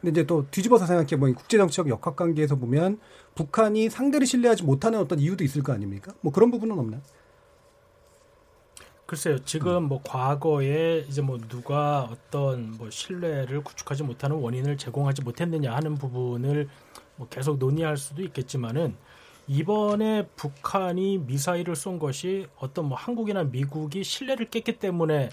근데 0.01 0.11
이제 0.12 0.26
또 0.26 0.46
뒤집어서 0.51 0.86
생각해 0.86 1.18
보면 1.18 1.34
국제정치적 1.34 1.88
역학 1.88 2.16
관계에서 2.16 2.57
보면 2.57 2.98
북한이 3.34 3.90
상대를 3.90 4.26
신뢰하지 4.26 4.64
못하는 4.64 4.98
어떤 4.98 5.18
이유도 5.18 5.44
있을 5.44 5.62
거 5.62 5.72
아닙니까? 5.72 6.12
뭐 6.20 6.32
그런 6.32 6.51
부분은 6.51 6.78
없나요? 6.78 7.03
글쎄요. 9.11 9.44
지금 9.44 9.84
뭐 9.84 10.01
과거에 10.05 11.05
이제 11.09 11.20
뭐 11.20 11.36
누가 11.48 12.03
어떤 12.05 12.70
뭐 12.78 12.90
신뢰를 12.90 13.62
구축하지 13.64 14.05
못하는 14.05 14.36
원인을 14.36 14.76
제공하지 14.76 15.22
못했느냐 15.22 15.74
하는 15.74 15.96
부분을 15.96 16.68
뭐 17.16 17.26
계속 17.28 17.59
논의할 17.59 17.96
수도 17.96 18.22
있겠지만은 18.22 18.94
이번에 19.48 20.28
북한이 20.36 21.18
미사일을 21.26 21.74
쏜 21.74 21.98
것이 21.98 22.46
어떤 22.57 22.84
뭐 22.84 22.96
한국이나 22.96 23.42
미국이 23.42 24.05
신뢰를 24.05 24.48
깼기 24.48 24.78
때문에 24.78 25.30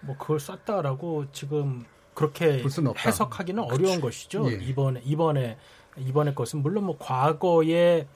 뭐 0.00 0.16
그걸 0.16 0.38
쐈다라고 0.38 1.32
지금 1.32 1.84
그렇게 2.18 2.64
해석하기는 3.06 3.62
어려운 3.62 4.00
것이죠. 4.00 4.50
예. 4.50 4.56
이번에 4.56 5.00
이번에 5.04 5.56
이번에 5.96 6.34
것은 6.34 6.62
물론 6.62 6.84
뭐 6.84 6.96
과거에 6.98 8.08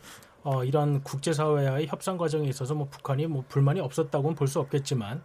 어, 0.42 0.64
이런 0.64 1.04
국제사회와의 1.04 1.86
협상 1.86 2.18
과정에 2.18 2.48
있어서 2.48 2.74
뭐 2.74 2.88
북한이 2.90 3.28
뭐 3.28 3.44
불만이 3.48 3.78
없었다고는 3.78 4.34
볼 4.34 4.48
수 4.48 4.58
없겠지만 4.58 5.22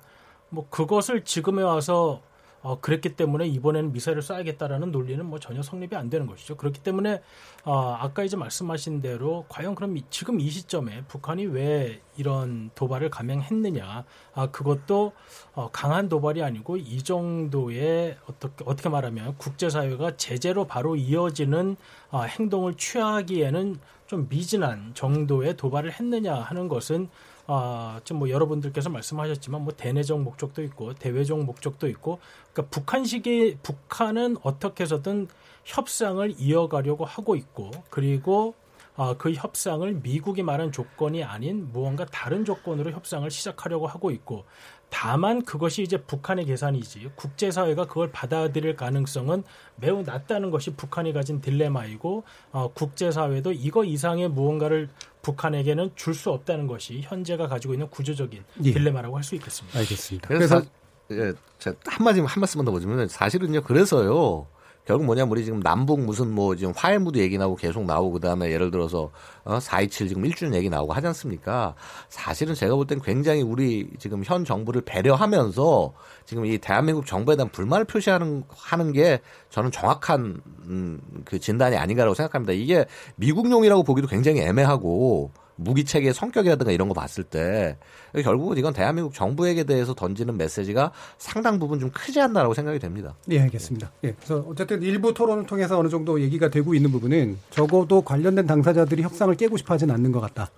뭐 0.50 0.68
그것을 0.70 1.24
지금에 1.24 1.64
와서 1.64 2.22
어, 2.68 2.82
그랬기 2.82 3.16
때문에 3.16 3.48
이번에는 3.48 3.94
미사일을 3.94 4.22
쏴야겠다라는 4.22 4.92
논리는 4.92 5.26
뭐 5.26 5.40
전혀 5.40 5.64
성립이 5.64 5.96
안 5.96 6.10
되는 6.10 6.28
것이죠. 6.28 6.58
그렇기 6.58 6.84
때문에 6.84 7.22
어, 7.64 7.96
아까 7.98 8.26
이제 8.26 8.36
말씀하신 8.36 9.00
대로 9.00 9.46
과연 9.48 9.74
그럼 9.74 9.98
지금 10.10 10.42
이 10.42 10.50
시점에 10.50 11.06
북한이 11.08 11.46
왜 11.46 12.02
이런 12.18 12.70
도발을 12.76 13.10
감행했느냐? 13.10 14.04
아 14.34 14.52
그것도 14.52 15.14
어, 15.54 15.70
강한 15.72 16.10
도발이 16.10 16.44
아니고 16.44 16.76
이 16.76 17.02
정도의 17.04 18.18
어떻게 18.28 18.66
어떻게 18.68 18.90
말하면 18.90 19.38
국제사회가 19.38 20.18
제재로 20.18 20.68
바로 20.68 20.98
이어지는 20.98 21.78
어, 22.12 22.24
행동을 22.24 22.74
취하기에는 22.74 23.80
좀 24.08 24.28
미진한 24.28 24.92
정도의 24.94 25.56
도발을 25.56 25.94
했느냐 25.94 26.36
하는 26.36 26.68
것은 26.68 27.08
아, 27.50 28.02
지금 28.04 28.20
뭐 28.20 28.30
여러분들께서 28.30 28.90
말씀하셨지만 28.90 29.62
뭐 29.62 29.74
대내적 29.74 30.22
목적도 30.22 30.62
있고 30.64 30.94
대외적 30.94 31.40
목적도 31.44 31.88
있고 31.88 32.20
그러니까 32.52 32.70
북한식의 32.70 33.60
북한은 33.64 34.38
어떻게 34.44 34.84
해서든 34.84 35.30
협상을 35.64 36.36
이어가려고 36.38 37.06
하고 37.06 37.36
있고 37.36 37.72
그리고 37.90 38.54
어, 38.98 39.16
그 39.16 39.32
협상을 39.32 39.94
미국이 40.02 40.42
말한 40.42 40.72
조건이 40.72 41.24
아닌 41.24 41.72
무언가 41.72 42.04
다른 42.06 42.44
조건으로 42.44 42.92
협상을 42.92 43.30
시작하려고 43.30 43.86
하고 43.86 44.10
있고 44.10 44.44
다만 44.90 45.44
그것이 45.44 45.84
이제 45.84 45.98
북한의 46.02 46.46
계산이지 46.46 47.12
국제사회가 47.16 47.86
그걸 47.86 48.12
받아들일 48.12 48.76
가능성은 48.76 49.44
매우 49.76 50.02
낮다는 50.02 50.50
것이 50.50 50.72
북한이 50.72 51.14
가진 51.14 51.42
딜레마이고 51.42 52.24
어, 52.52 52.72
국제사회도 52.74 53.52
이거 53.52 53.84
이상의 53.84 54.30
무언가를 54.30 54.90
북한에게는 55.28 55.92
줄 55.96 56.14
수 56.14 56.32
없다는 56.32 56.68
것이 56.68 57.02
현재가 57.04 57.48
가지고 57.48 57.74
있는 57.74 57.90
구조적인 57.90 58.44
예. 58.64 58.72
딜레마라고 58.74 59.18
할 59.18 59.24
수 59.24 59.36
있겠습니다. 59.36 59.78
알겠습니다. 59.80 60.28
그래서, 60.28 60.62
그래서 61.08 61.38
예, 61.66 61.72
한 61.86 62.04
마디 62.06 62.20
한 62.22 62.40
말씀만 62.40 62.66
더 62.66 62.72
보자면 62.72 63.08
사실은요 63.08 63.62
그래서요 63.62 64.48
결국 64.88 65.06
뭐냐면 65.06 65.30
우리 65.32 65.44
지금 65.44 65.60
남북 65.60 66.00
무슨 66.00 66.34
뭐 66.34 66.56
지금 66.56 66.72
화해무드 66.74 67.20
얘기 67.20 67.38
나오고 67.38 67.58
계속 67.58 67.84
나오고 67.84 68.14
그다음에 68.14 68.50
예를 68.50 68.72
들어서 68.72 69.12
어, 69.44 69.58
4.27 69.58 70.08
지금 70.08 70.24
1주년 70.24 70.56
얘기 70.56 70.70
나오고 70.70 70.94
하지 70.94 71.08
않습니까? 71.08 71.76
사실은 72.08 72.56
제가 72.56 72.74
볼 72.76 72.88
땐 72.88 73.02
굉장히 73.04 73.42
우리 73.42 73.90
지금 74.00 74.24
현 74.24 74.46
정부를 74.46 74.82
배려하면서 74.86 75.94
지금 76.26 76.46
이 76.46 76.58
대한민국 76.58 77.06
정부에 77.06 77.36
대한 77.36 77.50
불만을 77.52 77.84
표시하는 77.84 78.46
하는 78.50 78.94
게 78.94 79.20
저는 79.50 79.72
정확한 79.72 80.40
음, 80.68 81.02
그 81.26 81.38
진단이 81.38 81.76
아닌가라고 81.76 82.16
생각합니다. 82.16 82.54
이게 82.54 82.86
미국용이라고 83.18 83.84
보기도 83.84 84.08
굉장히 84.08 84.40
애매하고 84.40 85.32
무기 85.58 85.84
체계의 85.84 86.14
성격이라든가 86.14 86.72
이런 86.72 86.88
거 86.88 86.94
봤을 86.94 87.24
때 87.24 87.78
결국은 88.24 88.58
이건 88.58 88.74
대한민국 88.74 89.14
정부에게 89.14 89.64
대해서 89.66 89.94
던지는 89.94 90.38
메시지가 90.38 90.92
상당 91.18 91.60
부분 91.60 91.80
좀 91.80 91.90
크지 91.92 92.22
않나라고 92.22 92.54
생각이 92.54 92.80
됩니다. 92.80 93.16
네, 93.26 93.40
알겠습니다. 93.42 93.92
예. 94.06 94.14
그래서 94.14 94.46
어쨌든 94.48 94.82
일부 94.82 95.14
토론을 95.14 95.46
통해서 95.46 95.78
어느 95.78 95.90
정도 95.90 96.22
얘기가 96.22 96.50
되고 96.50 96.74
있는 96.74 96.92
부분은 96.92 97.38
적어도 97.50 98.02
관련된 98.02 98.46
당사자들이 98.48 99.02
협상을 99.04 99.34
깨고 99.36 99.58
싶어 99.58 99.74
하진 99.74 99.92
않는 99.92 100.12
것 100.12 100.22
같다. 100.22 100.50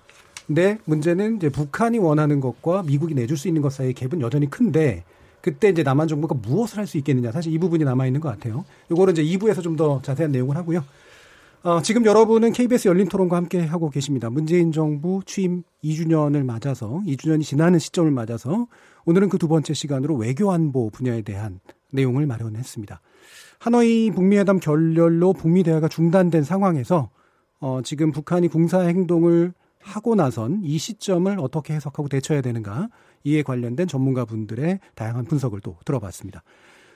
근데 0.45 0.77
문제는 0.85 1.37
이제 1.37 1.49
북한이 1.49 1.97
원하는 1.99 2.39
것과 2.39 2.83
미국이 2.83 3.13
내줄 3.13 3.37
수 3.37 3.47
있는 3.47 3.61
것 3.61 3.71
사이의 3.71 3.93
갭은 3.93 4.19
여전히 4.21 4.49
큰데 4.49 5.03
그때 5.41 5.69
이제 5.69 5.83
남한 5.83 6.07
정부가 6.09 6.35
무엇을 6.35 6.79
할 6.79 6.87
수 6.87 6.97
있겠느냐 6.97 7.31
사실 7.31 7.53
이 7.53 7.57
부분이 7.57 7.85
남아 7.85 8.05
있는 8.07 8.19
것 8.19 8.29
같아요. 8.29 8.65
이거는 8.91 9.13
이제 9.15 9.23
2부에서 9.23 9.63
좀 9.63 9.77
더 9.77 10.01
자세한 10.01 10.31
내용을 10.33 10.57
하고요. 10.57 10.83
어, 11.61 11.81
지금 11.81 12.05
여러분은 12.05 12.53
KBS 12.53 12.87
열린 12.87 13.09
토론과 13.09 13.35
함께 13.35 13.59
하고 13.59 13.89
계십니다. 13.89 14.29
문재인 14.29 14.71
정부 14.71 15.21
취임 15.25 15.63
2주년을 15.83 16.45
맞아서 16.45 17.01
2주년이 17.05 17.43
지나는 17.43 17.79
시점을 17.79 18.09
맞아서 18.11 18.67
오늘은 19.05 19.27
그 19.27 19.37
두 19.37 19.49
번째 19.49 19.73
시간으로 19.73 20.15
외교 20.15 20.51
안보 20.51 20.89
분야에 20.89 21.21
대한 21.21 21.59
내용을 21.91 22.25
마련했습니다. 22.27 23.01
하노이 23.59 24.11
북미 24.11 24.37
회담 24.37 24.61
결렬로 24.61 25.33
북미 25.33 25.63
대화가 25.63 25.89
중단된 25.89 26.43
상황에서 26.43 27.09
어, 27.59 27.81
지금 27.83 28.13
북한이 28.13 28.47
군사 28.47 28.79
행동을 28.79 29.53
하고 29.81 30.15
나선 30.15 30.61
이 30.63 30.77
시점을 30.77 31.37
어떻게 31.41 31.73
해석하고 31.73 32.07
대처해야 32.07 32.41
되는가 32.41 32.87
이에 33.25 33.43
관련된 33.43 33.87
전문가분들의 33.87 34.79
다양한 34.95 35.25
분석을 35.25 35.59
또 35.59 35.75
들어봤습니다. 35.83 36.41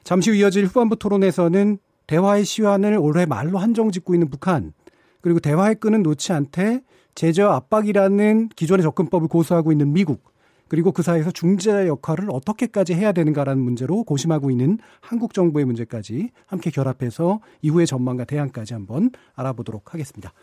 잠시 0.06 0.30
후 0.30 0.38
이어질 0.38 0.68
후반부 0.68 0.98
토론에서는 1.00 1.80
대화의 2.08 2.46
시환을 2.46 2.98
올해 2.98 3.26
말로 3.26 3.58
한정 3.58 3.92
짓고 3.92 4.14
있는 4.14 4.30
북한 4.30 4.74
그리고 5.22 5.40
대화의 5.40 5.76
끈은 5.76 6.04
놓지 6.04 6.34
않되 6.34 6.82
제저 7.16 7.50
압박이라는 7.50 8.50
기존의 8.50 8.84
접근법을 8.84 9.28
고수하고 9.28 9.72
있는 9.72 9.94
미국 9.94 10.34
그리고 10.68 10.92
그 10.92 11.04
사이에서 11.04 11.30
중재 11.32 11.88
역할을 11.88 12.30
어떻게까지 12.32 12.96
해야 12.96 13.12
되는가라는 13.12 13.62
문제로 13.62 14.04
고심하고 14.04 14.50
있는 14.50 14.80
한국 15.02 15.34
정부의 15.34 15.66
문제까지 15.66 16.32
함께 16.48 16.72
결합해서 16.72 17.42
이후의 17.62 17.86
전망과 17.86 18.26
대안까지 18.26 18.74
한번 18.74 19.12
알아보도록 19.36 19.94
하겠습니다. 19.94 20.34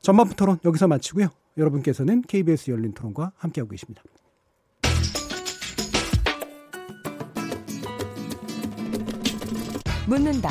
전반부 0.00 0.34
토론 0.34 0.58
여기서 0.64 0.88
마치고요. 0.88 1.28
여러분께서는 1.58 2.22
KBS 2.22 2.70
열린 2.70 2.92
토론과 2.92 3.32
함께하고 3.36 3.70
계십니다. 3.70 4.02
묻는다. 10.06 10.50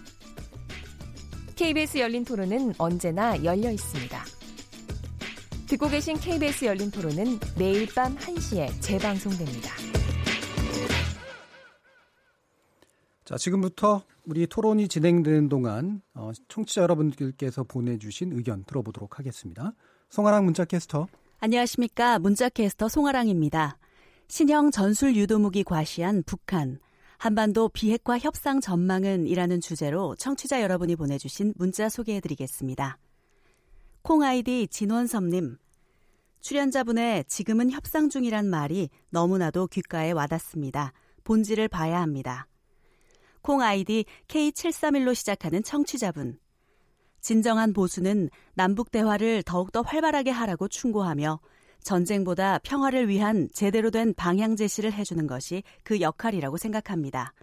KBS 1.61 1.99
열린 1.99 2.25
토론은 2.25 2.73
언제나 2.79 3.35
열려 3.43 3.69
있습니다. 3.69 4.23
듣고 5.67 5.89
계신 5.89 6.17
KBS 6.17 6.65
열린 6.65 6.89
토론은 6.89 7.37
매일 7.55 7.87
밤 7.93 8.15
1시에 8.15 8.81
재방송됩니다. 8.81 9.69
자, 13.25 13.37
지금부터 13.37 14.01
우리 14.25 14.47
토론이 14.47 14.87
진행되는 14.87 15.49
동안 15.49 16.01
어, 16.15 16.31
청취자 16.47 16.81
여러분들께서 16.81 17.63
보내주신 17.65 18.33
의견 18.33 18.63
들어보도록 18.63 19.19
하겠습니다. 19.19 19.73
송아랑 20.09 20.45
문자캐스터. 20.45 21.07
안녕하십니까. 21.41 22.17
문자캐스터 22.17 22.89
송아랑입니다. 22.89 23.77
신형 24.29 24.71
전술 24.71 25.15
유도무기 25.15 25.63
과시한 25.63 26.23
북한. 26.25 26.79
한반도 27.21 27.69
비핵화 27.69 28.17
협상 28.17 28.59
전망은 28.59 29.27
이라는 29.27 29.61
주제로 29.61 30.15
청취자 30.15 30.63
여러분이 30.63 30.95
보내주신 30.95 31.53
문자 31.55 31.87
소개해드리겠습니다. 31.87 32.97
콩 34.01 34.23
아이디 34.23 34.67
진원섭님. 34.67 35.59
출연자분의 36.39 37.25
지금은 37.25 37.69
협상 37.69 38.09
중이란 38.09 38.47
말이 38.47 38.89
너무나도 39.11 39.67
귓가에 39.67 40.13
와닿습니다. 40.13 40.93
본질을 41.23 41.67
봐야 41.67 42.01
합니다. 42.01 42.47
콩 43.43 43.61
아이디 43.61 44.05
K731로 44.27 45.13
시작하는 45.13 45.61
청취자분. 45.61 46.39
진정한 47.19 47.71
보수는 47.71 48.31
남북 48.55 48.89
대화를 48.89 49.43
더욱더 49.43 49.81
활발하게 49.81 50.31
하라고 50.31 50.67
충고하며 50.67 51.39
전쟁보다 51.83 52.59
평화를 52.59 53.07
위한 53.09 53.49
제대로 53.53 53.89
된 53.91 54.13
방향 54.13 54.55
제시를 54.55 54.93
해주는 54.93 55.25
것이 55.27 55.63
그 55.83 56.01
역할이라고 56.01 56.57
생각합니다. 56.57 57.33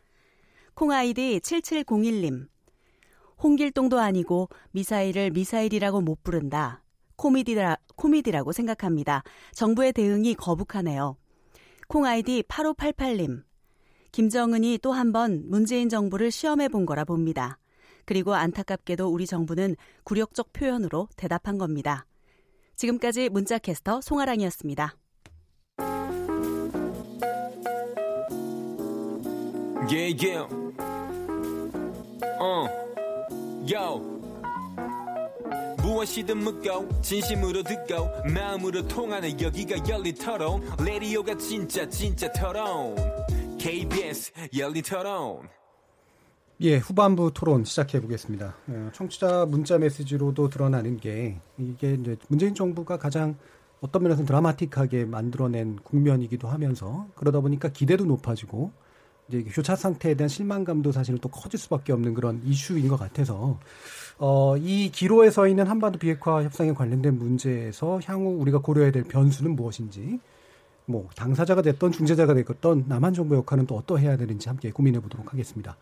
콩아이디 0.74 1.40
7701님. 1.40 2.46
홍길동도 3.42 3.98
아니고 3.98 4.48
미사일을 4.72 5.30
미사일이라고 5.30 6.00
못 6.00 6.22
부른다. 6.22 6.82
코미디라, 7.16 7.76
코미디라고 7.96 8.52
생각합니다. 8.52 9.22
정부의 9.52 9.92
대응이 9.92 10.34
거북하네요. 10.34 11.16
콩아이디 11.88 12.42
8588님. 12.44 13.42
김정은이 14.12 14.78
또 14.78 14.92
한 14.92 15.12
번 15.12 15.44
문재인 15.48 15.88
정부를 15.88 16.30
시험해 16.30 16.68
본 16.68 16.86
거라 16.86 17.04
봅니다. 17.04 17.58
그리고 18.04 18.34
안타깝게도 18.34 19.08
우리 19.08 19.26
정부는 19.26 19.76
굴욕적 20.04 20.52
표현으로 20.52 21.08
대답한 21.16 21.58
겁니다. 21.58 22.06
지금까지 22.78 23.28
문자캐스터 23.28 24.00
송아랑이었습니다. 24.00 24.94
Yeah, 29.90 30.14
yeah. 30.20 30.46
Uh. 32.40 32.68
무엇이든 35.82 36.38
묻고 36.38 37.02
진심으로 37.02 37.62
듣고 37.62 38.08
마음으로 38.32 38.86
통하는 38.86 39.40
여기가 39.40 39.88
열린 39.88 40.14
토론 40.14 40.62
레디오가 40.84 41.36
진짜 41.36 41.88
진짜 41.88 42.30
토론 42.32 42.94
KBS 43.58 44.32
열린 44.56 44.82
토론 44.82 45.48
예, 46.60 46.78
후반부 46.78 47.30
토론 47.34 47.64
시작해 47.64 48.00
보겠습니다. 48.00 48.56
예, 48.70 48.90
청취자 48.92 49.46
문자 49.46 49.78
메시지로도 49.78 50.48
드러나는 50.48 50.96
게 50.96 51.38
이게 51.56 51.94
이제 51.94 52.16
문재인 52.26 52.52
정부가 52.52 52.98
가장 52.98 53.36
어떤 53.80 54.02
면에서 54.02 54.24
드라마틱하게 54.24 55.04
만들어낸 55.04 55.76
국면이기도 55.84 56.48
하면서 56.48 57.06
그러다 57.14 57.38
보니까 57.38 57.68
기대도 57.68 58.06
높아지고 58.06 58.72
이제 59.28 59.44
교차 59.44 59.76
상태에 59.76 60.14
대한 60.14 60.28
실망감도 60.28 60.90
사실은 60.90 61.20
또 61.20 61.28
커질 61.28 61.60
수밖에 61.60 61.92
없는 61.92 62.14
그런 62.14 62.42
이슈인 62.44 62.88
것 62.88 62.96
같아서 62.96 63.60
어, 64.18 64.56
이 64.56 64.90
기로에 64.90 65.30
서 65.30 65.46
있는 65.46 65.68
한반도 65.68 66.00
비핵화 66.00 66.42
협상에 66.42 66.72
관련된 66.72 67.16
문제에서 67.18 68.00
향후 68.04 68.30
우리가 68.40 68.58
고려해야 68.58 68.90
될 68.90 69.04
변수는 69.04 69.54
무엇인지 69.54 70.18
뭐 70.86 71.08
당사자가 71.14 71.62
됐던 71.62 71.92
중재자가 71.92 72.34
됐던 72.34 72.86
남한 72.88 73.14
정부 73.14 73.36
역할은 73.36 73.66
또 73.66 73.76
어떠해야 73.76 74.16
되는지 74.16 74.48
함께 74.48 74.72
고민해 74.72 74.98
보도록 74.98 75.32
하겠습니다. 75.32 75.76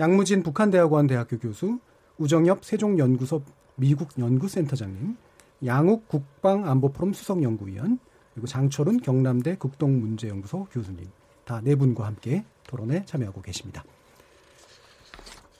양무진 0.00 0.42
북한대학원 0.42 1.06
대학교 1.06 1.38
교수, 1.38 1.78
우정엽 2.18 2.64
세종연구소 2.64 3.42
미국 3.76 4.08
연구센터장님, 4.18 5.16
양욱 5.64 6.08
국방안보포럼 6.08 7.12
수석연구위원, 7.12 7.98
그리고 8.34 8.46
장철훈 8.46 9.00
경남대 9.00 9.56
국동문제연구소 9.56 10.66
교수님 10.72 11.06
다 11.44 11.60
네 11.62 11.74
분과 11.74 12.06
함께 12.06 12.44
토론에 12.66 13.04
참여하고 13.04 13.42
계십니다. 13.42 13.84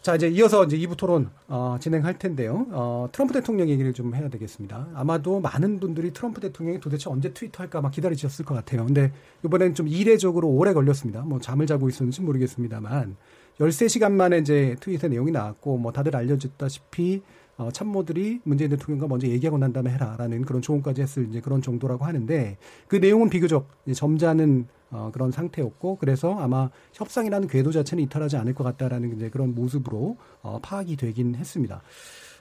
자, 0.01 0.17
이제 0.17 0.29
이어서 0.29 0.65
이제 0.65 0.77
2부 0.79 0.97
토론, 0.97 1.31
어, 1.47 1.77
진행할 1.81 2.19
텐데요. 2.19 2.67
어, 2.71 3.09
트럼프 3.13 3.35
대통령 3.35 3.69
얘기를 3.69 3.93
좀 3.93 4.17
해야 4.17 4.29
되겠습니다. 4.29 4.89
아마도 4.95 5.39
많은 5.39 5.79
분들이 5.79 6.13
트럼프 6.13 6.41
대통령이 6.41 6.81
도대체 6.81 7.09
언제 7.09 7.33
트위터 7.33 7.63
할까 7.63 7.81
막 7.81 7.93
기다리셨을 7.93 8.45
것 8.45 8.55
같아요. 8.55 8.85
근데 8.85 9.13
이번엔 9.45 9.75
좀 9.75 9.87
이례적으로 9.87 10.49
오래 10.49 10.73
걸렸습니다. 10.73 11.21
뭐 11.23 11.39
잠을 11.39 11.67
자고 11.67 11.89
있었는지 11.89 12.21
모르겠습니다만 12.23 13.17
13시간 13.59 14.13
만에 14.13 14.39
이제 14.39 14.77
트윗의 14.81 15.11
내용이 15.11 15.31
나왔고 15.31 15.79
뭐 15.79 15.93
다들 15.93 16.17
알려졌다시피 16.17 17.23
어, 17.59 17.71
참모들이 17.71 18.41
문재인 18.45 18.71
대통령과 18.71 19.07
먼저 19.07 19.27
얘기하고 19.29 19.59
난 19.59 19.73
다음에 19.73 19.91
해라라는 19.93 20.45
그런 20.45 20.63
조언까지 20.63 21.03
했을 21.03 21.29
이제 21.29 21.41
그런 21.41 21.61
정도라고 21.61 22.05
하는데 22.05 22.57
그 22.89 22.97
내용은 22.97 23.29
비교적 23.29 23.69
점잖은 23.95 24.67
어, 24.91 25.11
그런 25.13 25.31
상태였고 25.31 25.97
그래서 25.97 26.39
아마 26.39 26.71
협상이라는 26.95 27.49
궤도 27.49 27.71
자체는 27.71 28.05
이탈하지 28.05 28.37
않을 28.37 28.55
것 28.55 28.65
같다라는 28.65 29.17
이제 29.17 29.31
그런 29.31 29.55
모습으로 29.55 30.17
어, 30.43 30.59
파악이 30.63 30.97
되긴 30.97 31.35
했습니다. 31.35 31.83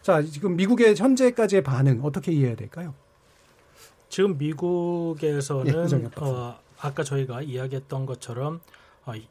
자 0.02 0.22
지금 0.24 0.56
미국의 0.56 0.96
현재까지의 0.96 1.64
반응 1.64 2.00
어떻게 2.04 2.32
이해해야 2.32 2.56
될까요? 2.56 2.94
지금 4.10 4.38
미국에서는 4.38 6.02
예, 6.04 6.10
어, 6.22 6.60
아까 6.80 7.04
저희가 7.04 7.44
이야기했던 7.44 8.06
것처럼 8.06 8.56
어, 8.56 8.81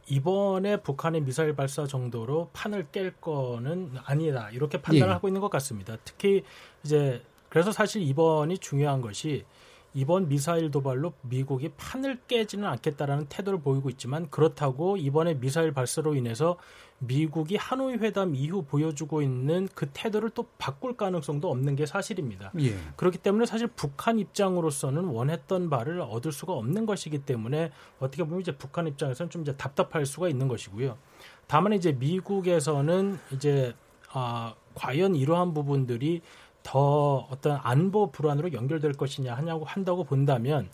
이번에 0.07 0.79
북한의 0.79 1.23
미사일 1.23 1.55
발사 1.55 1.87
정도로 1.87 2.51
판을 2.53 2.89
깰 2.93 3.21
거는 3.21 3.93
아니다 4.05 4.51
이렇게 4.51 4.83
판단을 4.83 5.09
예. 5.09 5.13
하고 5.13 5.29
있는 5.29 5.41
것 5.41 5.51
같습니다. 5.51 5.97
특히 6.05 6.43
이제 6.85 7.23
그래서 7.49 7.73
사실 7.73 8.03
이번이 8.03 8.59
중요한 8.59 9.01
것이 9.01 9.45
이번 9.93 10.29
미사일 10.29 10.71
도발로 10.71 11.13
미국이 11.23 11.71
판을 11.77 12.21
깨지는 12.29 12.69
않겠다라는 12.69 13.27
태도를 13.29 13.61
보이고 13.61 13.91
있지만 13.91 14.31
그렇다고 14.31 14.97
이번에 14.97 15.35
미사일 15.35 15.73
발사로 15.73 16.15
인해서 16.15 16.57
미국이 16.99 17.57
하노이 17.57 17.95
회담 17.95 18.35
이후 18.35 18.63
보여주고 18.63 19.23
있는 19.23 19.69
그 19.75 19.89
태도를 19.93 20.31
또 20.31 20.47
바꿀 20.59 20.97
가능성도 20.97 21.51
없는 21.51 21.75
게 21.75 21.87
사실입니다. 21.87 22.53
예. 22.61 22.77
그렇기 22.97 23.19
때문에 23.19 23.47
사실 23.47 23.69
북한 23.69 24.19
입장으로서는 24.19 25.05
원했던 25.05 25.71
바를 25.71 26.01
얻을 26.03 26.31
수가 26.31 26.53
없는 26.53 26.87
것이기 26.87 27.21
때문에 27.21 27.73
어떻게 27.99 28.23
보면 28.23 28.43
이제 28.43 28.53
북한 28.57 28.87
입장에서는 28.87 29.31
좀 29.31 29.43
이제 29.43 29.57
답답할 29.57 30.05
수가 30.05 30.29
있는 30.29 30.47
것이고요. 30.47 30.99
다만 31.47 31.73
이제 31.73 31.93
미국에서는 31.93 33.19
이제 33.33 33.75
아 34.13 34.55
과연 34.75 35.15
이러한 35.15 35.55
부분들이 35.55 36.21
더 36.63 37.27
어떤 37.31 37.59
안보 37.63 38.11
불안으로 38.11 38.53
연결될 38.53 38.93
것이냐 38.93 39.35
하냐고 39.35 39.65
한다고 39.65 40.05
본다면 40.05 40.69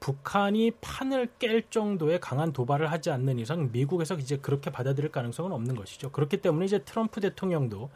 북한이 0.00 0.72
판을 0.80 1.28
깰 1.38 1.70
정도의 1.70 2.20
강한 2.20 2.52
도발을 2.52 2.90
하지 2.90 3.10
않는 3.10 3.38
이상 3.38 3.70
미국에서 3.70 4.14
이제 4.14 4.38
그렇게 4.38 4.70
받아들일 4.70 5.12
가능성은 5.12 5.52
없는 5.52 5.76
것이죠. 5.76 6.10
그렇기 6.10 6.38
때문에 6.38 6.64
이제 6.64 6.78
트럼프 6.78 7.20
대통령도 7.20 7.90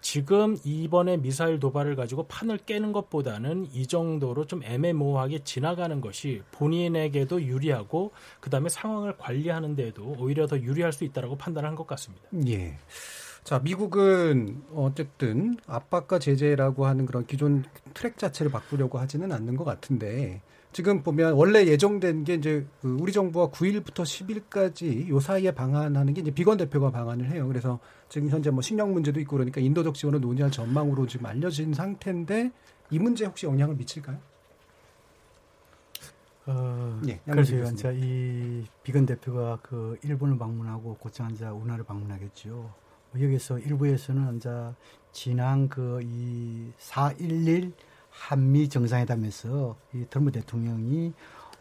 지금 0.00 0.56
이번에 0.64 1.18
미사일 1.18 1.60
도발을 1.60 1.94
가지고 1.94 2.26
판을 2.26 2.58
깨는 2.58 2.92
것보다는 2.92 3.68
이 3.72 3.86
정도로 3.86 4.46
좀 4.46 4.62
애매모호하게 4.64 5.40
지나가는 5.44 6.00
것이 6.00 6.42
본인에게도 6.52 7.42
유리하고 7.42 8.12
그다음에 8.40 8.70
상황을 8.70 9.18
관리하는 9.18 9.76
데에도 9.76 10.14
오히려 10.18 10.46
더 10.46 10.58
유리할 10.58 10.92
수 10.92 11.04
있다라고 11.04 11.36
판단한 11.36 11.74
것 11.74 11.86
같습니다. 11.86 12.26
예. 12.48 12.78
자, 13.44 13.58
미국은 13.58 14.62
어쨌든 14.74 15.56
압박과 15.66 16.18
제재라고 16.18 16.86
하는 16.86 17.06
그런 17.06 17.26
기존 17.26 17.64
트랙 17.94 18.18
자체를 18.18 18.52
바꾸려고 18.52 18.98
하지는 18.98 19.32
않는 19.32 19.56
것 19.56 19.64
같은데 19.64 20.42
지금 20.72 21.02
보면 21.02 21.32
원래 21.32 21.66
예정된 21.66 22.24
게 22.24 22.34
이제 22.34 22.64
그 22.80 22.96
우리 23.00 23.12
정부가 23.12 23.48
9일부터 23.48 24.04
10일까지 24.04 25.08
요 25.08 25.18
사이에 25.18 25.50
방한하는 25.50 26.14
게 26.14 26.20
이제 26.20 26.30
비건 26.30 26.58
대표가 26.58 26.92
방한을 26.92 27.30
해요. 27.30 27.48
그래서 27.48 27.80
지금 28.08 28.28
현재 28.28 28.50
뭐 28.50 28.62
식량 28.62 28.92
문제도 28.92 29.18
있고 29.20 29.32
그러니까 29.36 29.60
인도적 29.60 29.94
지원을 29.94 30.20
논의할 30.20 30.52
전망으로 30.52 31.06
지금 31.06 31.26
알려진 31.26 31.74
상태인데 31.74 32.52
이 32.90 32.98
문제 32.98 33.24
혹시 33.24 33.46
영향을 33.46 33.74
미칠까요? 33.74 34.18
어, 36.46 37.00
예, 37.08 37.20
그렇죠. 37.24 37.56
이 37.92 38.64
비건 38.82 39.06
대표가 39.06 39.58
그 39.62 39.98
일본을 40.02 40.38
방문하고 40.38 40.96
곧장 40.98 41.30
이제 41.32 41.46
우리나라를 41.46 41.84
방문하겠죠. 41.84 42.72
여기서 43.18 43.58
일부에서는 43.58 44.36
이제 44.36 44.50
지난 45.12 45.68
그 45.68 46.00
이 46.02 46.70
4.11 46.78 47.72
한미 48.10 48.68
정상회담에서 48.68 49.76
이 49.94 50.04
트럼프 50.10 50.32
대통령이 50.32 51.12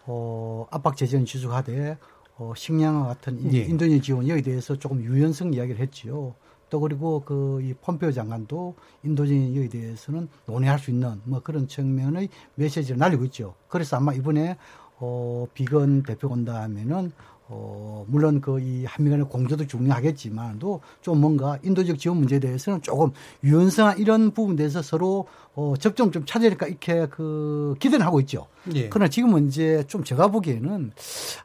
어 0.06 0.66
압박 0.72 0.96
제재는 0.98 1.26
지속하되 1.26 1.98
어 2.38 2.54
식량과 2.56 3.08
같은 3.08 3.54
예. 3.54 3.60
인도네시아 3.64 4.02
지원 4.02 4.28
여기에 4.28 4.42
대해서 4.44 4.76
조금 4.76 5.02
유연성 5.04 5.54
이야기를 5.54 5.80
했지요. 5.82 6.36
또 6.70 6.80
그리고 6.80 7.22
그 7.22 7.60
이 7.64 7.74
폼페오 7.74 8.12
장관도 8.12 8.76
인도네시아에 9.04 9.68
대해서는 9.70 10.30
논의할 10.46 10.80
수 10.80 10.92
있는 10.92 11.20
뭐 11.24 11.40
그런 11.42 11.68
측면의 11.68 12.30
메시지를 12.56 12.98
날리고 12.98 13.26
있죠. 13.26 13.56
그래서 13.68 13.98
아마 13.98 14.14
이번에 14.14 14.58
어 15.00 15.48
비건 15.54 16.04
대표 16.04 16.28
온다 16.30 16.62
하면은 16.64 17.12
어, 17.52 18.06
물론 18.08 18.42
그 18.42 18.60
이 18.60 18.86
한미 18.86 19.10
간의 19.10 19.26
공조도 19.28 19.66
중요하겠지만도 19.68 20.82
좀 21.02 21.20
뭔가 21.20 21.58
인도적 21.64 21.98
지원 21.98 22.20
문제에 22.20 22.40
대해서는 22.40 22.82
조금 22.82 23.12
유연성한 23.44 23.98
이런 23.98 24.32
부분에 24.32 24.56
대해서 24.58 24.82
서로 24.82 25.28
어, 25.56 25.74
접점 25.80 26.12
좀 26.12 26.26
찾으니까 26.26 26.68
이렇게 26.68 27.08
그 27.08 27.76
기대는 27.80 28.06
하고 28.06 28.20
있죠. 28.22 28.48
예. 28.76 28.88
그러나 28.90 29.10
지금은 29.10 29.48
이제 29.48 29.84
좀 29.88 30.04
제가 30.04 30.28
보기에는 30.28 30.92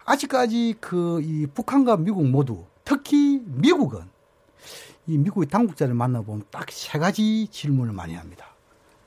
아직까지 0.05 0.74
그 0.80 1.20
이 1.24 1.46
북한과 1.46 1.96
미국 1.96 2.26
모두 2.28 2.64
특히 2.84 3.40
미국은 3.46 4.00
이 5.07 5.16
미국의 5.18 5.48
당국자를 5.48 5.94
만나보면 5.94 6.44
딱 6.50 6.66
세 6.70 6.98
가지 6.98 7.48
질문을 7.50 7.92
많이 7.92 8.14
합니다. 8.14 8.46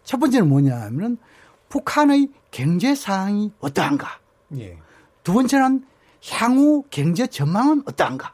첫 0.03 0.17
번째는 0.19 0.47
뭐냐 0.49 0.75
하면은 0.81 1.17
북한의 1.69 2.29
경제 2.49 2.95
상황이 2.95 3.51
어떠한가? 3.59 4.07
예. 4.57 4.77
두 5.23 5.33
번째는 5.33 5.85
향후 6.31 6.83
경제 6.89 7.27
전망은 7.27 7.83
어떠한가? 7.85 8.33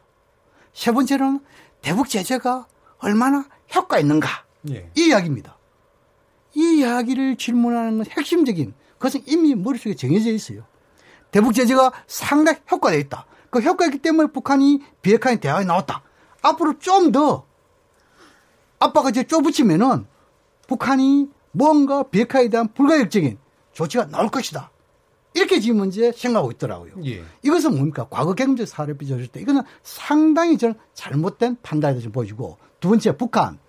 세 0.74 0.91
번째로는 0.91 1.39
대북 1.82 2.10
제재가 2.10 2.68
얼마나 3.00 3.46
효과 3.76 4.00
있는가? 4.00 4.46
예. 4.70 4.89
이 4.96 5.08
이야기입니다. 5.08 5.58
이 6.56 6.80
이야기를 6.80 7.38
질문하는 7.38 7.98
건 7.98 8.06
핵심적인 8.10 8.74
그것은 8.98 9.24
이미 9.28 9.56
머릿속에 9.56 9.96
정해져 9.96 10.32
있어요. 10.32 10.66
대북 11.32 11.54
제재가 11.54 11.91
상당히 12.08 12.60
효과가 12.72 12.96
있다. 12.96 13.26
그 13.50 13.60
효과가 13.60 13.86
있기 13.86 14.00
때문에 14.00 14.32
북한이 14.32 14.82
비핵화의 15.02 15.39
대화에 15.39 15.66
나왔다. 15.66 16.02
앞으로 16.41 16.80
좀더 16.80 17.46
압박을 18.80 19.12
이제 19.12 19.24
쪼붙이면은 19.24 20.08
북한이 20.68 21.30
뭔가 21.52 22.04
비핵화에 22.04 22.50
대한 22.50 22.72
불가역적인 22.74 23.38
조치가 23.74 24.08
나올 24.08 24.30
것이다. 24.30 24.72
이렇게 25.34 25.59
지금 25.59 25.86
이제 25.88 26.11
생각하고 26.11 26.51
있더라고요. 26.51 26.91
예. 27.05 27.23
이것은 27.41 27.75
뭡니까? 27.75 28.07
과거 28.09 28.34
경제 28.34 28.65
사례 28.65 28.95
빚어줄 28.95 29.27
때 29.27 29.41
이거는 29.41 29.61
상당히 29.81 30.57
저는 30.57 30.75
잘못된 30.93 31.57
판단이 31.63 31.99
지금 31.99 32.11
보여지고 32.11 32.57
두 32.79 32.89
번째 32.89 33.17
북한. 33.17 33.59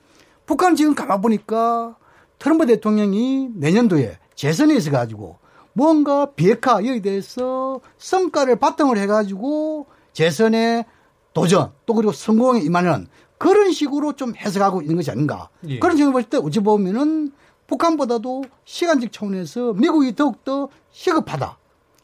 북한 0.47 0.77
지금 0.77 0.95
가만 0.95 1.21
보니까 1.23 1.97
트럼프 2.39 2.67
대통령이 2.67 3.51
내년도에 3.55 4.19
재선에 4.35 4.75
있어 4.77 4.91
가지고 4.91 5.39
뭔가 5.73 6.27
비핵화 6.27 6.75
여기에 6.85 7.01
대해서 7.01 7.81
성과를 7.99 8.57
바탕을 8.57 8.99
해가지고 8.99 9.87
재선에 10.13 10.85
도전 11.33 11.73
또 11.87 11.95
그리고 11.95 12.13
성공에 12.13 12.61
임하는 12.61 13.09
그런 13.39 13.73
식으로 13.73 14.13
좀 14.13 14.35
해석하고 14.37 14.83
있는 14.83 14.97
것이 14.97 15.11
아닌가. 15.11 15.49
예. 15.67 15.79
그런 15.79 15.97
점을 15.97 16.13
볼 16.13 16.23
때 16.25 16.37
어찌 16.37 16.61
보면은 16.61 17.33
북한보다도 17.67 18.45
시간적 18.65 19.11
차원에서 19.11 19.73
미국이 19.73 20.15
더욱더 20.15 20.69
시급하다. 20.95 21.59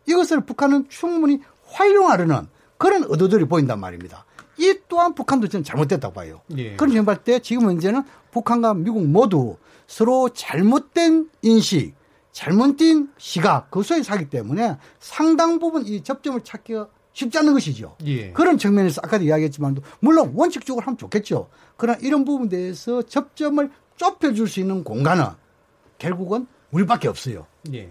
이것을 0.07 0.45
북한은 0.45 0.87
충분히 0.89 1.41
활용하려는 1.69 2.49
그런 2.77 3.05
의도들이 3.09 3.47
보인단 3.47 3.81
말입니다. 3.81 4.27
이 4.59 4.79
또한 4.89 5.15
북한도 5.15 5.49
저는 5.49 5.65
잘못됐다고 5.65 6.13
봐요. 6.13 6.43
예. 6.59 6.77
그런 6.77 6.93
점을 6.93 7.05
볼때 7.05 7.39
지금 7.39 7.65
문제는 7.65 8.03
북한과 8.31 8.75
미국 8.75 9.07
모두 9.07 9.57
서로 9.87 10.29
잘못된 10.29 11.31
인식, 11.43 11.95
잘못된 12.33 13.11
시각, 13.17 13.71
그 13.71 13.83
속에 13.83 14.03
사기 14.03 14.29
때문에 14.29 14.77
상당 14.99 15.59
부분 15.59 15.87
이 15.87 16.03
접점을 16.03 16.43
찾기가 16.43 16.89
쉽지 17.13 17.39
않은 17.39 17.55
것이죠. 17.55 17.97
예. 18.05 18.33
그런 18.33 18.59
측면에서 18.59 19.01
아까도 19.05 19.25
이야기했지만 19.25 19.79
물론 20.01 20.33
원칙적으로 20.35 20.85
하면 20.85 20.99
좋겠죠. 20.99 21.49
그러나 21.77 21.99
이런 22.03 22.25
부분에 22.25 22.51
대해서 22.51 23.03
접점을 23.03 23.71
좁혀줄 23.97 24.49
수 24.49 24.61
있는 24.61 24.85
공간은 24.85 25.27
결국은 25.99 26.47
우리밖에 26.71 27.09
없어요. 27.09 27.47
예. 27.73 27.91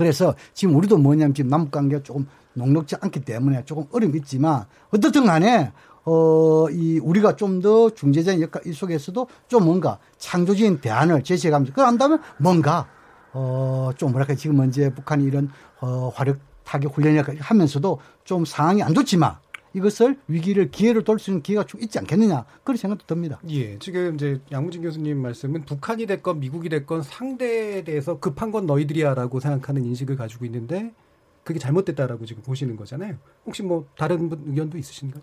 그래서 0.00 0.34
지금 0.54 0.74
우리도 0.76 0.96
뭐냐면 0.96 1.34
지금 1.34 1.50
남북 1.50 1.72
관계가 1.72 2.02
조금 2.02 2.26
녹록지 2.54 2.96
않기 3.00 3.20
때문에 3.20 3.64
조금 3.66 3.84
어려움이 3.92 4.18
있지만 4.20 4.64
어떻든 4.90 5.26
간에 5.26 5.72
어, 6.06 6.66
이, 6.70 6.98
우리가 6.98 7.36
좀 7.36 7.60
더 7.60 7.90
중재자의 7.90 8.40
역할 8.40 8.62
이 8.66 8.72
속에서도 8.72 9.28
좀 9.46 9.64
뭔가 9.66 9.98
창조적인 10.16 10.80
대안을 10.80 11.22
제시해가면서, 11.22 11.72
그걸 11.72 11.86
한다면 11.86 12.22
뭔가, 12.38 12.88
어, 13.34 13.90
좀 13.98 14.12
뭐랄까, 14.12 14.34
지금 14.34 14.66
이제 14.66 14.88
북한이 14.94 15.24
이런, 15.24 15.50
어, 15.82 16.10
화력 16.14 16.38
타격 16.64 16.96
훈련을 16.96 17.38
하면서도 17.38 18.00
좀 18.24 18.46
상황이 18.46 18.82
안 18.82 18.94
좋지만, 18.94 19.36
이것을 19.72 20.18
위기를 20.28 20.70
기회를 20.70 21.04
돌수 21.04 21.30
있는 21.30 21.42
기회가 21.42 21.64
좀 21.64 21.80
있지 21.80 21.98
않겠느냐 21.98 22.44
그런 22.64 22.76
생각도 22.76 23.06
듭니다. 23.06 23.40
예, 23.48 23.78
지금 23.78 24.14
이제 24.14 24.40
양무진 24.50 24.82
교수님 24.82 25.18
말씀은 25.18 25.64
북한이 25.64 26.06
됐건 26.06 26.40
미국이 26.40 26.68
됐건 26.68 27.02
상대에 27.02 27.84
대해서 27.84 28.18
급한 28.18 28.50
건 28.50 28.66
너희들이야라고 28.66 29.40
생각하는 29.40 29.84
인식을 29.84 30.16
가지고 30.16 30.44
있는데 30.46 30.92
그게 31.44 31.58
잘못됐다라고 31.58 32.26
지금 32.26 32.42
보시는 32.42 32.76
거잖아요. 32.76 33.16
혹시 33.46 33.62
뭐 33.62 33.86
다른 33.96 34.30
의견도 34.46 34.78
있으신가요? 34.78 35.22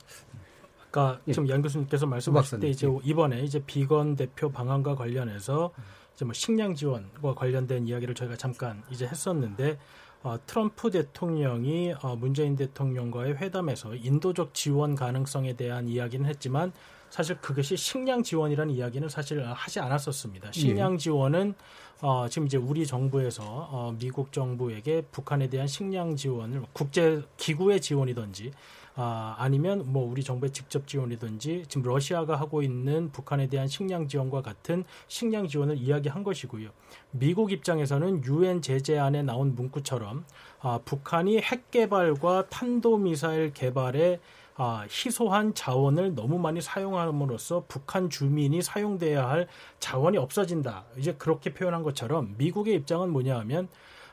그러니까 0.91 1.21
예. 1.27 1.31
지금 1.33 1.49
양 1.49 1.61
교수님께서 1.61 2.05
말씀하실 2.05 2.59
때 2.59 2.69
이제 2.69 2.87
예. 2.87 2.99
이번에 3.03 3.41
이제 3.41 3.61
비건 3.65 4.15
대표 4.15 4.49
방안과 4.49 4.95
관련해서 4.95 5.71
이제 6.15 6.25
뭐 6.25 6.33
식량 6.33 6.73
지원과 6.73 7.35
관련된 7.35 7.87
이야기를 7.87 8.15
저희가 8.15 8.35
잠깐 8.37 8.81
이제 8.89 9.05
했었는데 9.05 9.77
어, 10.23 10.37
트럼프 10.45 10.91
대통령이 10.91 11.93
어, 12.01 12.15
문재인 12.15 12.55
대통령과의 12.55 13.37
회담에서 13.37 13.95
인도적 13.95 14.53
지원 14.53 14.95
가능성에 14.95 15.53
대한 15.53 15.87
이야기는 15.87 16.27
했지만 16.27 16.71
사실 17.09 17.37
그것이 17.39 17.77
식량 17.77 18.21
지원이라는 18.21 18.73
이야기는 18.73 19.07
사실 19.09 19.43
하지 19.45 19.79
않았었습니다. 19.79 20.51
식량 20.51 20.93
예. 20.93 20.97
지원은 20.97 21.53
어, 22.01 22.27
지금 22.29 22.47
이제 22.47 22.57
우리 22.57 22.85
정부에서 22.85 23.43
어, 23.45 23.95
미국 23.97 24.31
정부에게 24.31 25.03
북한에 25.11 25.49
대한 25.49 25.67
식량 25.67 26.15
지원을 26.15 26.63
국제 26.73 27.21
기구의 27.37 27.81
지원이든지 27.81 28.51
아, 28.99 29.35
아니면 29.37 29.83
뭐 29.85 30.09
우리 30.09 30.23
정부의 30.23 30.51
직접 30.51 30.87
지원이든지 30.87 31.65
지금 31.67 31.83
러시아가 31.87 32.35
하고 32.35 32.63
있는 32.63 33.11
북한에 33.11 33.45
대한 33.45 33.67
식량 33.67 34.07
지원과 34.07 34.41
같은 34.41 34.85
식량 35.07 35.47
지원을 35.47 35.77
이야기한 35.77 36.23
것이고요. 36.23 36.71
미국 37.11 37.51
입장에서는 37.51 38.23
유엔 38.25 38.63
제재안에 38.63 39.21
나온 39.21 39.53
문구처럼 39.53 40.25
아, 40.61 40.79
북한이 40.83 41.37
핵 41.37 41.69
개발과 41.69 42.49
탄도 42.49 42.97
미사일 42.97 43.53
개발에 43.53 44.19
아, 44.55 44.87
희소한 44.89 45.53
자원을 45.53 46.15
너무 46.15 46.39
많이 46.39 46.59
사용함으로써 46.59 47.65
북한 47.67 48.09
주민이 48.09 48.63
사용돼야 48.63 49.29
할 49.29 49.47
자원이 49.79 50.17
없어진다. 50.17 50.85
이제 50.97 51.13
그렇게 51.13 51.53
표현한 51.53 51.83
것처럼 51.83 52.33
미국의 52.39 52.73
입장은 52.73 53.11
뭐냐 53.11 53.37
하면 53.41 53.69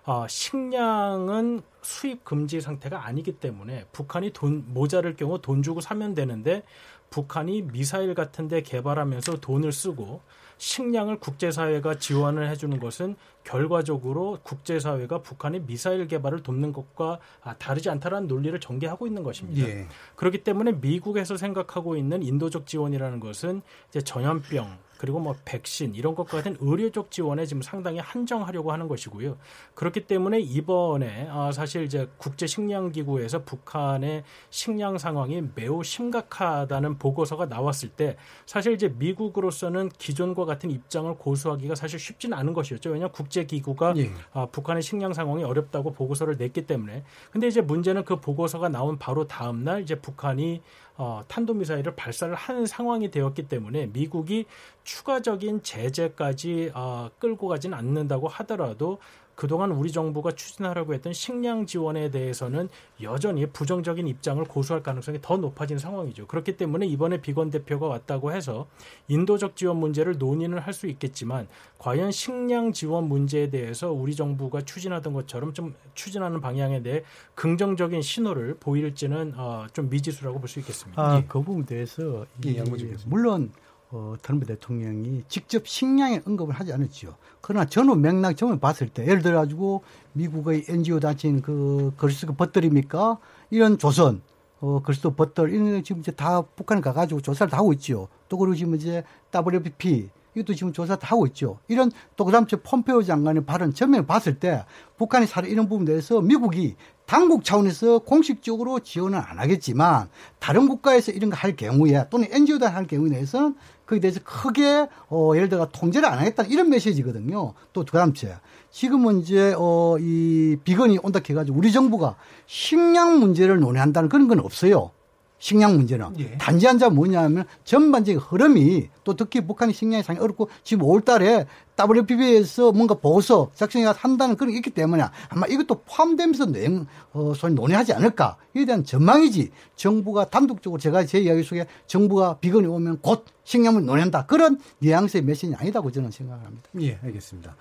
어, 0.06 0.26
식량은 0.28 1.62
수입 1.82 2.24
금지 2.24 2.60
상태가 2.60 3.06
아니기 3.06 3.32
때문에 3.32 3.86
북한이 3.92 4.32
돈 4.32 4.64
모자랄 4.68 5.16
경우 5.16 5.40
돈 5.40 5.62
주고 5.62 5.80
사면 5.80 6.14
되는데 6.14 6.62
북한이 7.10 7.62
미사일 7.62 8.14
같은 8.14 8.48
데 8.48 8.60
개발하면서 8.60 9.40
돈을 9.40 9.72
쓰고 9.72 10.20
식량을 10.58 11.18
국제사회가 11.20 11.98
지원을 11.98 12.48
해주는 12.50 12.78
것은 12.78 13.16
결과적으로 13.44 14.38
국제사회가 14.42 15.18
북한의 15.22 15.62
미사일 15.66 16.06
개발을 16.06 16.42
돕는 16.42 16.72
것과 16.72 17.18
아, 17.42 17.54
다르지 17.54 17.90
않다라는 17.90 18.28
논리를 18.28 18.58
전개하고 18.58 19.06
있는 19.06 19.22
것입니다. 19.22 19.68
예. 19.68 19.86
그렇기 20.16 20.44
때문에 20.44 20.72
미국에서 20.72 21.36
생각하고 21.36 21.96
있는 21.96 22.22
인도적 22.22 22.66
지원이라는 22.66 23.20
것은 23.20 23.62
이제 23.90 24.00
전염병 24.00 24.78
그리고 25.04 25.20
뭐 25.20 25.36
백신 25.44 25.94
이런 25.94 26.14
것과 26.14 26.38
같은 26.38 26.56
의료적 26.60 27.10
지원에 27.10 27.44
지금 27.44 27.60
상당히 27.60 27.98
한정하려고 27.98 28.72
하는 28.72 28.88
것이고요. 28.88 29.36
그렇기 29.74 30.06
때문에 30.06 30.40
이번에 30.40 31.28
아, 31.30 31.52
사실 31.52 31.82
이제 31.82 32.08
국제 32.16 32.46
식량 32.46 32.90
기구에서 32.90 33.44
북한의 33.44 34.24
식량 34.48 34.96
상황이 34.96 35.42
매우 35.54 35.84
심각하다는 35.84 36.96
보고서가 36.96 37.44
나왔을 37.44 37.90
때 37.90 38.16
사실 38.46 38.72
이제 38.72 38.88
미국으로서는 38.96 39.90
기존과 39.90 40.46
같은 40.46 40.70
입장을 40.70 41.14
고수하기가 41.18 41.74
사실 41.74 41.98
쉽지는 41.98 42.38
않은 42.38 42.54
것이었죠. 42.54 42.88
왜냐하면 42.88 43.12
국제 43.12 43.44
기구가 43.44 43.92
예. 43.98 44.10
아, 44.32 44.46
북한의 44.46 44.82
식량 44.82 45.12
상황이 45.12 45.44
어렵다고 45.44 45.92
보고서를 45.92 46.38
냈기 46.38 46.66
때문에. 46.66 47.04
근데 47.30 47.46
이제 47.46 47.60
문제는 47.60 48.06
그 48.06 48.20
보고서가 48.20 48.70
나온 48.70 48.98
바로 48.98 49.28
다음 49.28 49.64
날 49.64 49.82
이제 49.82 49.96
북한이 49.96 50.62
어, 50.96 51.22
탄도미사일을 51.26 51.96
발사를 51.96 52.32
하는 52.34 52.66
상황이 52.66 53.10
되었기 53.10 53.48
때문에 53.48 53.86
미국이 53.86 54.46
추가적인 54.84 55.62
제재까지 55.62 56.70
어, 56.74 57.10
끌고 57.18 57.48
가지는 57.48 57.76
않는다고 57.76 58.28
하더라도 58.28 58.98
그동안 59.34 59.72
우리 59.72 59.90
정부가 59.90 60.32
추진하려고 60.32 60.94
했던 60.94 61.12
식량 61.12 61.66
지원에 61.66 62.10
대해서는 62.10 62.68
여전히 63.02 63.46
부정적인 63.46 64.06
입장을 64.06 64.42
고수할 64.44 64.82
가능성이 64.82 65.18
더 65.22 65.36
높아진 65.36 65.78
상황이죠. 65.78 66.26
그렇기 66.26 66.56
때문에 66.56 66.86
이번에 66.86 67.20
비건 67.20 67.50
대표가 67.50 67.86
왔다고 67.86 68.32
해서 68.32 68.66
인도적 69.08 69.56
지원 69.56 69.78
문제를 69.78 70.18
논의는 70.18 70.58
할 70.58 70.74
수 70.74 70.88
있겠지만 70.88 71.46
과연 71.78 72.10
식량 72.10 72.72
지원 72.72 73.04
문제에 73.08 73.48
대해서 73.48 73.92
우리 73.92 74.16
정부가 74.16 74.62
추진하던 74.62 75.12
것처럼 75.12 75.52
좀 75.54 75.74
추진하는 75.94 76.40
방향에 76.40 76.82
대해 76.82 77.04
긍정적인 77.36 78.02
신호를 78.02 78.56
보일지는 78.58 79.34
어, 79.36 79.66
좀 79.72 79.88
미지수라고 79.88 80.40
볼 80.40 80.48
수 80.48 80.58
있겠습니다. 80.58 81.00
아, 81.00 81.18
예. 81.18 81.24
그 81.28 81.40
부분에 81.40 81.64
대해서 81.64 82.26
예, 82.44 82.62
물론 83.06 83.52
어, 83.96 84.14
트럼프 84.20 84.44
대통령이 84.44 85.22
직접 85.28 85.68
식량에 85.68 86.22
언급을 86.26 86.52
하지 86.52 86.72
않았죠. 86.72 87.14
그러나 87.40 87.64
전후 87.64 87.94
맥락 87.94 88.36
점을 88.36 88.58
봤을 88.58 88.88
때 88.88 89.06
예를 89.06 89.22
들어 89.22 89.38
가지고 89.38 89.84
미국의 90.14 90.64
NGO 90.68 90.98
단체인 90.98 91.40
그 91.40 91.92
그리스도 91.96 92.34
버들입니까? 92.34 93.18
이런 93.50 93.78
조선 93.78 94.20
어 94.60 94.80
그리스도 94.82 95.14
버들 95.14 95.52
이런 95.52 95.84
지금 95.84 96.00
이제 96.00 96.10
다 96.10 96.42
북한에 96.42 96.80
가가지고 96.80 97.20
조사를 97.20 97.48
다 97.52 97.58
하고 97.58 97.72
있죠. 97.74 98.08
또 98.28 98.36
그리고 98.36 98.56
지금 98.56 98.74
이제 98.74 99.04
WPP 99.32 100.10
이것도 100.34 100.54
지금 100.54 100.72
조사 100.72 100.96
다 100.96 101.12
하고 101.12 101.26
있죠. 101.26 101.58
이런 101.68 101.92
또 102.16 102.24
그다음 102.24 102.46
에 102.52 102.56
폼페오 102.64 103.04
장관의 103.04 103.44
발언 103.44 103.72
전면을 103.72 104.06
봤을 104.06 104.40
때 104.40 104.64
북한이 104.96 105.26
사실 105.26 105.52
이런 105.52 105.68
부분에 105.68 105.86
대해서 105.86 106.20
미국이 106.20 106.74
당국 107.06 107.44
차원에서 107.44 107.98
공식적으로 107.98 108.80
지원은 108.80 109.18
안 109.18 109.38
하겠지만 109.38 110.08
다른 110.38 110.66
국가에서 110.68 111.12
이런 111.12 111.30
거 111.30 111.36
할 111.36 111.56
경우에 111.56 112.06
또는 112.10 112.28
NGO들 112.30 112.74
할 112.74 112.86
경우에 112.86 113.10
대해서는 113.10 113.54
거기에 113.86 114.00
대해서 114.00 114.20
크게 114.24 114.88
어 115.10 115.32
예를 115.34 115.50
들어 115.50 115.68
통제를 115.70 116.08
안 116.08 116.18
하겠다 116.18 116.44
이런 116.44 116.70
메시지거든요. 116.70 117.52
또 117.74 117.84
그다음째 117.84 118.36
지금은 118.70 119.20
이제 119.20 119.54
어이 119.56 120.56
비건이 120.64 120.98
온다 121.02 121.20
해가지고 121.28 121.58
우리 121.58 121.70
정부가 121.70 122.16
식량 122.46 123.20
문제를 123.20 123.60
논의한다는 123.60 124.08
그런 124.08 124.26
건 124.26 124.40
없어요. 124.40 124.90
식량 125.38 125.76
문제는 125.76 126.18
예. 126.20 126.38
단지 126.38 126.66
한점 126.66 126.94
뭐냐면 126.94 127.44
전반적인 127.64 128.18
흐름이 128.18 128.88
또 129.04 129.14
특히 129.14 129.40
북한이 129.42 129.72
식량이 129.74 130.02
상당히 130.02 130.24
어렵고 130.24 130.48
지금 130.62 130.86
5월달에 130.86 131.46
WPB에서 131.78 132.72
뭔가 132.72 132.94
보고서 132.94 133.50
작성해 133.54 133.84
한다는 133.84 134.36
그런 134.36 134.52
게 134.52 134.58
있기 134.58 134.70
때문에 134.70 135.04
아마 135.28 135.46
이것도 135.46 135.82
포함되면서 135.84 136.46
내용 136.46 136.86
어, 137.12 137.34
소위 137.34 137.52
논의하지 137.52 137.92
않을까 137.92 138.36
이에 138.54 138.64
대한 138.64 138.84
전망이지 138.84 139.50
정부가 139.76 140.30
단독적으로 140.30 140.80
제가 140.80 141.04
제 141.04 141.18
이야기 141.18 141.42
속에 141.42 141.66
정부가 141.88 142.38
비건이 142.38 142.66
오면 142.66 143.00
곧 143.02 143.26
식량을 143.42 143.84
논의한다 143.84 144.26
그런 144.26 144.58
뉘앙스의 144.78 145.24
메시지는 145.24 145.58
아니다고 145.58 145.90
저는 145.90 146.10
생각을 146.10 146.44
합니다. 146.44 146.70
예, 146.80 146.98
알겠습니다. 147.02 147.56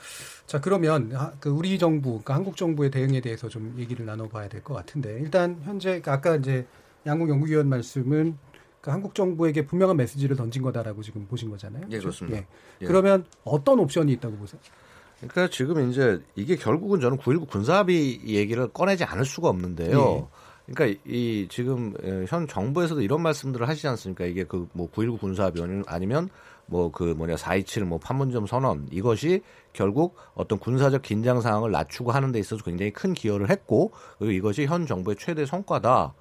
자 0.45 0.61
그러면 0.61 1.11
그 1.39 1.49
우리 1.49 1.77
정부, 1.79 2.11
그러니까 2.11 2.35
한국 2.35 2.55
정부의 2.55 2.91
대응에 2.91 3.19
대해서 3.19 3.49
좀 3.49 3.75
얘기를 3.77 4.05
나눠봐야 4.05 4.47
될 4.47 4.63
것 4.63 4.73
같은데 4.75 5.17
일단 5.19 5.59
현재 5.65 6.01
아까 6.05 6.35
이제 6.37 6.65
양국 7.05 7.29
연구위원 7.29 7.69
말씀은 7.69 8.37
그 8.81 8.91
한국 8.91 9.15
정부에게 9.15 9.65
분명한 9.65 9.95
메시지를 9.97 10.35
던진 10.35 10.61
거다라고 10.61 11.01
지금 11.01 11.25
보신 11.27 11.49
거잖아요. 11.49 11.85
예, 11.89 11.99
그렇습니다. 11.99 12.37
예. 12.37 12.47
예. 12.81 12.85
그러면 12.85 13.25
어떤 13.43 13.79
옵션이 13.79 14.11
있다고 14.13 14.35
보세요? 14.37 14.59
그러니까 15.19 15.47
지금 15.49 15.89
이제 15.89 16.21
이게 16.35 16.57
결국은 16.57 16.99
저는 16.99 17.17
9.19 17.17 17.47
군사합의 17.47 18.27
얘기를 18.27 18.67
꺼내지 18.67 19.05
않을 19.05 19.23
수가 19.23 19.47
없는데요. 19.49 20.27
예. 20.27 20.73
그러니까 20.73 20.99
이 21.05 21.47
지금 21.49 21.93
현 22.27 22.47
정부에서도 22.47 23.01
이런 23.01 23.21
말씀들을 23.21 23.67
하시지 23.67 23.87
않습니까? 23.87 24.25
이게 24.25 24.43
그 24.43 24.67
뭐 24.73 24.89
9.19 24.91 25.19
군사합의 25.19 25.83
아니면 25.87 26.29
뭐 26.65 26.91
그 26.91 27.03
뭐냐 27.03 27.35
4.27뭐 27.35 27.99
판문점 28.01 28.47
선언 28.47 28.87
이것이 28.91 29.41
결국 29.73 30.15
어떤 30.33 30.59
군사적 30.59 31.01
긴장 31.01 31.41
상황을 31.41 31.71
낮추고 31.71 32.11
하는 32.11 32.31
데 32.31 32.39
있어서 32.39 32.63
굉장히 32.63 32.91
큰 32.91 33.13
기여를 33.13 33.49
했고 33.49 33.91
그리고 34.19 34.31
이것이 34.31 34.65
현 34.65 34.85
정부의 34.85 35.17
최대 35.19 35.45
성과다. 35.45 36.13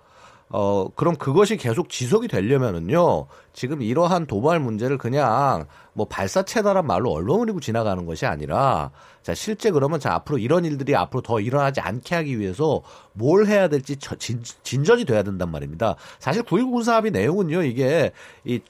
어, 0.55 0.88
그럼 0.94 1.16
그것이 1.16 1.57
계속 1.57 1.88
지속이 1.88 2.28
되려면은요, 2.28 3.26
지금 3.55 3.80
이러한 3.80 4.26
도발 4.26 4.61
문제를 4.61 4.98
그냥 4.98 5.64
뭐 5.94 6.07
발사체다란 6.07 6.86
말로 6.86 7.11
얼렁거리고 7.11 7.61
지나가는 7.61 8.05
것이 8.05 8.26
아니라, 8.26 8.90
자, 9.22 9.34
실제 9.34 9.70
그러면 9.70 9.98
자, 9.98 10.12
앞으로 10.12 10.36
이런 10.36 10.66
일들이 10.66 10.94
앞으로 10.94 11.22
더 11.22 11.40
일어나지 11.40 11.80
않게 11.80 12.14
하기 12.16 12.38
위해서 12.38 12.82
뭘 13.14 13.46
해야 13.46 13.68
될지 13.68 13.96
저, 13.96 14.14
진, 14.16 14.42
진전이 14.62 15.07
돼야 15.07 15.22
된단 15.22 15.50
말입니다. 15.50 15.96
사실 16.18 16.42
9.19 16.42 16.72
군사합의 16.72 17.12
내용은요, 17.12 17.62
이게 17.62 18.12
이 18.44 18.61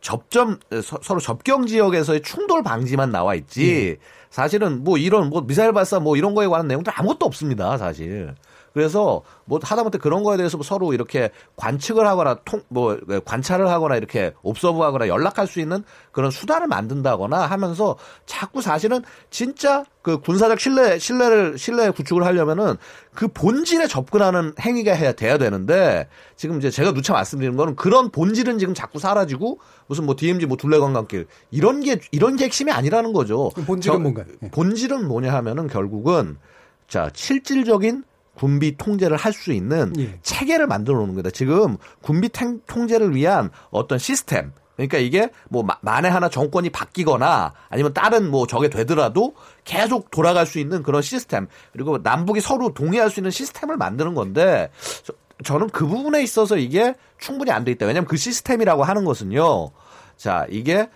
접점, 0.00 0.58
서로 0.82 1.20
접경 1.20 1.66
지역에서의 1.66 2.22
충돌 2.22 2.64
방지만 2.64 3.12
나와 3.12 3.36
있지, 3.36 3.98
음. 4.00 4.04
사실은 4.30 4.82
뭐 4.82 4.98
이런 4.98 5.30
뭐 5.30 5.42
미사일 5.42 5.72
발사 5.72 6.00
뭐 6.00 6.16
이런 6.16 6.34
거에 6.34 6.48
관한 6.48 6.66
내용도 6.66 6.90
아무것도 6.92 7.24
없습니다, 7.24 7.78
사실. 7.78 8.34
그래서 8.72 9.22
뭐 9.44 9.58
하다못해 9.62 9.98
그런 9.98 10.22
거에 10.22 10.36
대해서 10.36 10.56
뭐 10.56 10.64
서로 10.64 10.92
이렇게 10.94 11.30
관측을 11.56 12.06
하거나 12.06 12.36
통 12.44 12.60
뭐 12.70 12.96
관찰을 13.24 13.68
하거나 13.68 13.96
이렇게 13.96 14.32
옵서브하거나 14.42 15.08
연락할 15.08 15.46
수 15.46 15.60
있는 15.60 15.82
그런 16.12 16.30
수단을 16.30 16.68
만든다거나 16.68 17.46
하면서 17.46 17.96
자꾸 18.26 18.62
사실은 18.62 19.02
진짜 19.28 19.84
그 20.02 20.20
군사적 20.20 20.60
신뢰 20.60 20.98
신뢰를 20.98 21.58
신뢰 21.58 21.90
구축을 21.90 22.24
하려면은 22.24 22.76
그 23.12 23.26
본질에 23.26 23.88
접근하는 23.88 24.54
행위가 24.60 24.92
해야 24.92 25.12
돼야 25.12 25.36
되는데 25.36 26.08
지금 26.36 26.58
이제 26.58 26.70
제가 26.70 26.92
누차 26.92 27.12
말씀드리는 27.12 27.56
거는 27.56 27.74
그런 27.74 28.10
본질은 28.10 28.58
지금 28.58 28.72
자꾸 28.72 29.00
사라지고 29.00 29.58
무슨 29.88 30.06
뭐 30.06 30.14
DMZ 30.16 30.46
뭐 30.46 30.56
둘레 30.56 30.78
관광길 30.78 31.26
이런 31.50 31.80
게 31.80 31.98
이런 32.12 32.36
게 32.36 32.44
핵심이 32.44 32.70
아니라는 32.70 33.12
거죠. 33.12 33.50
본질은 33.66 34.02
뭔가요? 34.02 34.26
본질은 34.52 35.08
뭐냐 35.08 35.34
하면은 35.34 35.66
결국은 35.66 36.38
자 36.86 37.10
실질적인 37.12 38.04
군비 38.34 38.76
통제를 38.76 39.16
할 39.16 39.32
수 39.32 39.52
있는 39.52 39.92
예. 39.98 40.18
체계를 40.22 40.66
만들어 40.66 40.98
놓는 40.98 41.14
거다. 41.16 41.30
지금 41.30 41.76
군비 42.02 42.28
통제를 42.66 43.14
위한 43.14 43.50
어떤 43.70 43.98
시스템 43.98 44.52
그러니까 44.76 44.96
이게 44.98 45.28
뭐 45.50 45.62
만에 45.82 46.08
하나 46.08 46.30
정권이 46.30 46.70
바뀌거나 46.70 47.52
아니면 47.68 47.92
다른 47.92 48.30
뭐 48.30 48.46
저게 48.46 48.70
되더라도 48.70 49.34
계속 49.64 50.10
돌아갈 50.10 50.46
수 50.46 50.58
있는 50.58 50.82
그런 50.82 51.02
시스템 51.02 51.48
그리고 51.72 51.98
남북이 51.98 52.40
서로 52.40 52.72
동의할 52.72 53.10
수 53.10 53.20
있는 53.20 53.30
시스템을 53.30 53.76
만드는 53.76 54.14
건데 54.14 54.70
저, 55.44 55.58
는 55.58 55.68
그 55.70 55.86
부분에 55.86 56.22
있어서 56.22 56.56
이게 56.56 56.94
충분히 57.18 57.50
안 57.50 57.64
돼 57.64 57.72
있다. 57.72 57.84
왜냐하면 57.86 58.06
그 58.08 58.16
시스템이라고 58.16 58.84
하는 58.84 59.04
것은요. 59.04 59.70
자 60.16 60.46
이게 60.50 60.88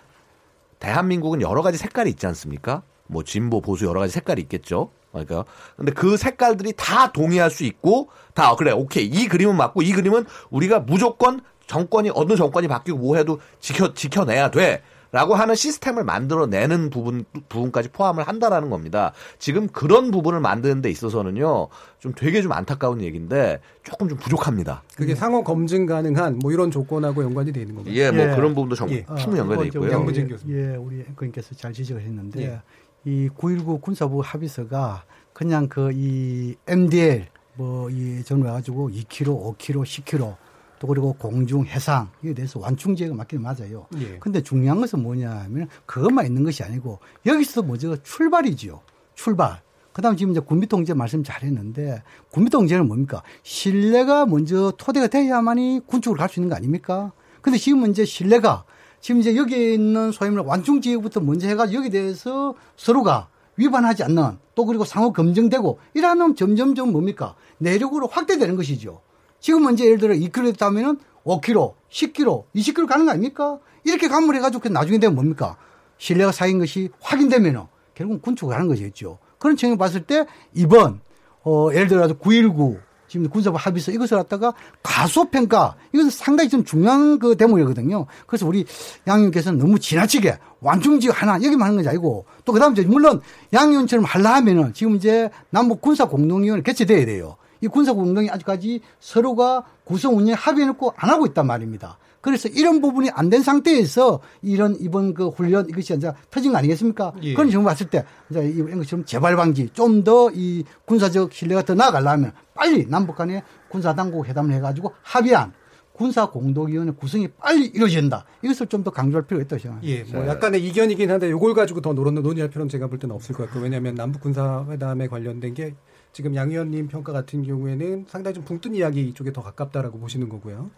대한민국은 0.79 1.41
여러 1.41 1.61
가지 1.61 1.77
색깔이 1.77 2.09
있지 2.09 2.25
않습니까? 2.27 2.81
뭐 3.07 3.23
진보 3.23 3.61
보수 3.61 3.85
여러 3.85 3.99
가지 3.99 4.13
색깔이 4.13 4.41
있겠죠. 4.43 4.89
그러니까 5.23 5.45
근데 5.75 5.91
그 5.91 6.17
색깔들이 6.17 6.73
다 6.75 7.11
동의할 7.11 7.49
수 7.49 7.63
있고 7.63 8.09
다 8.33 8.55
그래 8.55 8.71
오케이 8.71 9.05
이 9.05 9.27
그림은 9.27 9.55
맞고 9.55 9.81
이 9.81 9.91
그림은 9.91 10.25
우리가 10.49 10.79
무조건 10.81 11.41
정권이 11.67 12.11
어느 12.13 12.35
정권이 12.35 12.67
바뀌고 12.67 12.97
뭐 12.97 13.17
해도 13.17 13.39
지켜 13.59 13.93
지켜내야 13.93 14.51
돼. 14.51 14.81
라고 15.11 15.33
하는 15.33 15.55
시스템을 15.55 16.03
만들어내는 16.03 16.89
부분, 16.89 17.23
부분까지 17.47 17.87
포함을 17.89 18.27
한다라는 18.27 18.69
겁니다. 18.69 19.13
지금 19.39 19.67
그런 19.67 20.11
부분을 20.11 20.41
만드는 20.41 20.81
데 20.81 20.89
있어서는요, 20.89 21.69
좀 21.99 22.13
되게 22.13 22.41
좀 22.41 22.51
안타까운 22.51 22.99
얘기인데, 22.99 23.61
조금 23.83 24.09
좀 24.09 24.17
부족합니다. 24.17 24.83
그게 24.97 25.15
상호 25.15 25.41
검증 25.41 25.85
가능한 25.85 26.39
뭐 26.39 26.51
이런 26.51 26.69
조건하고 26.69 27.23
연관이 27.23 27.53
되어 27.53 27.61
있는 27.61 27.75
겁니다. 27.75 27.95
예, 27.95 28.11
뭐 28.11 28.25
예. 28.25 28.35
그런 28.35 28.53
부분도 28.53 28.75
정, 28.75 28.89
예. 28.89 29.05
충분히 29.17 29.39
연관이 29.39 29.61
돼 29.61 29.67
있고요. 29.67 29.89
양무진 29.89 30.27
교수. 30.27 30.45
예, 30.49 30.75
우리 30.75 30.99
앵커님께서 31.07 31.55
잘 31.55 31.71
지적을 31.71 32.01
했는데, 32.01 32.43
예. 32.43 32.61
이 33.05 33.29
9.19 33.29 33.81
군사부 33.81 34.21
합의서가 34.23 35.03
그냥 35.33 35.67
그 35.67 35.91
이 35.93 36.55
MDL 36.67 37.27
뭐이 37.55 38.23
정해 38.23 38.43
가지고 38.43 38.89
2km, 38.89 39.57
5km, 39.57 39.83
10km 39.83 40.35
또 40.79 40.87
그리고 40.87 41.13
공중 41.13 41.65
해상 41.65 42.09
이에 42.23 42.33
대해서 42.33 42.59
완충제가 42.59 43.15
맞기는 43.15 43.41
맞아요. 43.41 43.87
예. 43.97 44.17
근데 44.19 44.41
중요한 44.41 44.81
것은 44.81 45.01
뭐냐면 45.01 45.67
그것만 45.85 46.25
있는 46.25 46.43
것이 46.43 46.63
아니고 46.63 46.99
여기서 47.25 47.63
먼저 47.63 47.95
출발이지요. 48.03 48.81
출발. 49.13 49.61
그다음 49.93 50.17
지금 50.17 50.31
이제 50.31 50.41
군비 50.41 50.67
통제 50.67 50.93
말씀 50.93 51.23
잘했는데 51.23 52.03
군비 52.29 52.49
통제는 52.49 52.87
뭡니까? 52.87 53.23
신뢰가 53.43 54.25
먼저 54.25 54.73
토대가 54.77 55.07
돼야만이 55.07 55.81
군축으로 55.85 56.17
갈수 56.19 56.41
있는 56.41 56.49
거 56.49 56.55
아닙니까? 56.57 57.13
근데 57.41 57.57
지금 57.57 57.89
이제 57.89 58.03
신뢰가 58.03 58.65
지금 59.05 59.21
이제 59.21 59.35
여기에 59.35 59.75
있는 59.75 60.11
소위 60.11 60.31
말해 60.31 60.43
완충 60.47 60.81
지역부터 60.81 61.19
먼저 61.19 61.47
해가지고 61.47 61.77
여기에 61.77 61.91
대해서 61.91 62.55
서로가 62.75 63.27
위반하지 63.55 64.01
않는 64.01 64.39
또 64.55 64.65
그리고 64.65 64.83
상호 64.83 65.13
검증되고 65.13 65.77
이러면 65.93 66.35
점점 66.35 66.73
점 66.73 66.91
뭡니까 66.91 67.35
내력으로 67.59 68.07
확대되는 68.07 68.55
것이죠. 68.55 69.01
지금은 69.39 69.75
이제 69.75 69.85
예를 69.85 69.99
들어 69.99 70.15
2km 70.15 70.53
됐다면은 70.53 70.97
5km, 71.23 71.75
10km, 71.87 72.45
20km 72.55 72.87
가는 72.87 73.05
거 73.05 73.11
아닙니까? 73.11 73.59
이렇게 73.83 74.07
감물해가지고 74.07 74.69
나중에 74.69 74.97
되면 74.97 75.13
뭡니까? 75.13 75.55
신뢰가 75.99 76.31
쌓인 76.31 76.57
것이 76.57 76.89
확인되면은 76.99 77.61
결국은 77.93 78.21
군축을 78.21 78.55
하는 78.55 78.67
것이겠죠. 78.67 79.19
그런 79.37 79.55
측면을 79.55 79.77
봤을 79.77 80.01
때 80.01 80.25
이번 80.55 80.99
어 81.43 81.69
예를 81.71 81.87
들어서 81.87 82.17
919 82.17 82.79
지금 83.15 83.29
군사부 83.29 83.55
합의서 83.57 83.93
이것을 83.93 84.17
갖다가 84.17 84.53
가소평가 84.83 85.75
이것은 85.93 86.09
상당히 86.09 86.49
좀 86.49 86.65
중요한 86.65 87.17
그 87.17 87.37
대목이거든요. 87.37 88.07
그래서 88.27 88.45
우리 88.45 88.65
양님께서는 89.07 89.57
너무 89.57 89.79
지나치게 89.79 90.37
완충지 90.59 91.07
하나 91.07 91.35
여기만 91.35 91.61
하는 91.61 91.77
것이 91.77 91.87
아니고 91.87 92.25
또 92.43 92.51
그다음 92.51 92.77
에 92.77 92.81
물론 92.81 93.21
양 93.53 93.69
의원처럼 93.69 94.03
하려 94.03 94.27
하면은 94.31 94.73
지금 94.73 94.97
이제 94.97 95.29
남북 95.49 95.79
군사 95.79 96.09
공동위원회 96.09 96.61
개최돼야 96.61 97.05
돼요. 97.05 97.37
이 97.61 97.67
군사 97.67 97.93
공동이 97.93 98.29
아직까지 98.29 98.81
서로가 98.99 99.63
구성 99.85 100.17
운영 100.17 100.35
합의해놓고 100.37 100.93
안 100.97 101.09
하고 101.09 101.25
있단 101.25 101.47
말입니다. 101.47 101.97
그래서 102.25 102.49
이런 102.49 102.81
부분이 102.81 103.11
안 103.11 103.29
된 103.29 103.43
상태에서 103.43 104.19
이런 104.41 104.75
이번 104.79 105.13
그 105.13 105.27
훈련 105.29 105.69
이것이 105.69 105.93
이제 105.93 106.11
터진 106.31 106.51
거 106.53 106.57
아니겠습니까? 106.57 107.13
예. 107.21 107.33
그런 107.35 107.51
점을 107.51 107.63
봤을 107.63 107.87
때 107.87 108.03
이제 108.31 108.41
이런 108.49 108.79
것처럼 108.79 109.05
재발 109.05 109.35
방지 109.35 109.69
좀 109.73 110.03
더 110.03 110.31
이 110.33 110.63
군사적 110.85 111.31
신뢰가 111.33 111.61
더 111.63 111.75
나아가려면 111.75 112.31
빨리 112.55 112.87
남북 112.89 113.15
간에 113.15 113.43
군사 113.69 113.93
당국 113.93 114.25
회담을 114.25 114.53
해가지고 114.55 114.91
합의한 115.03 115.53
군사 115.93 116.25
공동위원회 116.29 116.91
구성이 116.93 117.27
빨리 117.29 117.67
이루어진다. 117.67 118.25
이것을 118.41 118.67
좀 118.67 118.83
더 118.83 118.89
강조할 118.91 119.25
필요가 119.27 119.43
있다고 119.45 119.61
생각합니다. 119.61 119.95
예, 119.95 120.03
뭐 120.11 120.27
약간의 120.27 120.65
이견이긴 120.67 121.09
한데 121.11 121.29
이걸 121.29 121.53
가지고 121.53 121.79
더 121.81 121.93
논, 121.93 122.15
논의할 122.15 122.49
필요는 122.49 122.69
제가 122.69 122.87
볼 122.87 122.97
때는 122.99 123.15
없을 123.15 123.33
것 123.35 123.45
같고 123.45 123.59
왜냐하면 123.61 123.95
남북 123.95 124.21
군사 124.21 124.65
회담에 124.69 125.07
관련된 125.07 125.53
게 125.53 125.75
지금 126.11 126.35
양 126.35 126.49
의원님 126.51 126.87
평가 126.89 127.13
같은 127.13 127.43
경우에는 127.43 128.05
상당히 128.09 128.33
좀 128.35 128.43
붕뜬 128.43 128.73
이야기 128.75 129.13
쪽에 129.13 129.31
더 129.31 129.41
가깝다라고 129.41 129.99
보시는 129.99 130.27
거고요. 130.29 130.69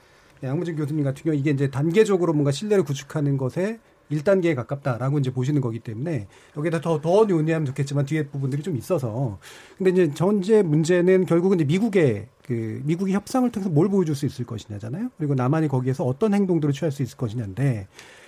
양무진 0.44 0.76
교수님 0.76 1.04
같은 1.04 1.24
경우 1.24 1.36
이게 1.36 1.52
이제 1.52 1.70
단계적으로 1.70 2.34
뭔가 2.34 2.52
신뢰를 2.52 2.84
구축하는 2.84 3.38
것에 3.38 3.80
1단계에 4.12 4.56
가깝다라고 4.56 5.20
이제 5.20 5.32
보시는 5.32 5.62
거기 5.62 5.80
때문에 5.80 6.28
여기다 6.56 6.82
더, 6.82 7.02
더 7.02 7.26
논의하면 7.26 7.66
좋겠지만 7.66 8.06
뒤에 8.06 8.28
부분들이 8.28 8.64
좀 8.64 8.78
있어서. 8.78 9.38
근데 9.78 9.92
이제 9.92 10.14
전제 10.14 10.62
문제는 10.62 11.26
결국은 11.26 11.58
이제 11.58 11.66
미국의 11.66 12.28
그 12.46 12.82
미국이 12.86 13.14
협상을 13.14 13.50
통해서 13.52 13.70
뭘 13.70 13.90
보여줄 13.90 14.16
수 14.16 14.26
있을 14.26 14.46
것이냐잖아요. 14.46 15.10
그리고 15.18 15.36
남한이 15.36 15.68
거기에서 15.68 16.06
어떤 16.06 16.34
행동들을 16.34 16.74
취할 16.74 16.92
수 16.92 17.04
있을 17.04 17.18
것이냐인데 17.18 17.88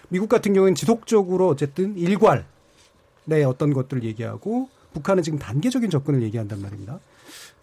미국 0.10 0.28
같은 0.28 0.54
경우에는 0.54 0.76
지속적으로 0.76 1.48
어쨌든 1.48 1.98
일괄 1.98 2.46
내 3.26 3.44
어떤 3.44 3.74
것들을 3.74 4.04
얘기하고 4.04 4.70
북한은 4.94 5.24
지금 5.24 5.40
단계적인 5.40 5.90
접근을 5.90 6.24
얘기한단 6.24 6.62
말입니다. 6.62 7.00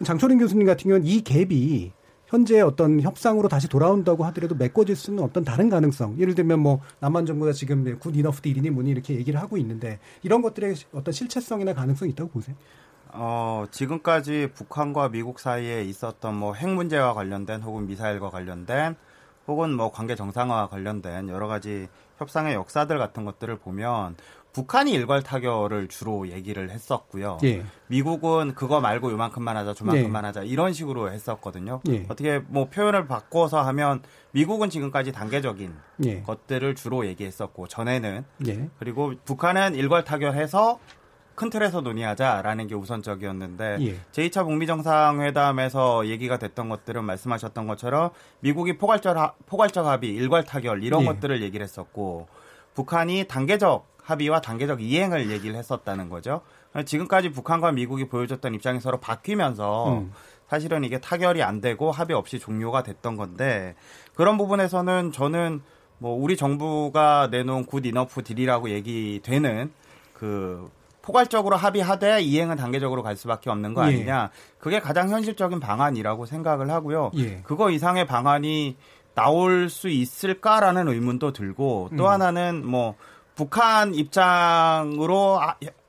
장철인 0.03 0.39
교수님 0.39 0.65
같은 0.65 0.89
경우는 0.89 1.05
이 1.05 1.23
갭이 1.23 1.91
현재 2.27 2.59
어떤 2.61 3.01
협상으로 3.01 3.47
다시 3.47 3.67
돌아온다고 3.69 4.25
하더라도 4.25 4.55
메꿔질 4.55 4.95
수는 4.95 5.23
어떤 5.23 5.43
다른 5.43 5.69
가능성. 5.69 6.19
예를 6.19 6.35
들면 6.35 6.59
뭐 6.59 6.81
남한 6.99 7.25
정부가 7.25 7.53
지금 7.53 7.97
good 7.99 8.15
enough 8.15 8.41
deal이니 8.41 8.69
뭐니 8.69 8.91
이렇게 8.91 9.15
얘기를 9.15 9.39
하고 9.39 9.57
있는데 9.57 9.99
이런 10.23 10.41
것들의 10.41 10.75
어떤 10.93 11.13
실체성이나 11.13 11.73
가능성이 11.73 12.11
있다고 12.11 12.29
보세요? 12.29 12.55
어, 13.13 13.65
지금까지 13.71 14.49
북한과 14.53 15.09
미국 15.09 15.39
사이에 15.39 15.83
있었던 15.83 16.35
뭐 16.35 16.53
핵 16.53 16.67
문제와 16.69 17.13
관련된 17.13 17.61
혹은 17.61 17.87
미사일과 17.87 18.29
관련된 18.29 18.95
혹은 19.47 19.73
뭐 19.73 19.91
관계 19.91 20.15
정상화와 20.15 20.67
관련된 20.67 21.29
여러 21.29 21.47
가지 21.47 21.87
협상의 22.17 22.55
역사들 22.55 22.97
같은 22.99 23.23
것들을 23.23 23.57
보면 23.59 24.17
북한이 24.53 24.91
일괄 24.91 25.21
타결을 25.21 25.87
주로 25.87 26.29
얘기를 26.29 26.69
했었고요. 26.71 27.37
예. 27.43 27.63
미국은 27.87 28.55
그거 28.55 28.81
말고 28.81 29.11
요만큼만 29.11 29.55
하자, 29.55 29.73
저만큼만 29.73 30.23
예. 30.23 30.27
하자 30.27 30.43
이런 30.43 30.73
식으로 30.73 31.11
했었거든요. 31.11 31.81
예. 31.89 32.05
어떻게 32.09 32.39
뭐 32.39 32.67
표현을 32.67 33.07
바꿔서 33.07 33.61
하면 33.61 34.01
미국은 34.31 34.69
지금까지 34.69 35.11
단계적인 35.11 35.75
예. 36.05 36.21
것들을 36.21 36.73
주로 36.75 37.05
얘기했었고 37.05 37.67
전에는 37.67 38.25
예. 38.47 38.69
그리고 38.79 39.13
북한은 39.25 39.75
일괄 39.75 40.03
타결해서 40.03 40.79
큰 41.35 41.51
틀에서 41.51 41.81
논의하자라는 41.81 42.65
게 42.65 42.73
우선적이었는데 42.73 43.77
예. 43.81 43.99
제2차 44.11 44.43
북미 44.43 44.65
정상회담에서 44.65 46.07
얘기가 46.07 46.39
됐던 46.39 46.67
것들은 46.67 47.03
말씀하셨던 47.03 47.67
것처럼 47.67 48.09
미국이 48.39 48.79
포괄적 48.79 49.45
포괄적 49.45 49.85
합의, 49.85 50.15
일괄 50.15 50.43
타결 50.43 50.83
이런 50.83 51.03
예. 51.03 51.05
것들을 51.05 51.43
얘기를 51.43 51.63
했었고 51.63 52.27
북한이 52.73 53.25
단계적 53.27 53.96
합의와 54.07 54.39
단계적 54.39 54.81
이행을 54.81 55.29
얘기를 55.29 55.57
했었다는 55.57 56.07
거죠. 56.07 56.41
지금까지 56.85 57.29
북한과 57.29 57.73
미국이 57.73 58.07
보여줬던 58.07 58.55
입장이 58.55 58.79
서로 58.79 59.01
바뀌면서 59.01 59.97
음. 59.97 60.13
사실은 60.47 60.85
이게 60.85 60.97
타결이 60.99 61.43
안 61.43 61.59
되고 61.59 61.91
합의 61.91 62.15
없이 62.15 62.39
종료가 62.39 62.83
됐던 62.83 63.17
건데 63.17 63.75
그런 64.15 64.37
부분에서는 64.37 65.11
저는 65.11 65.61
뭐 65.97 66.15
우리 66.15 66.37
정부가 66.37 67.27
내놓은 67.31 67.65
good 67.65 67.85
enough 67.85 68.23
deal이라고 68.23 68.69
얘기되는 68.69 69.71
그 70.13 70.69
포괄적으로 71.01 71.57
합의하되 71.57 72.21
이행은 72.21 72.55
단계적으로 72.55 73.03
갈 73.03 73.17
수밖에 73.17 73.49
없는 73.49 73.73
거 73.73 73.81
예. 73.83 73.87
아니냐. 73.87 74.23
예. 74.23 74.57
그게 74.57 74.79
가장 74.79 75.09
현실적인 75.09 75.59
방안이라고 75.59 76.25
생각을 76.25 76.69
하고요. 76.69 77.11
예. 77.15 77.41
그거 77.43 77.71
이상의 77.71 78.05
방안이 78.07 78.77
나올 79.15 79.69
수 79.69 79.89
있을까라는 79.89 80.87
의문도 80.87 81.33
들고 81.33 81.89
또 81.97 82.05
음. 82.05 82.09
하나는 82.09 82.65
뭐 82.65 82.95
북한 83.37 83.93
입장으로 83.93 85.39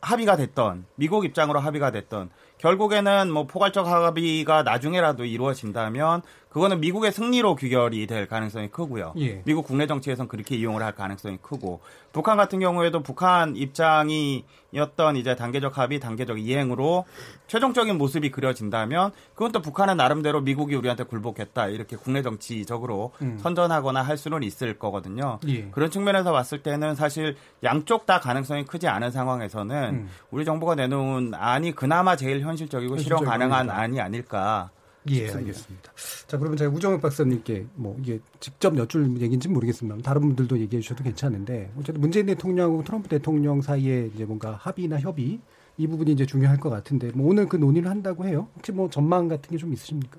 합의가 0.03 0.37
됐던 0.37 0.85
미국 0.97 1.25
입장으로 1.25 1.61
합의가 1.61 1.91
됐던 1.91 2.29
결국에는 2.59 3.33
뭐 3.33 3.47
포괄적 3.47 3.87
합의가 3.87 4.65
나중에라도 4.65 5.25
이루어진다면 5.25 6.21
그거는 6.59 6.81
미국의 6.81 7.13
승리로 7.13 7.55
귀결이 7.55 8.09
될 8.09 8.27
가능성이 8.27 8.67
크고요. 8.67 9.13
예. 9.19 9.43
미국 9.45 9.65
국내 9.65 9.87
정치에선 9.87 10.27
그렇게 10.27 10.57
이용을 10.57 10.83
할 10.83 10.93
가능성이 10.93 11.39
크고 11.41 11.79
북한 12.13 12.37
같은 12.37 12.59
경우에도 12.59 13.01
북한 13.01 13.55
입장이었던 13.55 15.15
이제 15.15 15.37
단계적 15.37 15.79
합의, 15.79 16.01
단계적 16.01 16.41
이행으로 16.41 17.05
최종적인 17.47 17.97
모습이 17.97 18.33
그려진다면 18.33 19.13
그건 19.35 19.53
또 19.53 19.63
북한은 19.63 19.97
나름대로 19.97 20.41
미국이 20.41 20.75
우리한테 20.75 21.05
굴복했다 21.05 21.69
이렇게 21.69 21.97
국내 21.97 22.23
정치적으로 22.23 23.13
음. 23.23 23.39
선전하거나 23.41 24.03
할 24.03 24.19
수는 24.19 24.43
있을 24.43 24.81
거거든요. 24.81 25.39
예. 25.47 25.69
그런 25.71 25.93
측면에서 25.93 26.33
봤을 26.33 26.65
때는 26.65 26.97
사실 26.97 27.37
양쪽 27.63 28.05
다 28.05 28.19
가능성이 28.19 28.65
크지 28.65 28.89
않은 28.89 29.13
상황에서는 29.13 29.91
음. 29.95 30.09
우리 30.33 30.45
정부가 30.45 30.75
내놓은 30.75 31.35
안이 31.35 31.77
그나마 31.77 32.17
제일 32.17 32.41
현실적이고 32.41 32.99
실현 32.99 33.25
가능한 33.25 33.71
안이 33.71 34.01
아닐까. 34.01 34.71
예, 35.11 35.15
싶습니다. 35.21 35.39
알겠습니다. 35.39 35.93
자, 36.27 36.39
그러면 36.39 36.57
제가 36.57 36.71
우정혁 36.75 37.01
박사님께 37.01 37.67
뭐 37.75 37.97
이게 38.01 38.21
직접 38.41 38.77
여쭐 38.77 39.21
얘기인지 39.21 39.49
모르겠습니다. 39.49 40.03
다른 40.03 40.23
분들도 40.23 40.59
얘기해 40.59 40.83
주셔도 40.83 41.05
괜찮은데 41.05 41.73
어쨌든 41.79 42.01
문재인 42.01 42.27
대통령하고 42.27 42.85
트럼프 42.85 43.09
대통령 43.09 43.61
사이에 43.63 44.11
이제 44.15 44.25
뭔가 44.25 44.53
합의나 44.53 44.99
협의 45.01 45.41
이 45.77 45.87
부분이 45.87 46.13
이제 46.13 46.27
중요할 46.27 46.59
것 46.59 46.71
같은데 46.71 47.11
뭐 47.15 47.29
오늘 47.31 47.47
그 47.47 47.57
논의를 47.57 47.89
한다고 47.91 48.27
해요. 48.27 48.49
혹시 48.57 48.73
뭐 48.73 48.91
전망 48.91 49.29
같은 49.29 49.51
게 49.51 49.57
좀 49.57 49.73
있으십니까? 49.73 50.19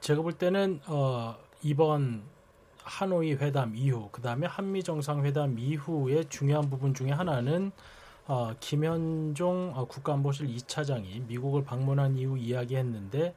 제가 0.00 0.22
볼 0.22 0.32
때는 0.32 0.80
어 0.86 1.36
이번 1.62 2.22
하노이 2.82 3.34
회담 3.34 3.76
이후 3.76 4.08
그다음에 4.12 4.46
한미 4.46 4.82
정상회담 4.82 5.58
이후의 5.58 6.26
중요한 6.28 6.70
부분 6.70 6.94
중에 6.94 7.10
하나는 7.10 7.70
어, 8.26 8.54
김현종 8.60 9.72
어, 9.74 9.86
국가안보실 9.86 10.46
2차장이 10.46 11.26
미국을 11.26 11.64
방문한 11.64 12.16
이후 12.16 12.38
이야기했는데 12.38 13.34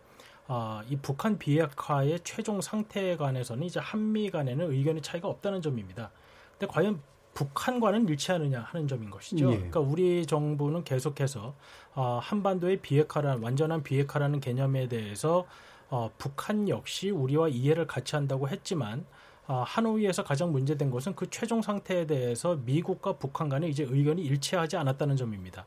어, 0.47 0.81
이 0.89 0.97
북한 0.97 1.37
비핵화의 1.37 2.19
최종 2.23 2.61
상태에 2.61 3.15
관해서는 3.17 3.63
이제 3.63 3.79
한미 3.79 4.29
간에는 4.29 4.71
의견의 4.71 5.01
차이가 5.01 5.27
없다는 5.27 5.61
점입니다. 5.61 6.11
근데 6.57 6.71
과연 6.71 7.01
북한과는 7.33 8.07
일치하느냐 8.09 8.61
하는 8.61 8.87
점인 8.87 9.09
것이죠. 9.09 9.51
예. 9.51 9.55
그러니까 9.55 9.79
우리 9.79 10.25
정부는 10.25 10.83
계속해서 10.83 11.55
어, 11.95 12.19
한반도의 12.21 12.77
비핵화라는 12.77 13.41
완전한 13.41 13.83
비핵화라는 13.83 14.39
개념에 14.39 14.87
대해서 14.87 15.45
어, 15.89 16.11
북한 16.17 16.69
역시 16.69 17.09
우리와 17.09 17.49
이해를 17.49 17.87
같이 17.87 18.15
한다고 18.15 18.49
했지만 18.49 19.05
어, 19.45 19.63
하노이에서 19.65 20.23
가장 20.23 20.51
문제된 20.51 20.89
것은 20.89 21.15
그 21.15 21.29
최종 21.29 21.61
상태에 21.61 22.05
대해서 22.07 22.55
미국과 22.63 23.13
북한 23.13 23.49
간에 23.49 23.67
이제 23.67 23.83
의견이 23.83 24.21
일치하지 24.23 24.77
않았다는 24.77 25.17
점입니다. 25.17 25.65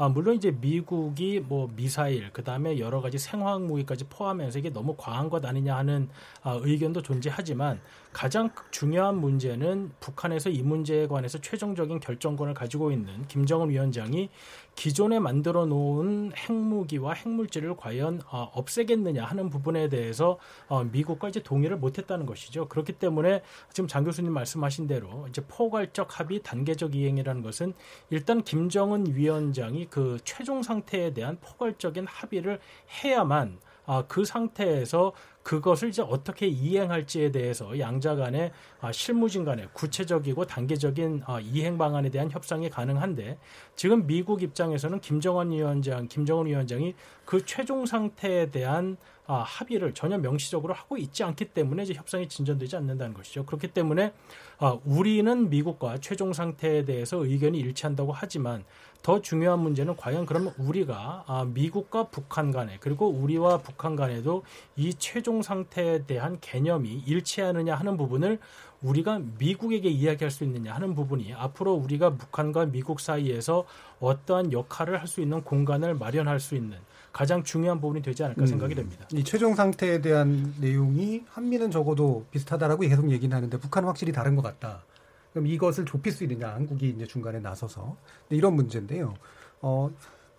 아, 0.00 0.08
물론 0.08 0.36
이제 0.36 0.52
미국이 0.52 1.40
뭐 1.40 1.68
미사일 1.74 2.32
그다음에 2.32 2.78
여러 2.78 3.00
가지 3.00 3.18
생화학 3.18 3.62
무기까지 3.62 4.04
포함해서 4.04 4.60
이게 4.60 4.70
너무 4.70 4.94
과한 4.96 5.28
것 5.28 5.44
아니냐 5.44 5.76
하는 5.76 6.08
아, 6.40 6.56
의견도 6.62 7.02
존재하지만 7.02 7.80
가장 8.12 8.50
중요한 8.70 9.16
문제는 9.16 9.90
북한에서 9.98 10.50
이 10.50 10.62
문제에 10.62 11.08
관해서 11.08 11.40
최종적인 11.40 11.98
결정권을 11.98 12.54
가지고 12.54 12.92
있는 12.92 13.26
김정은 13.26 13.70
위원장이 13.70 14.30
기존에 14.76 15.18
만들어 15.18 15.66
놓은 15.66 16.30
핵무기와 16.36 17.14
핵물질을 17.14 17.76
과연 17.76 18.20
어, 18.30 18.52
없애겠느냐 18.54 19.24
하는 19.24 19.50
부분에 19.50 19.88
대해서 19.88 20.38
어, 20.68 20.84
미국과 20.84 21.30
이제 21.30 21.42
동의를 21.42 21.76
못했다는 21.78 22.26
것이죠. 22.26 22.68
그렇기 22.68 22.92
때문에 22.92 23.42
지금 23.72 23.88
장 23.88 24.04
교수님 24.04 24.32
말씀하신 24.32 24.86
대로 24.86 25.26
이제 25.28 25.42
포괄적 25.48 26.20
합의, 26.20 26.40
단계적 26.44 26.94
이행이라는 26.94 27.42
것은 27.42 27.74
일단 28.10 28.44
김정은 28.44 29.16
위원장이 29.16 29.87
그 29.90 30.18
최종 30.24 30.62
상태에 30.62 31.12
대한 31.12 31.38
포괄적인 31.40 32.06
합의를 32.06 32.60
해야만 33.02 33.58
아, 33.90 34.04
그 34.06 34.26
상태에서 34.26 35.14
그것을 35.42 35.88
이제 35.88 36.02
어떻게 36.02 36.46
이행할지에 36.46 37.32
대해서 37.32 37.78
양자 37.78 38.16
간의 38.16 38.52
아, 38.82 38.92
실무진 38.92 39.46
간의 39.46 39.70
구체적이고 39.72 40.44
단계적인 40.44 41.22
아, 41.24 41.40
이행 41.40 41.78
방안에 41.78 42.10
대한 42.10 42.30
협상이 42.30 42.68
가능한데 42.68 43.38
지금 43.76 44.06
미국 44.06 44.42
입장에서는 44.42 45.00
김정은 45.00 45.50
위원장, 45.52 46.06
김정은 46.06 46.44
위원장이 46.44 46.94
그 47.24 47.46
최종 47.46 47.86
상태에 47.86 48.50
대한 48.50 48.98
아, 49.28 49.44
합의를 49.46 49.92
전혀 49.92 50.16
명시적으로 50.16 50.72
하고 50.72 50.96
있지 50.96 51.22
않기 51.22 51.50
때문에 51.50 51.82
이제 51.82 51.92
협상이 51.92 52.26
진전되지 52.28 52.76
않는다는 52.76 53.12
것이죠. 53.12 53.44
그렇기 53.44 53.68
때문에 53.68 54.12
아, 54.58 54.78
우리는 54.86 55.50
미국과 55.50 55.98
최종 55.98 56.32
상태에 56.32 56.86
대해서 56.86 57.24
의견이 57.24 57.58
일치한다고 57.60 58.12
하지만 58.12 58.64
더 59.02 59.20
중요한 59.20 59.60
문제는 59.60 59.96
과연 59.96 60.24
그러면 60.24 60.54
우리가 60.58 61.24
아, 61.26 61.44
미국과 61.44 62.04
북한 62.04 62.50
간에 62.50 62.78
그리고 62.80 63.08
우리와 63.08 63.58
북한 63.58 63.96
간에도 63.96 64.44
이 64.76 64.94
최종 64.94 65.42
상태에 65.42 66.06
대한 66.06 66.38
개념이 66.40 67.04
일치하느냐 67.06 67.74
하는 67.74 67.98
부분을 67.98 68.38
우리가 68.80 69.20
미국에게 69.38 69.90
이야기할 69.90 70.30
수 70.30 70.44
있느냐 70.44 70.74
하는 70.74 70.94
부분이 70.94 71.34
앞으로 71.34 71.74
우리가 71.74 72.14
북한과 72.14 72.66
미국 72.66 73.00
사이에서 73.00 73.66
어떠한 74.00 74.52
역할을 74.52 75.00
할 75.00 75.08
수 75.08 75.20
있는 75.20 75.42
공간을 75.42 75.94
마련할 75.94 76.38
수 76.38 76.54
있는 76.54 76.76
가장 77.18 77.42
중요한 77.42 77.80
부분이 77.80 78.00
되지 78.00 78.22
않을까 78.22 78.42
음, 78.42 78.46
생각이 78.46 78.76
됩니다. 78.76 79.04
이 79.12 79.24
최종 79.24 79.56
상태에 79.56 80.00
대한 80.00 80.54
내용이 80.60 81.24
한미는 81.28 81.72
적어도 81.72 82.24
비슷하다라고 82.30 82.82
계속 82.82 83.10
얘기는 83.10 83.36
하는데 83.36 83.58
북한은 83.58 83.88
확실히 83.88 84.12
다른 84.12 84.36
것 84.36 84.42
같다. 84.42 84.84
그럼 85.32 85.48
이것을 85.48 85.84
좁힐 85.84 86.12
수 86.12 86.22
있느냐 86.22 86.50
한국이 86.50 86.90
이제 86.90 87.04
중간에 87.06 87.40
나서서 87.40 87.96
이런 88.30 88.54
문제인데요. 88.54 89.14
어, 89.62 89.90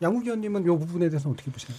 양국 0.01 0.23
의원님은 0.23 0.61
이 0.61 0.65
부분에 0.67 1.09
대해서 1.09 1.29
어떻게 1.29 1.51
보시나요? 1.51 1.77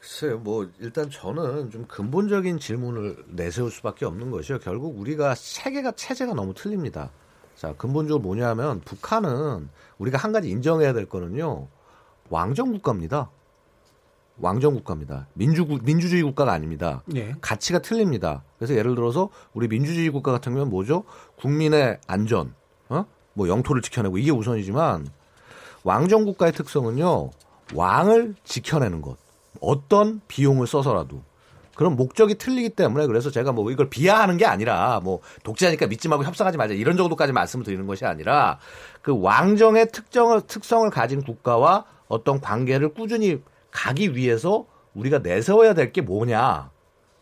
글쎄요, 0.00 0.38
뭐 0.38 0.66
일단 0.78 1.10
저는 1.10 1.70
좀 1.70 1.84
근본적인 1.86 2.58
질문을 2.58 3.24
내세울 3.28 3.70
수밖에 3.70 4.06
없는 4.06 4.30
것이요. 4.30 4.60
결국 4.60 4.98
우리가 4.98 5.34
세계가 5.34 5.92
체제가 5.92 6.32
너무 6.32 6.54
틀립니다. 6.54 7.10
자, 7.54 7.74
근본적으로 7.76 8.22
뭐냐면 8.22 8.80
북한은 8.80 9.68
우리가 9.98 10.16
한 10.16 10.32
가지 10.32 10.48
인정해야 10.48 10.94
될 10.94 11.04
거는요. 11.04 11.68
왕정 12.30 12.72
국가입니다. 12.72 13.28
왕정 14.40 14.74
국가입니다. 14.74 15.26
민주 15.34 15.66
민주주의 15.82 16.22
국가가 16.22 16.52
아닙니다. 16.52 17.02
네. 17.06 17.34
가치가 17.40 17.80
틀립니다. 17.80 18.42
그래서 18.58 18.74
예를 18.74 18.94
들어서 18.94 19.30
우리 19.52 19.68
민주주의 19.68 20.08
국가 20.10 20.32
같은 20.32 20.52
경우는 20.52 20.70
뭐죠? 20.70 21.04
국민의 21.40 21.98
안전, 22.06 22.54
어? 22.88 23.04
뭐 23.34 23.48
영토를 23.48 23.82
지켜내고 23.82 24.18
이게 24.18 24.30
우선이지만 24.30 25.08
왕정 25.84 26.24
국가의 26.24 26.52
특성은요. 26.52 27.30
왕을 27.74 28.34
지켜내는 28.44 29.02
것. 29.02 29.16
어떤 29.60 30.20
비용을 30.28 30.66
써서라도 30.66 31.22
그런 31.74 31.94
목적이 31.94 32.36
틀리기 32.36 32.70
때문에 32.70 33.06
그래서 33.06 33.30
제가 33.30 33.52
뭐 33.52 33.70
이걸 33.70 33.88
비하하는 33.88 34.36
게 34.36 34.46
아니라 34.46 35.00
뭐 35.02 35.20
독재하니까 35.44 35.86
믿지 35.86 36.08
말고 36.08 36.24
협상하지 36.24 36.58
말자 36.58 36.74
이런 36.74 36.96
정도까지 36.96 37.32
말씀을 37.32 37.64
드리는 37.64 37.86
것이 37.86 38.04
아니라 38.04 38.58
그 39.00 39.16
왕정의 39.20 39.92
특정을 39.92 40.40
특성을 40.42 40.88
가진 40.90 41.22
국가와 41.22 41.84
어떤 42.08 42.40
관계를 42.40 42.94
꾸준히 42.94 43.40
가기 43.78 44.16
위해서 44.16 44.66
우리가 44.94 45.18
내세워야 45.20 45.74
될 45.74 45.92
게 45.92 46.00
뭐냐, 46.00 46.70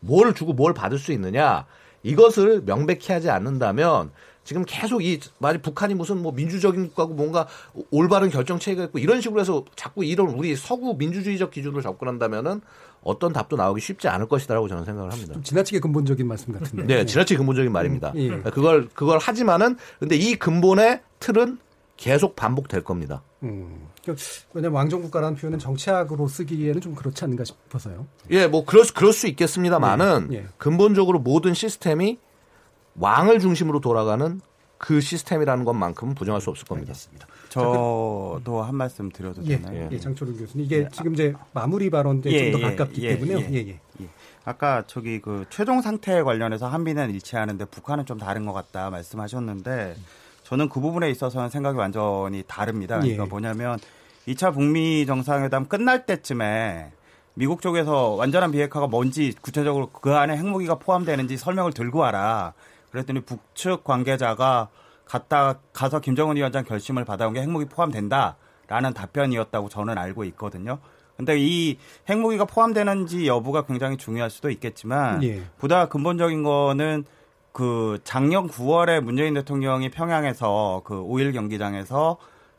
뭘 0.00 0.34
주고 0.34 0.52
뭘 0.54 0.72
받을 0.72 0.98
수 0.98 1.12
있느냐, 1.12 1.66
이것을 2.02 2.62
명백히 2.64 3.12
하지 3.12 3.28
않는다면 3.30 4.10
지금 4.44 4.64
계속 4.66 5.04
이 5.04 5.18
만약 5.38 5.60
북한이 5.62 5.94
무슨 5.94 6.22
뭐 6.22 6.32
민주적인 6.32 6.88
국가고 6.88 7.14
뭔가 7.14 7.48
올바른 7.90 8.30
결정 8.30 8.58
체계가 8.60 8.84
있고 8.84 8.98
이런 9.00 9.20
식으로 9.20 9.40
해서 9.40 9.64
자꾸 9.74 10.04
이런 10.04 10.28
우리 10.28 10.54
서구 10.54 10.94
민주주의적 10.96 11.50
기준으로 11.50 11.82
접근한다면은 11.82 12.60
어떤 13.02 13.32
답도 13.32 13.56
나오기 13.56 13.80
쉽지 13.80 14.08
않을 14.08 14.28
것이다라고 14.28 14.68
저는 14.68 14.84
생각을 14.84 15.12
합니다. 15.12 15.34
좀 15.34 15.42
지나치게 15.42 15.80
근본적인 15.80 16.26
말씀 16.26 16.52
같은데. 16.52 16.86
네, 16.86 17.04
지나치게 17.04 17.38
근본적인 17.38 17.70
말입니다. 17.72 18.12
음, 18.14 18.42
예. 18.44 18.50
그걸 18.50 18.88
그걸 18.94 19.18
하지만은 19.18 19.76
근데 19.98 20.16
이 20.16 20.36
근본의 20.36 21.00
틀은 21.18 21.58
계속 21.96 22.36
반복될 22.36 22.84
겁니다. 22.84 23.22
음. 23.42 23.88
그러니까 24.02 24.24
왜냐하면 24.52 24.76
왕정국가라는 24.76 25.36
표현은 25.36 25.58
정치학으로 25.58 26.28
쓰기에는 26.28 26.80
좀 26.80 26.94
그렇지 26.94 27.24
않은가 27.24 27.44
싶어서요. 27.44 28.06
예, 28.30 28.46
뭐 28.46 28.64
그럴, 28.64 28.84
그럴 28.94 29.12
수 29.12 29.26
있겠습니다만은 29.28 30.28
예, 30.32 30.36
예. 30.36 30.46
근본적으로 30.58 31.18
모든 31.18 31.54
시스템이 31.54 32.18
왕을 32.98 33.40
중심으로 33.40 33.80
돌아가는 33.80 34.40
그 34.78 35.00
시스템이라는 35.00 35.64
것만큼은 35.64 36.14
부정할 36.14 36.40
수 36.40 36.50
없을 36.50 36.66
겁니다. 36.66 36.90
알겠습니다. 36.90 37.26
저도 37.48 38.62
한 38.62 38.74
말씀 38.74 39.10
드려도 39.10 39.42
예, 39.44 39.56
되나요? 39.56 39.88
예, 39.90 39.98
장초롱 39.98 40.36
교수님 40.36 40.66
이게 40.66 40.78
예. 40.80 40.88
지금 40.92 41.14
이제 41.14 41.32
마무리 41.52 41.88
발언인데 41.88 42.30
예, 42.30 42.52
좀더 42.52 42.66
예, 42.66 42.70
가깝기 42.70 43.02
예, 43.02 43.16
때문에요. 43.16 43.38
예, 43.52 43.68
예, 43.68 43.80
아까 44.44 44.84
저기 44.86 45.20
그 45.20 45.46
최종 45.48 45.80
상태에 45.80 46.22
관련해서 46.22 46.68
한미는 46.68 47.10
일치하는데 47.10 47.64
북한은 47.66 48.04
좀 48.04 48.18
다른 48.18 48.44
것 48.44 48.52
같다 48.52 48.90
말씀하셨는데 48.90 49.96
저는 50.46 50.68
그 50.68 50.78
부분에 50.78 51.10
있어서는 51.10 51.50
생각이 51.50 51.76
완전히 51.76 52.44
다릅니다. 52.46 53.00
그러니까 53.00 53.26
뭐냐면 53.26 53.80
2차 54.28 54.54
북미 54.54 55.04
정상회담 55.04 55.66
끝날 55.66 56.06
때쯤에 56.06 56.92
미국 57.34 57.60
쪽에서 57.60 58.10
완전한 58.10 58.52
비핵화가 58.52 58.86
뭔지 58.86 59.34
구체적으로 59.42 59.90
그 59.90 60.14
안에 60.14 60.36
핵무기가 60.36 60.76
포함되는지 60.76 61.36
설명을 61.36 61.72
들고 61.72 61.98
와라. 61.98 62.52
그랬더니 62.92 63.20
북측 63.22 63.82
관계자가 63.82 64.68
갔다 65.04 65.58
가서 65.72 65.98
김정은 65.98 66.36
위원장 66.36 66.64
결심을 66.64 67.04
받아온 67.04 67.34
게 67.34 67.42
핵무기 67.42 67.64
포함된다라는 67.64 68.94
답변이었다고 68.94 69.68
저는 69.68 69.98
알고 69.98 70.22
있거든요. 70.26 70.78
근데 71.16 71.38
이 71.38 71.76
핵무기가 72.08 72.44
포함되는지 72.44 73.26
여부가 73.26 73.62
굉장히 73.62 73.96
중요할 73.96 74.30
수도 74.30 74.48
있겠지만 74.50 75.24
예. 75.24 75.42
보다 75.58 75.88
근본적인 75.88 76.44
거는 76.44 77.04
그 77.56 77.98
작년 78.04 78.48
9월에 78.48 79.00
문재인 79.00 79.32
대통령이 79.32 79.88
평양에서 79.88 80.82
그 80.84 80.94
5일 81.02 81.32
경기장에서 81.32 82.18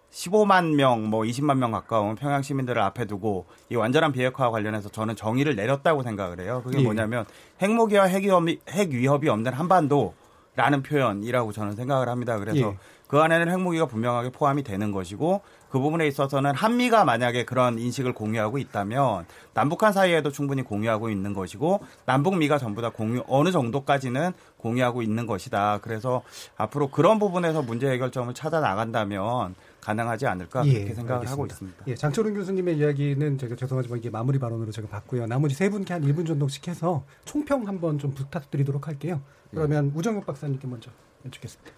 15만 0.10 0.74
명, 0.74 1.08
뭐 1.08 1.22
20만 1.22 1.60
명 1.60 1.70
가까운 1.70 2.16
평양 2.16 2.42
시민들을 2.42 2.82
앞에 2.82 3.06
두고 3.06 3.46
이 3.70 3.76
완전한 3.76 4.12
비핵화와 4.12 4.50
관련해서 4.50 4.90
저는 4.90 5.16
정의를 5.16 5.56
내렸다고 5.56 6.02
생각을 6.02 6.40
해요. 6.40 6.64
그게 6.66 6.80
예. 6.80 6.82
뭐냐면 6.82 7.26
핵무기와 7.62 8.06
핵 8.06 8.24
위협이, 8.24 8.60
핵 8.70 8.90
위협이 8.90 9.30
없는 9.30 9.54
한반도라는 9.54 10.82
표현이라고 10.82 11.52
저는 11.52 11.76
생각을 11.76 12.10
합니다. 12.10 12.40
그래서 12.40 12.58
예. 12.58 12.78
그 13.06 13.20
안에는 13.20 13.52
핵무기가 13.52 13.86
분명하게 13.86 14.32
포함이 14.32 14.64
되는 14.64 14.92
것이고 14.92 15.42
그 15.70 15.80
부분에 15.80 16.08
있어서는 16.08 16.54
한미가 16.56 17.06
만약에 17.06 17.46
그런 17.46 17.80
인식을 17.80 18.14
공유하고 18.14 18.58
있다면 18.58 19.26
남북한 19.54 19.94
사이에도 19.94 20.32
충분히 20.32 20.62
공유하고 20.62 21.10
있는 21.10 21.34
것이고 21.34 21.82
남북미가 22.06 22.58
전부 22.58 22.82
다 22.82 22.90
공유 22.90 23.24
어느 23.28 23.52
정도까지는 23.52 24.32
공유하고 24.58 25.02
있는 25.02 25.26
것이다. 25.26 25.80
그래서 25.82 26.22
앞으로 26.56 26.90
그런 26.90 27.20
부분에서 27.20 27.62
문제 27.62 27.90
해결점을 27.90 28.34
찾아 28.34 28.60
나간다면 28.60 29.56
가능하지 29.82 30.28
않을까 30.28 30.66
예, 30.68 30.74
그렇게 30.74 30.94
생각을 30.94 31.20
알겠습니다. 31.20 31.32
하고 31.32 31.46
있습니다. 31.46 31.84
예, 31.88 31.96
장철훈 31.96 32.34
교수님의 32.34 32.78
이야기는 32.78 33.38
제가 33.38 33.56
죄송하지만 33.56 34.00
이게 34.00 34.10
마무리 34.10 34.38
발언으로 34.38 34.72
제가 34.72 34.88
봤고요. 34.90 35.28
나머지 35.28 35.56
세 35.56 35.70
분께 35.70 35.94
한 35.94 36.04
1분 36.04 36.28
정도씩 36.28 36.68
해서 36.68 37.04
총평 37.26 37.68
한번 37.68 37.98
좀 37.98 38.14
부탁드리도록 38.14 38.88
할게요. 38.88 39.22
그러면 39.52 39.92
예. 39.94 39.98
우정혁 39.98 40.26
박사님께 40.26 40.68
먼저 40.68 40.92
여쭙겠습니다. 41.26 41.72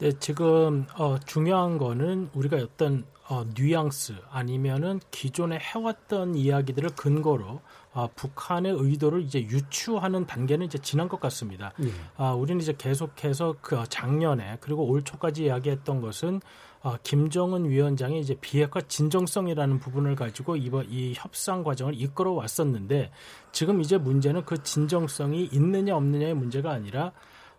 네, 0.00 0.10
지금 0.18 0.86
어, 0.98 1.16
중요한 1.20 1.78
거는 1.78 2.30
우리가 2.34 2.56
어떤 2.56 3.04
어, 3.28 3.44
뉘앙스 3.54 4.14
아니면은 4.30 5.00
기존에 5.10 5.58
해왔던 5.58 6.34
이야기들을 6.34 6.90
근거로 6.96 7.60
어, 7.92 8.08
북한의 8.14 8.74
의도를 8.76 9.22
이제 9.22 9.40
유추하는 9.40 10.26
단계는 10.26 10.66
이제 10.66 10.78
지난 10.78 11.08
것 11.08 11.20
같습니다. 11.20 11.72
예. 11.82 11.90
아, 12.16 12.32
우리는 12.32 12.60
이제 12.60 12.74
계속해서 12.76 13.56
그 13.60 13.82
작년에 13.88 14.58
그리고 14.60 14.84
올 14.86 15.02
초까지 15.02 15.44
이야기했던 15.44 16.00
것은 16.00 16.40
어, 16.82 16.96
김정은 17.04 17.68
위원장이 17.68 18.18
이제 18.18 18.34
비핵화 18.40 18.80
진정성이라는 18.80 19.78
부분을 19.78 20.16
가지고 20.16 20.56
이번 20.56 20.86
이 20.90 21.12
협상 21.14 21.62
과정을 21.62 21.94
이끌어 22.00 22.32
왔었는데 22.32 23.12
지금 23.52 23.80
이제 23.80 23.98
문제는 23.98 24.44
그 24.44 24.60
진정성이 24.62 25.48
있느냐 25.52 25.94
없느냐의 25.94 26.34
문제가 26.34 26.72
아니라 26.72 27.12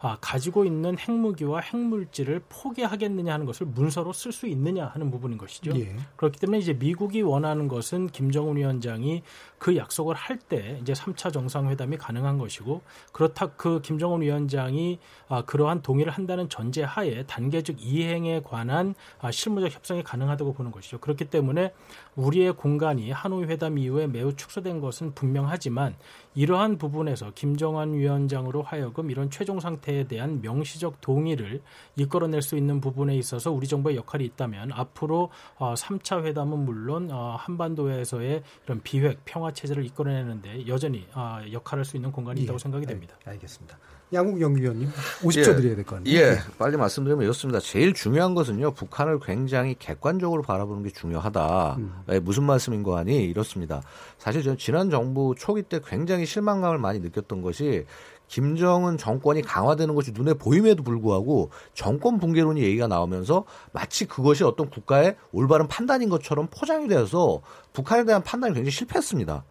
아, 0.06 0.18
가지고 0.20 0.66
있는 0.66 1.00
핵무기와 1.00 1.62
핵물질을 1.62 2.42
포기하겠느냐 2.50 3.34
하는 3.34 3.46
것을 3.46 3.66
문서로 3.68 4.12
쓸 4.12 4.34
수 4.34 4.48
있느냐 4.48 4.88
하는 4.88 5.10
부분인 5.10 5.38
것이죠. 5.38 5.72
예. 5.80 5.96
그렇기 6.18 6.42
때문에 6.42 6.60
이제 6.60 6.74
미국이 6.74 7.22
원하는 7.22 7.70
것은 7.70 8.08
김정은 8.08 8.58
위원장이 8.58 9.24
그 9.64 9.78
약속을 9.78 10.14
할 10.14 10.44
때 10.50 10.78
이제 10.82 10.92
3차 10.92 11.32
정상회담이 11.32 11.98
가능한 11.98 12.38
것이고 12.38 12.82
그렇다 13.14 13.52
그 13.56 13.80
김정은 13.82 14.22
위원장이 14.22 15.00
아, 15.30 15.44
그러한 15.46 15.82
동의를 15.82 16.12
한다는 16.12 16.50
전제 16.50 16.84
하에 16.84 17.24
단계적 17.24 17.78
이행에 17.80 18.42
관한 18.42 18.94
아, 19.22 19.32
실무적 19.32 19.72
협상이 19.72 20.04
가능하다고 20.04 20.54
보는 20.54 20.72
것이죠. 20.72 21.00
그렇기 21.00 21.26
때문에 21.26 21.72
우리의 22.16 22.54
공간이 22.54 23.12
하노이 23.12 23.46
회담 23.46 23.78
이후에 23.78 24.08
매우 24.08 24.36
축소된 24.36 24.82
것은 24.82 25.14
분명하지만 25.14 25.96
이러한 26.36 26.78
부분에서 26.78 27.32
김정한 27.34 27.94
위원장으로 27.94 28.64
하여금 28.64 29.12
이런 29.12 29.30
최종 29.30 29.62
상태에 29.62 30.06
대한 30.06 30.42
명시적 30.42 31.00
동의를 31.00 31.62
이끌어낼 31.96 32.42
수 32.42 32.58
있는 32.58 32.82
부분에 32.82 33.16
있어서 33.16 33.52
우리 33.52 33.68
정부의 33.68 33.96
역할이 33.96 34.26
있다면 34.26 34.74
앞으로 34.74 35.30
어, 35.58 35.74
3차 35.76 36.26
회담은 36.26 36.66
물론 36.66 37.10
어, 37.12 37.38
한반도에서의 37.40 38.44
이런 38.66 38.82
비핵 38.82 39.22
평화 39.24 39.53
체제를 39.54 39.86
이끌어내는데 39.86 40.68
여전히 40.68 41.08
어, 41.14 41.40
역할할 41.52 41.86
수 41.86 41.96
있는 41.96 42.12
공간이 42.12 42.42
있다고 42.42 42.56
예, 42.56 42.62
생각이 42.62 42.86
됩니다. 42.86 43.16
알, 43.26 43.34
알겠습니다. 43.34 43.78
양국 44.12 44.40
영위원님 44.42 44.90
50초 45.22 45.38
예, 45.40 45.56
드려야 45.56 45.76
될 45.76 45.84
것 45.86 45.96
같네요. 45.96 46.16
예, 46.16 46.32
네. 46.32 46.38
빨리 46.60 46.78
말씀드리면 46.78 47.24
이렇습니다. 47.24 47.60
제일 47.60 47.94
중요한 47.94 48.36
것은요. 48.36 48.74
북한을 48.74 49.20
굉장히 49.20 49.76
객관적으로 49.80 50.44
바라보는 50.44 50.84
게 50.84 50.90
중요하다. 50.92 51.76
음. 51.80 51.94
예, 52.12 52.20
무슨 52.20 52.44
말씀인 52.44 52.84
거 52.84 52.96
아니? 52.98 53.24
이렇습니다. 53.24 53.82
사실 54.20 54.44
저는 54.44 54.58
지난 54.58 54.92
정부 54.92 55.34
초기 55.38 55.64
때 55.64 55.80
굉장히 55.84 56.26
실망감을 56.28 56.78
많이 56.78 57.00
느꼈던 57.00 57.42
것이 57.42 57.86
김정은 58.34 58.98
정권이 58.98 59.44
강화되는 59.44 59.94
것이 59.94 60.12
눈에 60.12 60.34
보임에도 60.34 60.82
불구하고 60.82 61.52
정권 61.76 62.18
붕괴론이 62.18 62.64
얘기가 62.64 62.88
나오면서 62.88 63.46
마치 63.74 64.06
그것이 64.08 64.44
어떤 64.44 64.72
국가의 64.72 65.18
올바른 65.32 65.68
판단인 65.68 66.10
것처럼 66.10 66.48
포장이 66.50 66.88
되어서 66.88 67.42
북한에 67.74 68.06
대한 68.06 68.24
판단이 68.24 68.56
굉장히 68.56 68.72
실패했습니다. 68.72 69.44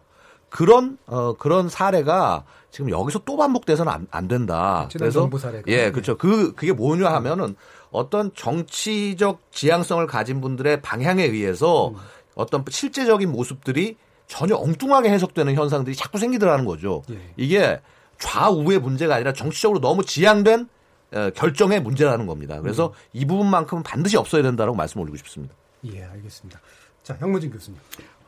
그런 0.49 0.97
어 1.07 1.31
그런 1.31 1.69
사례가 1.69 2.43
지금 2.71 2.89
여기서 2.89 3.19
또 3.19 3.37
반복돼서는 3.37 3.89
안, 3.89 4.05
안 4.11 4.27
된다. 4.27 4.89
그래서 4.91 5.21
예, 5.67 5.89
그렇죠. 5.89 6.17
그 6.17 6.53
그게 6.53 6.73
뭐냐 6.73 7.09
하면은 7.09 7.55
어떤 7.89 8.33
정치적 8.35 9.43
지향성을 9.51 10.05
가진 10.07 10.41
분들의 10.41 10.81
방향에 10.81 11.23
의해서 11.23 11.91
음. 11.91 11.95
어떤 12.35 12.65
실제적인 12.67 13.31
모습들이 13.31 13.95
전혀 14.27 14.57
엉뚱하게 14.57 15.09
해석되는 15.09 15.55
현상들이 15.55 15.95
자꾸 15.95 16.17
생기더라는 16.17 16.65
거죠. 16.65 17.03
예. 17.11 17.19
이게 17.37 17.79
좌우의 18.19 18.79
문제가 18.79 19.15
아니라 19.15 19.33
정치적으로 19.33 19.79
너무 19.79 20.03
지향된 20.05 20.67
어, 21.13 21.29
결정의 21.35 21.81
문제라는 21.81 22.25
겁니다. 22.25 22.59
그래서 22.61 22.87
음. 22.87 22.91
이 23.13 23.25
부분만큼은 23.25 23.83
반드시 23.83 24.17
없어야 24.17 24.41
된다고 24.41 24.73
말씀 24.73 24.99
올리고 25.01 25.17
싶습니다. 25.17 25.53
예, 25.85 26.03
알겠습니다. 26.03 26.59
자, 27.03 27.15
형무진 27.19 27.51
교수님. 27.51 27.79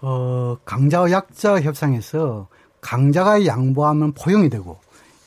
어, 0.01 0.57
강자와 0.65 1.09
약자 1.11 1.61
협상에서 1.61 2.47
강자가 2.81 3.45
양보하면 3.45 4.13
포용이 4.13 4.49
되고 4.49 4.79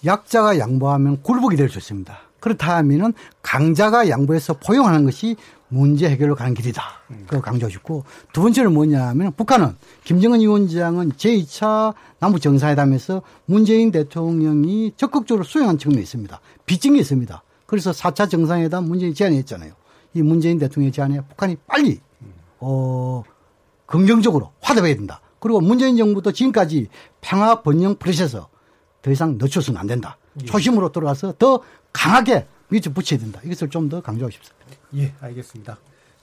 약자가 0.05 0.59
양보하면 0.59 1.23
굴복이 1.23 1.57
될 1.57 1.69
수 1.69 1.79
있습니다. 1.79 2.17
그렇다 2.39 2.77
하면은 2.77 3.13
강자가 3.43 4.09
양보해서 4.09 4.55
포용하는 4.55 5.05
것이 5.05 5.35
문제 5.69 6.09
해결로 6.09 6.35
가는 6.35 6.55
길이다. 6.55 6.83
그걸 7.27 7.43
강조하고 7.43 7.71
싶고 7.71 8.05
두 8.33 8.43
번째는 8.43 8.73
뭐냐 8.73 9.09
하면 9.09 9.33
북한은 9.33 9.77
김정은 10.05 10.41
위원장은 10.41 11.13
제2차 11.13 11.95
남북 12.19 12.41
정상회담에서 12.41 13.23
문재인 13.45 13.91
대통령이 13.91 14.93
적극적으로 14.97 15.45
수용한 15.45 15.79
측면이 15.79 16.03
있습니다. 16.03 16.41
빚증이 16.67 16.99
있습니다. 17.01 17.43
그래서 17.67 17.91
4차 17.91 18.31
정상회담 18.31 18.85
문재인 18.85 19.13
제안했잖아요. 19.15 19.73
이 20.15 20.23
문재인 20.23 20.59
대통령의 20.59 20.93
제안에 20.93 21.21
북한이 21.29 21.57
빨리 21.67 22.01
어 22.61 23.23
긍정적으로 23.87 24.53
화답해야 24.61 24.95
된다. 24.95 25.21
그리고 25.39 25.61
문재인 25.61 25.97
정부도 25.97 26.33
지금까지 26.33 26.89
평화 27.21 27.63
번영 27.63 27.97
프로세스 27.97 28.41
더 29.03 29.11
이상 29.11 29.39
늦춰서는 29.39 29.79
안 29.79 29.87
된다. 29.87 30.17
예. 30.43 30.47
초심으로 30.47 30.91
돌아가서 30.93 31.35
더 31.39 31.61
강하게 31.93 32.47
밑에 32.69 32.93
붙여야 32.93 33.21
된다. 33.21 33.41
이것을 33.45 33.69
좀 33.71 33.89
더 33.89 34.01
강조하고 34.01 34.31
싶습니다. 34.33 34.67
예, 34.95 35.13
알겠습니다. 35.21 35.79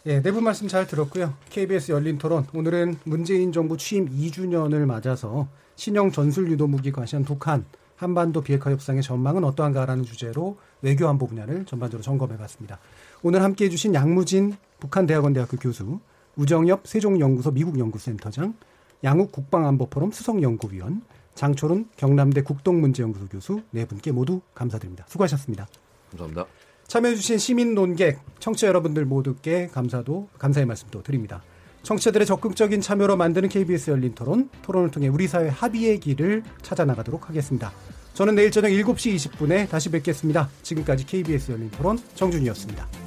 예, 0.07 0.21
내부 0.21 0.41
말씀 0.41 0.67
잘 0.67 0.85
들었고요. 0.87 1.33
KBS 1.49 1.91
열린 1.91 2.17
토론 2.17 2.45
오늘은 2.53 2.97
문재인 3.05 3.51
정부 3.51 3.77
취임 3.77 4.09
2주년을 4.09 4.85
맞아서 4.85 5.47
신형 5.75 6.11
전술 6.11 6.49
유도 6.51 6.67
무기 6.67 6.91
과시한 6.91 7.25
북한 7.25 7.65
한반도 7.95 8.41
비핵화 8.41 8.71
협상의 8.71 9.01
전망은 9.01 9.43
어떠한가라는 9.43 10.03
주제로 10.03 10.57
외교 10.81 11.07
안보 11.07 11.27
분야를 11.27 11.65
전반적으로 11.65 12.03
점검해 12.03 12.37
봤습니다. 12.37 12.79
오늘 13.23 13.41
함께 13.41 13.65
해 13.65 13.69
주신 13.69 13.93
양무진 13.93 14.55
북한 14.79 15.05
대학원 15.05 15.33
대학교 15.33 15.57
교수, 15.57 15.99
우정엽 16.35 16.85
세종연구소 16.85 17.51
미국연구센터장, 17.51 18.55
양욱 19.03 19.31
국방안보포럼 19.31 20.11
수석연구위원, 20.11 21.01
장초론 21.33 21.89
경남대 21.97 22.43
국동문제연구소 22.43 23.27
교수 23.27 23.61
네 23.71 23.85
분께 23.85 24.11
모두 24.11 24.41
감사드립니다. 24.53 25.05
수고하셨습니다. 25.07 25.67
감사합니다. 26.11 26.45
참여해주신 26.87 27.37
시민 27.37 27.75
논객, 27.75 28.19
청취자 28.39 28.67
여러분들 28.67 29.05
모두께 29.05 29.67
감사도 29.71 30.29
감사의 30.37 30.65
말씀도 30.65 31.03
드립니다. 31.03 31.41
청취자들의 31.83 32.25
적극적인 32.25 32.81
참여로 32.81 33.15
만드는 33.15 33.49
KBS 33.49 33.91
열린 33.91 34.15
토론, 34.15 34.49
토론을 34.63 34.91
통해 34.91 35.07
우리 35.07 35.27
사회 35.27 35.49
합의의 35.49 35.99
길을 35.99 36.43
찾아 36.61 36.83
나가도록 36.85 37.29
하겠습니다. 37.29 37.71
저는 38.13 38.35
내일 38.35 38.49
저녁 38.49 38.69
7시 38.69 39.15
20분에 39.15 39.69
다시 39.69 39.89
뵙겠습니다. 39.89 40.49
지금까지 40.63 41.05
KBS 41.05 41.51
열린 41.51 41.69
토론 41.71 41.99
정준이었습니다. 42.15 43.04